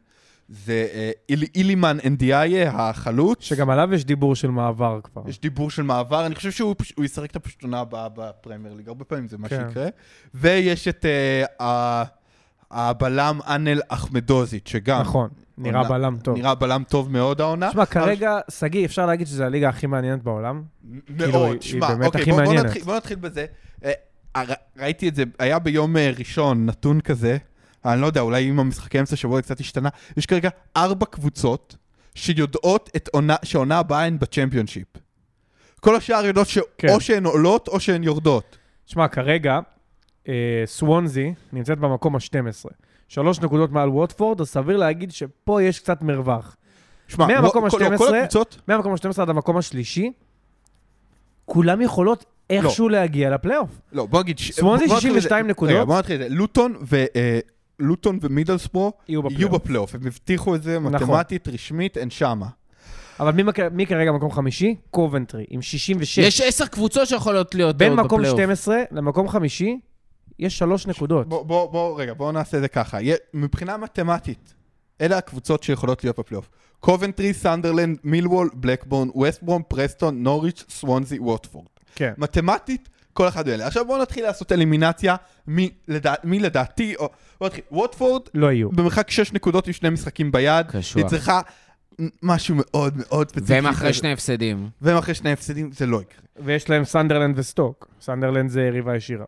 [0.48, 3.38] זה אה, איל, אילימן אנדיאיה, החלוץ.
[3.44, 5.22] שגם עליו יש דיבור של מעבר כבר.
[5.28, 8.88] יש דיבור של מעבר, אני חושב שהוא פש- ישחק את הפשוט עונה הבאה בפרמייר ליג,
[8.88, 9.64] הרבה פעמים זה מה כן.
[9.68, 9.86] שיקרה.
[10.34, 11.06] ויש את
[11.60, 12.04] אה,
[12.70, 16.36] הבלם אנל אחמדוזיץ', שגם נכון, נראה עונה- בלם טוב.
[16.38, 17.68] נראה בלם טוב מאוד העונה.
[17.70, 20.62] תשמע, כרגע, שגיא, אפשר להגיד שזו הליגה הכי מעניינת בעולם?
[21.18, 22.42] כאילו, מאוד, שמע, אוקיי, בוא.
[22.54, 23.46] נתחיל, בוא נתחיל בזה.
[23.84, 23.92] אה,
[24.78, 27.36] ראיתי את זה, היה ביום אה, ראשון נתון כזה,
[27.84, 31.76] אני לא יודע, אולי אם המשחקי אמצע השבוע קצת השתנה, יש כרגע ארבע קבוצות
[32.14, 34.86] שיודעות את עונה, שהעונה הבאה הן בצ'מפיונשיפ.
[35.80, 37.00] כל השאר יודעות שאו כן.
[37.00, 38.56] שהן עולות או שהן יורדות.
[38.86, 39.58] תשמע, כרגע,
[40.66, 42.70] סוונזי נמצאת במקום ה-12.
[43.08, 46.56] שלוש נקודות מעל ווטפורד, אז סביר להגיד שפה יש קצת מרווח.
[47.08, 50.12] שמע, מהמקום כל- לא, ה-12, כל הקבוצות, מהמקום ה-12 עד המקום השלישי,
[51.44, 53.70] כולם יכולות איכשהו להגיע לפלייאוף.
[53.92, 54.38] לא, בוא נגיד...
[54.38, 55.50] סוונזי בוא נתחיל 62 בזה.
[55.50, 55.74] נקודות.
[55.74, 56.34] רגע, בוא נתחיל את זה.
[56.36, 57.04] לוטון ו...
[57.16, 57.38] אה,
[57.78, 59.54] לוטון ומידלספרו יהיו יהיו בפלייאוף.
[59.62, 60.94] בפלייאוף, הם הבטיחו את זה נכון.
[60.94, 62.46] מתמטית, רשמית, הן שמה.
[63.20, 64.76] אבל מי, מי כרגע במקום חמישי?
[64.90, 66.18] קובנטרי, עם 66.
[66.18, 68.38] יש עשר קבוצות שיכולות להיות בין עוד מקום בפלייאוף.
[68.38, 69.78] 12 למקום חמישי,
[70.40, 71.28] יש שלוש נקודות.
[71.28, 72.98] בוא, בוא, בוא, רגע, בואו נעשה את זה ככה.
[73.34, 74.54] מבחינה מתמטית,
[75.00, 76.48] אלה הקבוצות שיכולות להיות בפלייאוף.
[76.80, 81.66] קובנטרי, סנדרלנד, מילוול, בלקבורן, ווסטברום, פרסטון, נוריץ', סוונזי, ווטפורד.
[81.94, 82.12] כן.
[82.18, 83.66] מתמטית, כל אחד מאלה.
[83.66, 85.16] עכשיו בואו נתחיל לעשות אלימינציה
[85.46, 87.08] מי, לדע, מי לדעתי, או...
[87.38, 87.64] בואו נתחיל.
[87.72, 88.70] ווטפורד, לא יהיו.
[88.70, 90.66] במרחק 6 נקודות עם שני משחקים ביד.
[90.70, 90.96] קשוח.
[90.96, 91.40] היא צריכה
[92.22, 93.52] משהו מאוד מאוד ספציפי.
[93.52, 94.68] והם אחרי שני הפסדים.
[94.80, 96.20] והם אחרי שני הפסדים, זה לא יקרה.
[96.44, 97.88] ויש להם סנדרלנד וסטוק.
[98.00, 99.24] סנדרלנד זה יריבה ישירה.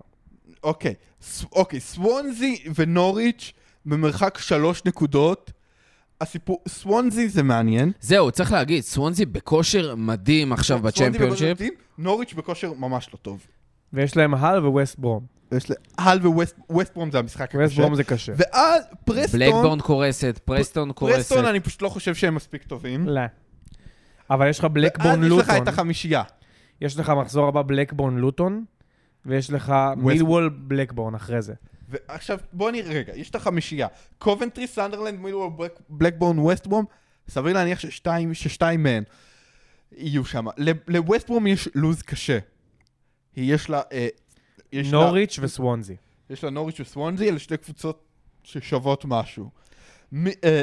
[0.62, 3.52] אוקיי, ס- אוקיי, סוונזי ונוריץ'
[3.86, 5.52] במרחק שלוש נקודות.
[6.20, 7.92] הסיפור, סוונזי זה מעניין.
[8.00, 11.56] זהו, צריך להגיד, סוונזי בכושר מדהים עכשיו סוונזי בצ'מפיונשיפ.
[11.56, 13.46] מדהים, נוריץ' בכושר ממש לא טוב.
[13.92, 15.26] ויש להם הל וווסט ברום.
[15.56, 16.18] יש להל
[16.68, 17.82] וווסט ברום זה המשחק ווסט הקשה.
[17.82, 18.32] ברום זה קשה.
[18.36, 21.16] ואז פרסטון, בלקבורן קורסת, פרסטון קורסת.
[21.16, 23.08] פרסטון אני פשוט לא חושב שהם מספיק טובים.
[23.08, 23.20] לא.
[24.30, 25.62] אבל יש לך בלקבורן ואז יש לך לוטון.
[25.62, 26.22] את החמישייה.
[26.80, 28.64] יש לך מחזור הבא בלקבורן לוטון,
[29.26, 31.54] ויש לך מילוול בלקבורן אחרי זה.
[31.88, 33.86] ועכשיו בוא נראה רגע, יש את החמישייה.
[34.18, 36.84] קובנטרי, סנדרלנד, מילוול, בלק- בלקבורן, ווסטברום,
[37.28, 39.02] סביר להניח ששתיים, ששתיים מהן
[39.96, 40.46] יהיו שם.
[40.88, 42.38] לווסטברום יש לוז קשה.
[43.36, 43.80] יש לה...
[43.92, 44.08] אה,
[44.72, 45.96] יש לה- נוריץ' וסוונזי.
[46.30, 48.04] יש לה נוריץ' וסוונזי, אלה שתי קבוצות
[48.44, 49.50] ששוות משהו.
[50.12, 50.62] מ- אה,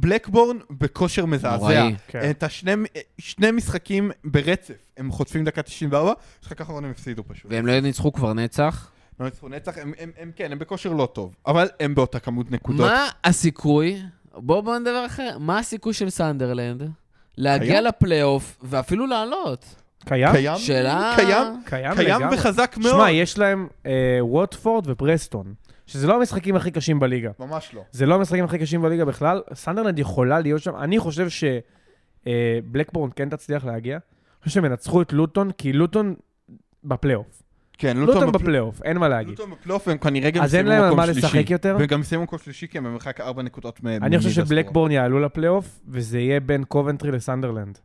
[0.00, 1.56] בלקבורן בכושר מזעזע.
[1.56, 1.94] נוראי.
[2.08, 2.30] כן.
[2.30, 2.72] את השני
[3.18, 7.52] שני משחקים ברצף, הם חוטפים דקה 94, משחק האחרון הם הפסידו פשוט.
[7.52, 8.90] והם לא ניצחו כבר נצח.
[9.20, 12.50] לא ניצחו נצח, הם, הם, הם כן, הם בכושר לא טוב, אבל הם באותה כמות
[12.50, 12.90] נקודות.
[12.90, 14.02] מה הסיכוי,
[14.34, 16.90] בואו בואו נדבר אחר, מה הסיכוי של סנדרלנד
[17.36, 17.84] להגיע קיים?
[17.84, 19.64] לפלייאוף ואפילו לעלות?
[20.04, 20.32] קיים?
[20.32, 21.12] קיים, שאלה...
[21.16, 22.22] קיים, קיים קיים.
[22.32, 22.92] וחזק מאוד.
[22.92, 25.54] שמע, יש להם אה, ווטפורד ופרסטון,
[25.86, 27.30] שזה לא המשחקים הכי קשים בליגה.
[27.40, 27.82] ממש לא.
[27.90, 29.42] זה לא המשחקים הכי קשים בליגה בכלל.
[29.54, 30.76] סנדרלנד יכולה להיות שם.
[30.76, 31.26] אני חושב
[32.26, 33.94] שבלקבורן כן תצליח להגיע.
[33.96, 34.00] אני
[34.44, 36.14] חושב שהם ינצחו את לוטון, כי לוטון
[36.84, 37.42] בפלייאוף.
[37.78, 39.30] כן, לוטון לוטון בפל- בפלייאוף, אין מה להגיד.
[39.30, 41.20] לוטון בפלייאוף הם כנראה גם אז אין להם על מקום מה שלישי.
[41.20, 41.76] לשחק יותר?
[41.80, 43.86] וגם סיימו מקום שלישי כי הם במרחק ארבע נקודות מ...
[43.86, 44.30] אני חושב.
[44.30, 47.78] שבלקבורן יעלו לפלייאוף, וזה יהיה בין קובנטרי לסנדרלנד.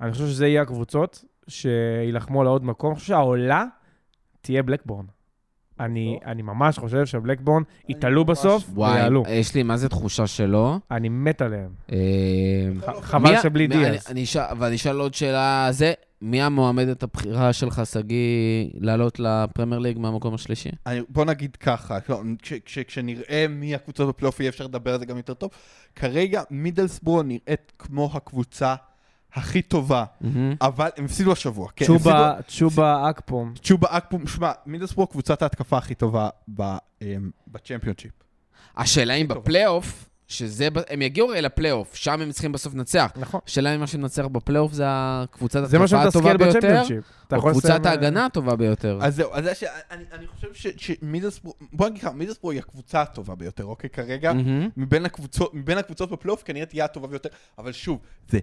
[0.00, 2.90] אני חושב שזה יהיה הקבוצות שיילחמו על העוד מקום.
[2.90, 3.64] אני חושב שהעולה
[4.40, 5.04] תהיה בלקבורן.
[5.80, 9.22] אני, אני ממש חושב שבלקבורן יתעלו בסוף וואי, ויעלו.
[9.28, 10.76] יש לי מה זה תחושה שלא.
[10.90, 11.70] אני מת עליהם.
[11.92, 11.98] אה,
[13.00, 13.68] חבל מי ה- שבלי.
[14.10, 15.92] אני- אשאל- ואני אשאל עוד שאלה, זה,
[16.22, 18.16] מי המועמדת הבחירה שלך, שגיא,
[18.74, 20.68] לעלות לפרמייר ליג מהמקום השלישי?
[20.86, 24.98] אני, בוא נגיד ככה, לא, כש, כש, כשנראה מי הקבוצות בפלייאוף יהיה אפשר לדבר על
[24.98, 25.50] זה גם יותר טוב.
[25.96, 28.74] כרגע מידלסבורו נראית כמו הקבוצה
[29.34, 30.04] הכי טובה.
[30.60, 31.68] אבל הם הפסידו השבוע.
[31.76, 33.54] כן, צ'ובה, צ'ובה אקפום.
[33.62, 36.62] צ'ובה אקפום, שמע, מידלסבורו קבוצת ההתקפה הכי טובה ב,
[37.02, 38.12] אמ, בצ'מפיונשיפ.
[38.76, 39.28] השאלה אם.
[39.28, 43.12] בפלייאוף, שזה, הם יגיעו הרי לפלייאוף, שם הם צריכים בסוף לנצח.
[43.16, 43.40] נכון.
[43.46, 46.82] השאלה אם מה שמנצח בפלייאוף זה הקבוצת זה מה התקפה הטובה ביותר,
[47.32, 48.98] או קבוצת אה, ההגנה הטובה ביותר.
[49.02, 49.44] אז זהו, אז.
[49.90, 53.90] אני, אני חושב ש- שמידלסבורג, בוא נגיד ככה, מידלסבורג היא הקבוצה הטובה ביותר, אוקיי?
[53.90, 54.32] כרגע,
[54.76, 55.06] מבין
[55.78, 57.28] הקבוצות בפלייאוף כנראה תהיה הטובה ביותר,
[57.58, 58.38] אבל שוב, זה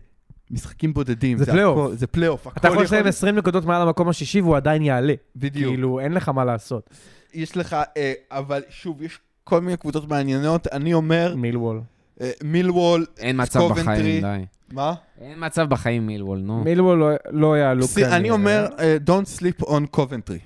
[0.51, 1.37] משחקים בודדים.
[1.37, 1.77] זה פלייאוף.
[1.79, 2.47] הכל- זה פלייאוף.
[2.57, 5.13] אתה יכול לסיים 20 נקודות מעל המקום השישי והוא עדיין יעלה.
[5.35, 5.71] בדיוק.
[5.73, 6.89] כאילו, אין לך מה לעשות.
[7.33, 10.67] יש לך, אה, אבל שוב, יש כל מיני קבוצות מעניינות.
[10.67, 11.81] אני אומר, מילוול.
[12.21, 13.83] אה, מילוול, אין מצב קובנטרי.
[13.93, 14.45] בחיים, די.
[14.71, 14.93] מה?
[15.21, 16.63] אין מצב בחיים מילוול, נו.
[16.63, 18.15] מילוול לא- לא יעלו כנראה.
[18.17, 20.39] אני אומר, אה, Don't sleep on Coventry.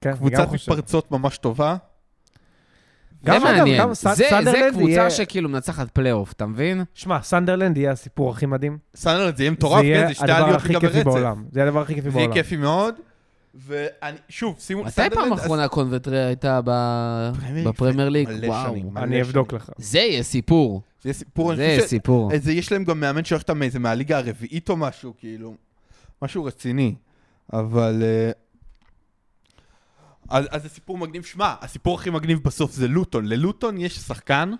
[0.00, 0.48] כן, קבוצת.
[0.52, 1.76] מתפרצות ממש טובה.
[3.24, 3.80] גם, זה אגב, מעניין.
[3.82, 6.84] גם ס- זה- זה קבוצה יהיה- שכאילו מנצחת פלייאוף, אתה מבין?
[6.94, 8.78] שמע, סנדרלנד יהיה הסיפור הכי מדהים.
[8.96, 10.08] סנדרלנד זה יהיה מטורף, זה יהיה כן?
[10.08, 11.04] זה שתי הדבר הכי כיפי ברצף.
[11.04, 11.44] בעולם.
[11.52, 12.42] זה יהיה הדבר הכי כיפי זה יהיה בעולם.
[12.42, 12.94] כיפי מאוד.
[13.54, 17.30] ואני, שוב, שימו, מתי פעם אחרונה קובנטרי הייתה ב-
[17.66, 18.28] בפרמייר ליג?
[18.46, 18.74] וואו.
[18.96, 19.52] אני אבדוק.
[19.52, 19.70] לך.
[19.78, 20.82] זה יהיה סיפור.
[21.02, 22.32] זה יהיה סיפור, זה יהיה סיפור.
[22.32, 25.54] אה, זה יש להם גם מאמן שהולך איתם מהליגה הרביעית או משהו, כאילו,
[26.22, 26.94] משהו רציני.
[27.52, 28.02] אבל...
[30.32, 31.22] אז, אז זה סיפור מגניב.
[31.24, 33.24] שמע, הסיפור הכי מגניב בסוף זה לוטון.
[33.26, 34.52] ללוטון יש שחקן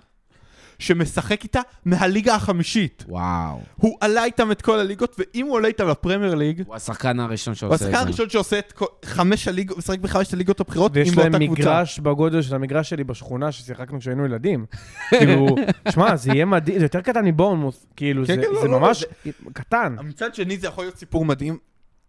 [0.79, 3.05] שמשחק איתה מהליגה החמישית.
[3.09, 3.61] וואו.
[3.77, 7.53] הוא עלה איתם את כל הליגות, ואם הוא עולה איתם לפרמייר ליג, הוא השחקן הראשון
[7.53, 8.01] הוא שעושה את השחקן זה.
[8.03, 11.63] הראשון שעושה את כל- חמש הליגות, משחק בחמש הליגות הבכירות, ויש עם להם באותה קבוצה.
[11.63, 14.67] מגרש בגודל של המגרש שלי בשכונה ששיחקנו כשהיינו ילדים.
[15.19, 15.47] כאילו,
[15.91, 18.81] שמע, זה יהיה מדהים, זה יותר קטן מבורנמוס, כאילו, כן, זה כן, לא, זה לא,
[18.81, 19.05] ממש
[19.53, 19.97] קטן.
[20.05, 21.59] מצד שני זה יכול להיות סיפור מדהים,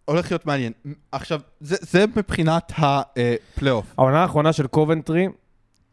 [0.04, 0.72] הולך להיות מעניין.
[1.12, 3.94] עכשיו, זה, זה מבחינת הפלייאוף.
[3.98, 5.28] העונה האחרונה של קובנטרי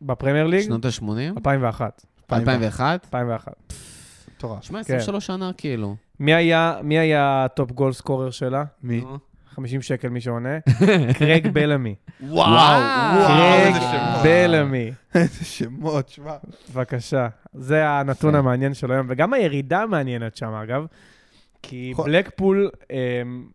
[0.01, 1.37] בפרמייר ליג, שנות ה-80?
[1.37, 2.05] 2001.
[2.31, 3.05] 2001?
[3.05, 3.53] 2001.
[4.37, 4.63] מטורף.
[4.63, 4.95] שמע, כן.
[4.95, 5.95] 23 שנה כאילו.
[6.19, 8.63] מי היה, מי היה ה top goal scorer שלה?
[8.83, 9.01] מי?
[9.01, 9.17] נו.
[9.55, 10.59] 50 שקל מי שעונה.
[11.19, 11.95] קרג בלמי.
[12.21, 13.73] וואו, וואו, קרג.
[14.23, 14.91] בלמי.
[15.15, 16.33] איזה שמות, שמע.
[16.69, 17.27] בבקשה.
[17.53, 18.39] זה הנתון יפה.
[18.39, 20.85] המעניין שלו היום, וגם הירידה מעניינת שם, אגב.
[21.63, 22.05] כי נכון.
[22.11, 22.95] בלקפול, אמ,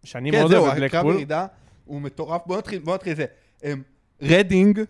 [0.05, 1.47] שאני כן, מאוד זהו, אוהב את הקרב בלקפול, ירידה
[1.85, 2.41] הוא מטורף.
[2.47, 3.25] בוא נתחיל, בוא נתחיל את זה.
[3.65, 3.83] אמ,
[4.23, 4.81] רדינג,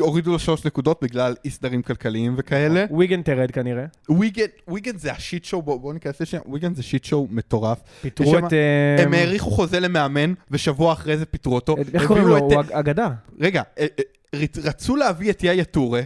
[0.00, 2.84] הורידו לו שלוש נקודות בגלל אי סדרים כלכליים וכאלה.
[2.90, 3.84] וויגן תרד כנראה.
[4.08, 7.78] וויגן, וויגן זה ה shit show, בואו בוא ניכנס לשם, וויגן זה shit show מטורף.
[8.02, 8.40] פיטרו את...
[8.50, 8.56] שם-
[8.98, 11.76] אמ, הם האריכו חוזה למאמן, ושבוע אחרי זה פיטרו אותו.
[11.94, 12.36] איך קוראים לו?
[12.36, 13.08] את- הוא אג- אגדה.
[13.40, 14.04] רגע, אה, אה,
[14.42, 16.00] רצ- רצו להביא את יאיה טורה,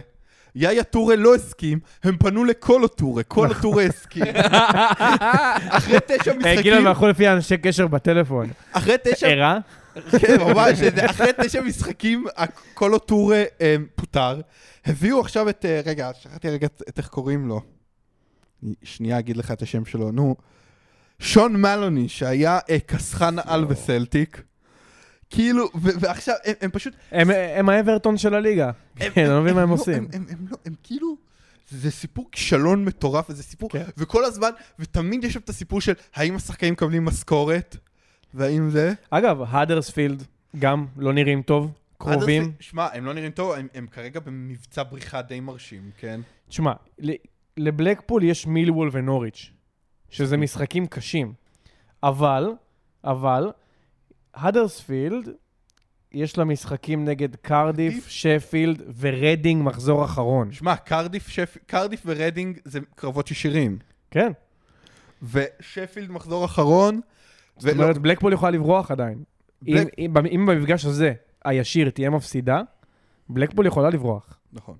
[0.59, 4.23] יאיה טורה לא הסכים, הם פנו לקולו טורה, קולו טורה הסכים.
[5.69, 8.49] אחרי תשע אה, משחקים, הם הלכו לפי אנשי קשר בטלפון.
[8.71, 9.59] אחרי תשע, ערה?
[10.19, 12.25] כן, ממש, זה- אחרי תשע משחקים,
[12.73, 14.41] קולו טורה אה, פוטר.
[14.85, 17.61] הביאו עכשיו את, אה, רגע, שכחתי רגע את איך קוראים לו.
[18.83, 20.35] שנייה אגיד לך את השם שלו, נו.
[21.19, 24.41] שון מלוני, שהיה כסחן על בסלטיק.
[25.29, 28.71] כאילו, ועכשיו, הם- הם פשוט, הם- הם האברטון של הליגה.
[28.95, 29.93] כן, אני לא מבין מה הם לא- עושים.
[29.93, 31.17] הם, הם, הם, לא, הם כאילו,
[31.69, 33.83] זה סיפור כישלון מטורף, וזה סיפור, כן.
[33.97, 34.49] וכל הזמן,
[34.79, 37.77] ותמיד יש שם את הסיפור של האם השחקנים מקבלים משכורת,
[38.33, 38.93] והאם זה...
[39.09, 40.23] אגב, האדרספילד
[40.59, 42.51] גם לא נראים טוב, קרובים.
[42.59, 46.21] שמע, הם לא נראים טוב, הם, הם כרגע במבצע בריחה די מרשים, כן?
[46.49, 46.73] תשמע,
[47.57, 49.51] לבלקפול יש מילוול ונוריץ',
[50.09, 51.33] שזה משחקים קשים.
[52.03, 52.51] אבל,
[53.03, 53.51] אבל,
[54.37, 55.29] האדרספילד,
[56.11, 58.07] יש לה משחקים נגד קרדיף?
[58.07, 60.51] שפילד ורדינג מחזור אחרון.
[60.51, 61.57] שמע, קרדיף, שפ...
[61.65, 63.77] קרדיף ורדינג זה קרבות ישירים,
[64.11, 64.31] כן.
[65.31, 67.01] ושפילד מחזור אחרון,
[67.57, 69.23] זאת אומרת, בלקפול יכולה לברוח עדיין.
[69.67, 71.13] אם- בלק- אם אם במפגש הזה,
[71.45, 72.61] הישיר, תהיה מפסידה,
[73.29, 74.39] בלקפול יכולה לברוח.
[74.53, 74.75] נכון,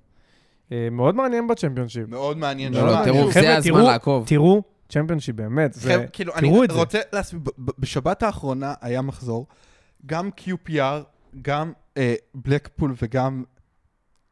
[0.72, 2.08] אה, מאוד מעניין בצ'מפיונשיפ.
[2.08, 2.74] מאוד מעניין.
[2.74, 4.26] לא, לא, לא, לא, טירוף, חבר'ה, זה הזמן תראו- לעקוב.
[4.28, 6.06] תראו, צ'מפיונשיפ באמת, זה...
[6.12, 6.76] כאילו, אני תראו את זה.
[6.76, 9.46] רוצה להסביר, בשבת האחרונה היה מחזור,
[10.06, 11.02] גם QPR,
[11.42, 13.44] גם אה, בלקפול וגם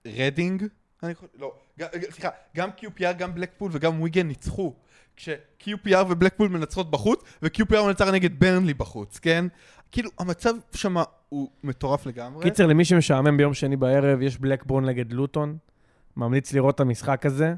[0.06, 0.64] רדינג,
[1.02, 4.74] אני חושב, לא, גם- סליחה, גם QPR, גם בלקפול וגם וויגן ניצחו.
[5.16, 9.44] כש-QPR ובלקפול מנצחות בחוץ, ו-QPR מנצח נגד ברנלי בחוץ, כן?
[9.92, 10.96] כאילו, המצב שם
[11.28, 12.42] הוא מטורף לגמרי.
[12.42, 15.56] קיצר, למי שמשעמם ביום שני בערב, יש בלקבורן נגד לוטון.
[16.16, 17.54] ממליץ לראות את המשחק הזה.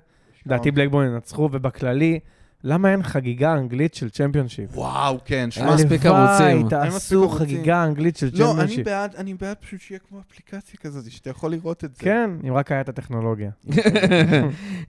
[0.47, 2.21] לדעתי בלקבורן ינצחו, ובכללי,
[2.65, 4.71] למה אין חגיגה אנגלית של צ'מפיונשיפ?
[4.75, 6.67] וואו, כן, אין שמע, מספיק הלוואי, ערוצים.
[6.67, 7.29] מספיק תעשו.
[7.29, 8.85] חגיגה אנגלית של לא, אני צ'מפיונשיפ.
[8.87, 12.03] בעד, אני בעד פשוט שיהיה כמו אפליקציה כזאת, שאתה יכול לראות את זה.
[12.03, 13.51] כן, אם רק היה את הטכנולוגיה.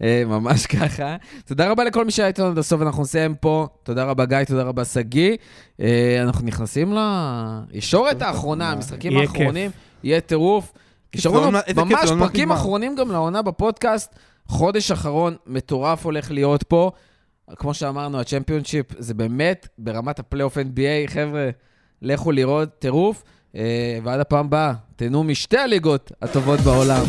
[0.04, 1.16] אה, ממש ככה.
[1.46, 3.68] תודה רבה לכל מי שהיה איתנו עד הסוף, אנחנו נסיים פה.
[3.84, 5.38] תודה רבה גיא, תודה רבה שגיא.
[5.82, 6.94] אה, אנחנו נכנסים
[7.72, 9.36] לישורת האחרונה, המשחקים יהיה כיף.
[9.36, 9.72] האחרונים,
[10.04, 10.74] יהיה טירוף.
[11.16, 12.56] נשארו לנו איזה כיף, ממש מעט פרקים נגמר.
[12.56, 14.16] אחרונים גם לעונה בפודקאסט.
[14.48, 16.92] חודש אחרון מטורף הולך להיות פה.
[17.56, 21.08] כמו שאמרנו, הצ'מפיונשיפ זה באמת ברמת הפלייאוף NBA.
[21.08, 21.50] חבר'ה,
[22.02, 23.24] לכו לראות, טירוף.
[23.56, 27.04] אה, ועד הפעם הבאה, תהנו משתי הליגות הטובות בעולם.